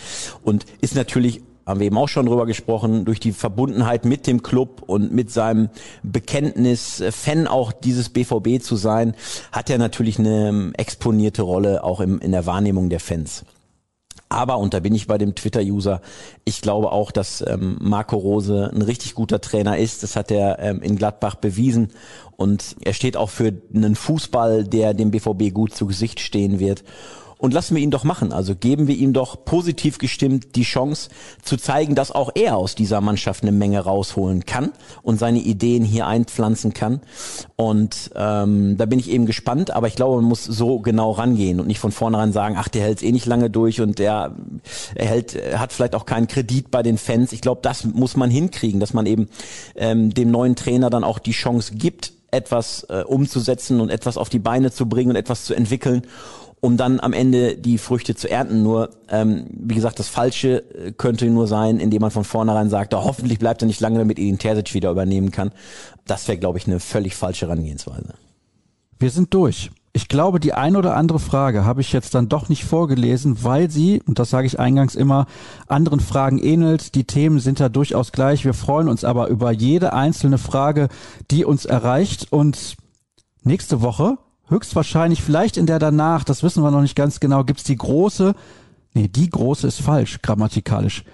und 0.42 0.64
ist 0.80 0.94
natürlich 0.94 1.42
haben 1.66 1.80
wir 1.80 1.86
eben 1.86 1.98
auch 1.98 2.08
schon 2.08 2.24
drüber 2.24 2.46
gesprochen, 2.46 3.04
durch 3.04 3.20
die 3.20 3.32
Verbundenheit 3.32 4.06
mit 4.06 4.26
dem 4.26 4.42
Club 4.42 4.82
und 4.86 5.12
mit 5.12 5.30
seinem 5.30 5.68
Bekenntnis, 6.02 7.00
äh, 7.00 7.12
Fan 7.12 7.46
auch 7.46 7.72
dieses 7.72 8.08
BVB 8.08 8.62
zu 8.62 8.76
sein, 8.76 9.14
hat 9.52 9.68
er 9.68 9.76
natürlich 9.76 10.18
eine 10.18 10.48
ähm, 10.48 10.72
exponierte 10.78 11.42
Rolle 11.42 11.84
auch 11.84 12.00
im, 12.00 12.20
in 12.20 12.32
der 12.32 12.46
Wahrnehmung 12.46 12.88
der 12.88 13.00
Fans. 13.00 13.44
Aber, 14.28 14.58
und 14.58 14.74
da 14.74 14.80
bin 14.80 14.94
ich 14.94 15.06
bei 15.06 15.16
dem 15.16 15.34
Twitter-User, 15.34 16.02
ich 16.44 16.60
glaube 16.60 16.92
auch, 16.92 17.10
dass 17.10 17.42
ähm, 17.46 17.78
Marco 17.80 18.16
Rose 18.16 18.70
ein 18.74 18.82
richtig 18.82 19.14
guter 19.14 19.40
Trainer 19.40 19.78
ist. 19.78 20.02
Das 20.02 20.16
hat 20.16 20.30
er 20.30 20.58
ähm, 20.58 20.82
in 20.82 20.96
Gladbach 20.96 21.36
bewiesen. 21.36 21.92
Und 22.36 22.76
er 22.82 22.92
steht 22.92 23.16
auch 23.16 23.30
für 23.30 23.52
einen 23.74 23.94
Fußball, 23.94 24.64
der 24.64 24.94
dem 24.94 25.10
BVB 25.10 25.52
gut 25.52 25.74
zu 25.74 25.86
Gesicht 25.86 26.20
stehen 26.20 26.58
wird 26.58 26.84
und 27.38 27.54
lassen 27.54 27.76
wir 27.76 27.82
ihn 27.82 27.90
doch 27.90 28.04
machen. 28.04 28.32
Also 28.32 28.54
geben 28.54 28.88
wir 28.88 28.96
ihm 28.96 29.12
doch 29.12 29.44
positiv 29.44 29.98
gestimmt 29.98 30.56
die 30.56 30.62
Chance 30.62 31.08
zu 31.42 31.56
zeigen, 31.56 31.94
dass 31.94 32.10
auch 32.10 32.30
er 32.34 32.56
aus 32.56 32.74
dieser 32.74 33.00
Mannschaft 33.00 33.42
eine 33.42 33.52
Menge 33.52 33.80
rausholen 33.80 34.44
kann 34.44 34.72
und 35.02 35.18
seine 35.18 35.38
Ideen 35.38 35.84
hier 35.84 36.06
einpflanzen 36.06 36.74
kann. 36.74 37.00
Und 37.56 38.10
ähm, 38.14 38.76
da 38.76 38.86
bin 38.86 38.98
ich 38.98 39.10
eben 39.10 39.26
gespannt, 39.26 39.70
aber 39.70 39.86
ich 39.86 39.94
glaube, 39.94 40.16
man 40.16 40.24
muss 40.24 40.44
so 40.44 40.80
genau 40.80 41.12
rangehen 41.12 41.60
und 41.60 41.68
nicht 41.68 41.80
von 41.80 41.92
vornherein 41.92 42.32
sagen, 42.32 42.56
ach, 42.58 42.68
der 42.68 42.82
hält 42.82 43.02
eh 43.02 43.12
nicht 43.12 43.26
lange 43.26 43.50
durch 43.50 43.80
und 43.80 43.98
der 43.98 44.32
er 44.94 45.06
hält, 45.06 45.38
hat 45.56 45.72
vielleicht 45.72 45.94
auch 45.94 46.06
keinen 46.06 46.26
Kredit 46.26 46.70
bei 46.70 46.82
den 46.82 46.98
Fans. 46.98 47.32
Ich 47.32 47.40
glaube, 47.40 47.60
das 47.62 47.84
muss 47.84 48.16
man 48.16 48.30
hinkriegen, 48.30 48.80
dass 48.80 48.94
man 48.94 49.06
eben 49.06 49.28
ähm, 49.76 50.12
dem 50.12 50.30
neuen 50.30 50.56
Trainer 50.56 50.90
dann 50.90 51.04
auch 51.04 51.18
die 51.18 51.32
Chance 51.32 51.74
gibt, 51.74 52.12
etwas 52.30 52.84
äh, 52.90 53.02
umzusetzen 53.04 53.80
und 53.80 53.90
etwas 53.90 54.16
auf 54.16 54.28
die 54.28 54.38
Beine 54.38 54.70
zu 54.70 54.88
bringen 54.88 55.10
und 55.10 55.16
etwas 55.16 55.44
zu 55.44 55.54
entwickeln 55.54 56.02
um 56.60 56.76
dann 56.76 57.00
am 57.00 57.12
Ende 57.12 57.56
die 57.56 57.78
Früchte 57.78 58.14
zu 58.14 58.28
ernten. 58.28 58.62
Nur, 58.62 58.90
ähm, 59.08 59.46
wie 59.50 59.74
gesagt, 59.74 59.98
das 59.98 60.08
Falsche 60.08 60.64
äh, 60.74 60.92
könnte 60.92 61.26
nur 61.26 61.46
sein, 61.46 61.78
indem 61.78 62.00
man 62.00 62.10
von 62.10 62.24
vornherein 62.24 62.68
sagt, 62.68 62.94
oh, 62.94 63.04
hoffentlich 63.04 63.38
bleibt 63.38 63.62
er 63.62 63.66
nicht 63.66 63.80
lange, 63.80 63.98
damit 63.98 64.18
Edin 64.18 64.38
Terzic 64.38 64.74
wieder 64.74 64.90
übernehmen 64.90 65.30
kann. 65.30 65.52
Das 66.06 66.26
wäre, 66.28 66.38
glaube 66.38 66.58
ich, 66.58 66.66
eine 66.66 66.80
völlig 66.80 67.14
falsche 67.14 67.46
Herangehensweise. 67.46 68.14
Wir 68.98 69.10
sind 69.10 69.32
durch. 69.32 69.70
Ich 69.92 70.08
glaube, 70.08 70.38
die 70.38 70.52
ein 70.52 70.76
oder 70.76 70.96
andere 70.96 71.18
Frage 71.18 71.64
habe 71.64 71.80
ich 71.80 71.92
jetzt 71.92 72.14
dann 72.14 72.28
doch 72.28 72.48
nicht 72.48 72.64
vorgelesen, 72.64 73.42
weil 73.42 73.70
sie, 73.70 74.02
und 74.06 74.18
das 74.18 74.30
sage 74.30 74.46
ich 74.46 74.60
eingangs 74.60 74.94
immer, 74.94 75.26
anderen 75.66 76.00
Fragen 76.00 76.38
ähnelt. 76.38 76.94
Die 76.94 77.04
Themen 77.04 77.40
sind 77.40 77.58
da 77.58 77.68
durchaus 77.68 78.12
gleich. 78.12 78.44
Wir 78.44 78.54
freuen 78.54 78.88
uns 78.88 79.04
aber 79.04 79.28
über 79.28 79.50
jede 79.50 79.92
einzelne 79.92 80.38
Frage, 80.38 80.88
die 81.30 81.44
uns 81.44 81.64
erreicht. 81.64 82.28
Und 82.30 82.76
nächste 83.42 83.80
Woche 83.80 84.18
höchstwahrscheinlich, 84.48 85.22
vielleicht 85.22 85.56
in 85.56 85.66
der 85.66 85.78
danach, 85.78 86.24
das 86.24 86.42
wissen 86.42 86.62
wir 86.62 86.70
noch 86.70 86.82
nicht 86.82 86.96
ganz 86.96 87.20
genau, 87.20 87.44
gibt's 87.44 87.64
die 87.64 87.76
große, 87.76 88.34
nee, 88.94 89.08
die 89.08 89.28
große 89.28 89.66
ist 89.66 89.80
falsch, 89.80 90.20
grammatikalisch 90.22 91.04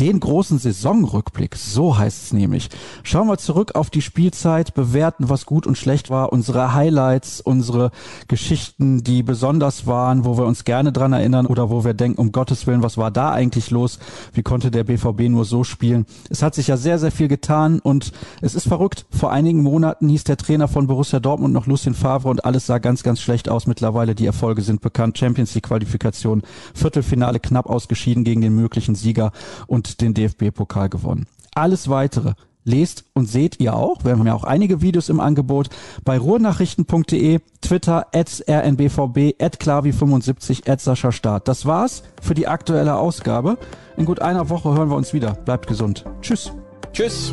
den 0.00 0.18
großen 0.18 0.58
Saisonrückblick, 0.58 1.54
so 1.54 1.96
heißt 1.96 2.24
es 2.24 2.32
nämlich. 2.32 2.68
Schauen 3.04 3.28
wir 3.28 3.38
zurück 3.38 3.76
auf 3.76 3.90
die 3.90 4.02
Spielzeit, 4.02 4.74
bewerten, 4.74 5.28
was 5.28 5.46
gut 5.46 5.66
und 5.66 5.78
schlecht 5.78 6.10
war, 6.10 6.32
unsere 6.32 6.74
Highlights, 6.74 7.40
unsere 7.40 7.92
Geschichten, 8.26 9.04
die 9.04 9.22
besonders 9.22 9.86
waren, 9.86 10.24
wo 10.24 10.36
wir 10.36 10.46
uns 10.46 10.64
gerne 10.64 10.90
dran 10.90 11.12
erinnern 11.12 11.46
oder 11.46 11.70
wo 11.70 11.84
wir 11.84 11.94
denken, 11.94 12.20
um 12.20 12.32
Gottes 12.32 12.66
Willen, 12.66 12.82
was 12.82 12.98
war 12.98 13.12
da 13.12 13.30
eigentlich 13.30 13.70
los? 13.70 14.00
Wie 14.32 14.42
konnte 14.42 14.72
der 14.72 14.84
BVB 14.84 15.28
nur 15.28 15.44
so 15.44 15.62
spielen? 15.62 16.06
Es 16.28 16.42
hat 16.42 16.56
sich 16.56 16.66
ja 16.66 16.76
sehr, 16.76 16.98
sehr 16.98 17.12
viel 17.12 17.28
getan 17.28 17.78
und 17.78 18.12
es 18.40 18.54
ist 18.54 18.66
verrückt. 18.66 19.06
Vor 19.10 19.30
einigen 19.30 19.62
Monaten 19.62 20.08
hieß 20.08 20.24
der 20.24 20.36
Trainer 20.36 20.66
von 20.66 20.88
Borussia 20.88 21.20
Dortmund 21.20 21.54
noch 21.54 21.66
Lucien 21.66 21.94
Favre 21.94 22.28
und 22.28 22.44
alles 22.44 22.66
sah 22.66 22.78
ganz, 22.78 23.04
ganz 23.04 23.20
schlecht 23.20 23.48
aus. 23.48 23.68
Mittlerweile 23.68 24.16
die 24.16 24.26
Erfolge 24.26 24.62
sind 24.62 24.80
bekannt. 24.80 25.18
Champions 25.18 25.54
League 25.54 25.64
Qualifikation, 25.64 26.42
Viertelfinale 26.74 27.38
knapp 27.38 27.66
ausgeschieden 27.66 28.24
gegen 28.24 28.40
den 28.40 28.56
möglichen 28.56 28.96
Sieger 28.96 29.30
und 29.66 29.83
und 29.84 30.00
den 30.00 30.14
DFB-Pokal 30.14 30.88
gewonnen. 30.88 31.26
Alles 31.54 31.88
weitere 31.88 32.34
lest 32.64 33.04
und 33.12 33.26
seht 33.26 33.60
ihr 33.60 33.74
auch. 33.74 34.04
Wir 34.04 34.12
haben 34.12 34.26
ja 34.26 34.34
auch 34.34 34.44
einige 34.44 34.80
Videos 34.80 35.08
im 35.08 35.20
Angebot 35.20 35.68
bei 36.04 36.18
ruhrnachrichten.de, 36.18 37.40
Twitter, 37.60 38.06
at 38.12 38.42
rnbvb, 38.48 39.34
at 39.38 39.58
klavi75, 39.58 40.68
at 40.70 40.80
Sascha 40.80 41.12
Start. 41.12 41.46
Das 41.46 41.66
war's 41.66 42.02
für 42.22 42.34
die 42.34 42.48
aktuelle 42.48 42.96
Ausgabe. 42.96 43.58
In 43.96 44.06
gut 44.06 44.20
einer 44.20 44.48
Woche 44.48 44.74
hören 44.74 44.88
wir 44.88 44.96
uns 44.96 45.12
wieder. 45.12 45.32
Bleibt 45.34 45.66
gesund. 45.66 46.04
Tschüss. 46.22 46.52
Tschüss. 46.92 47.32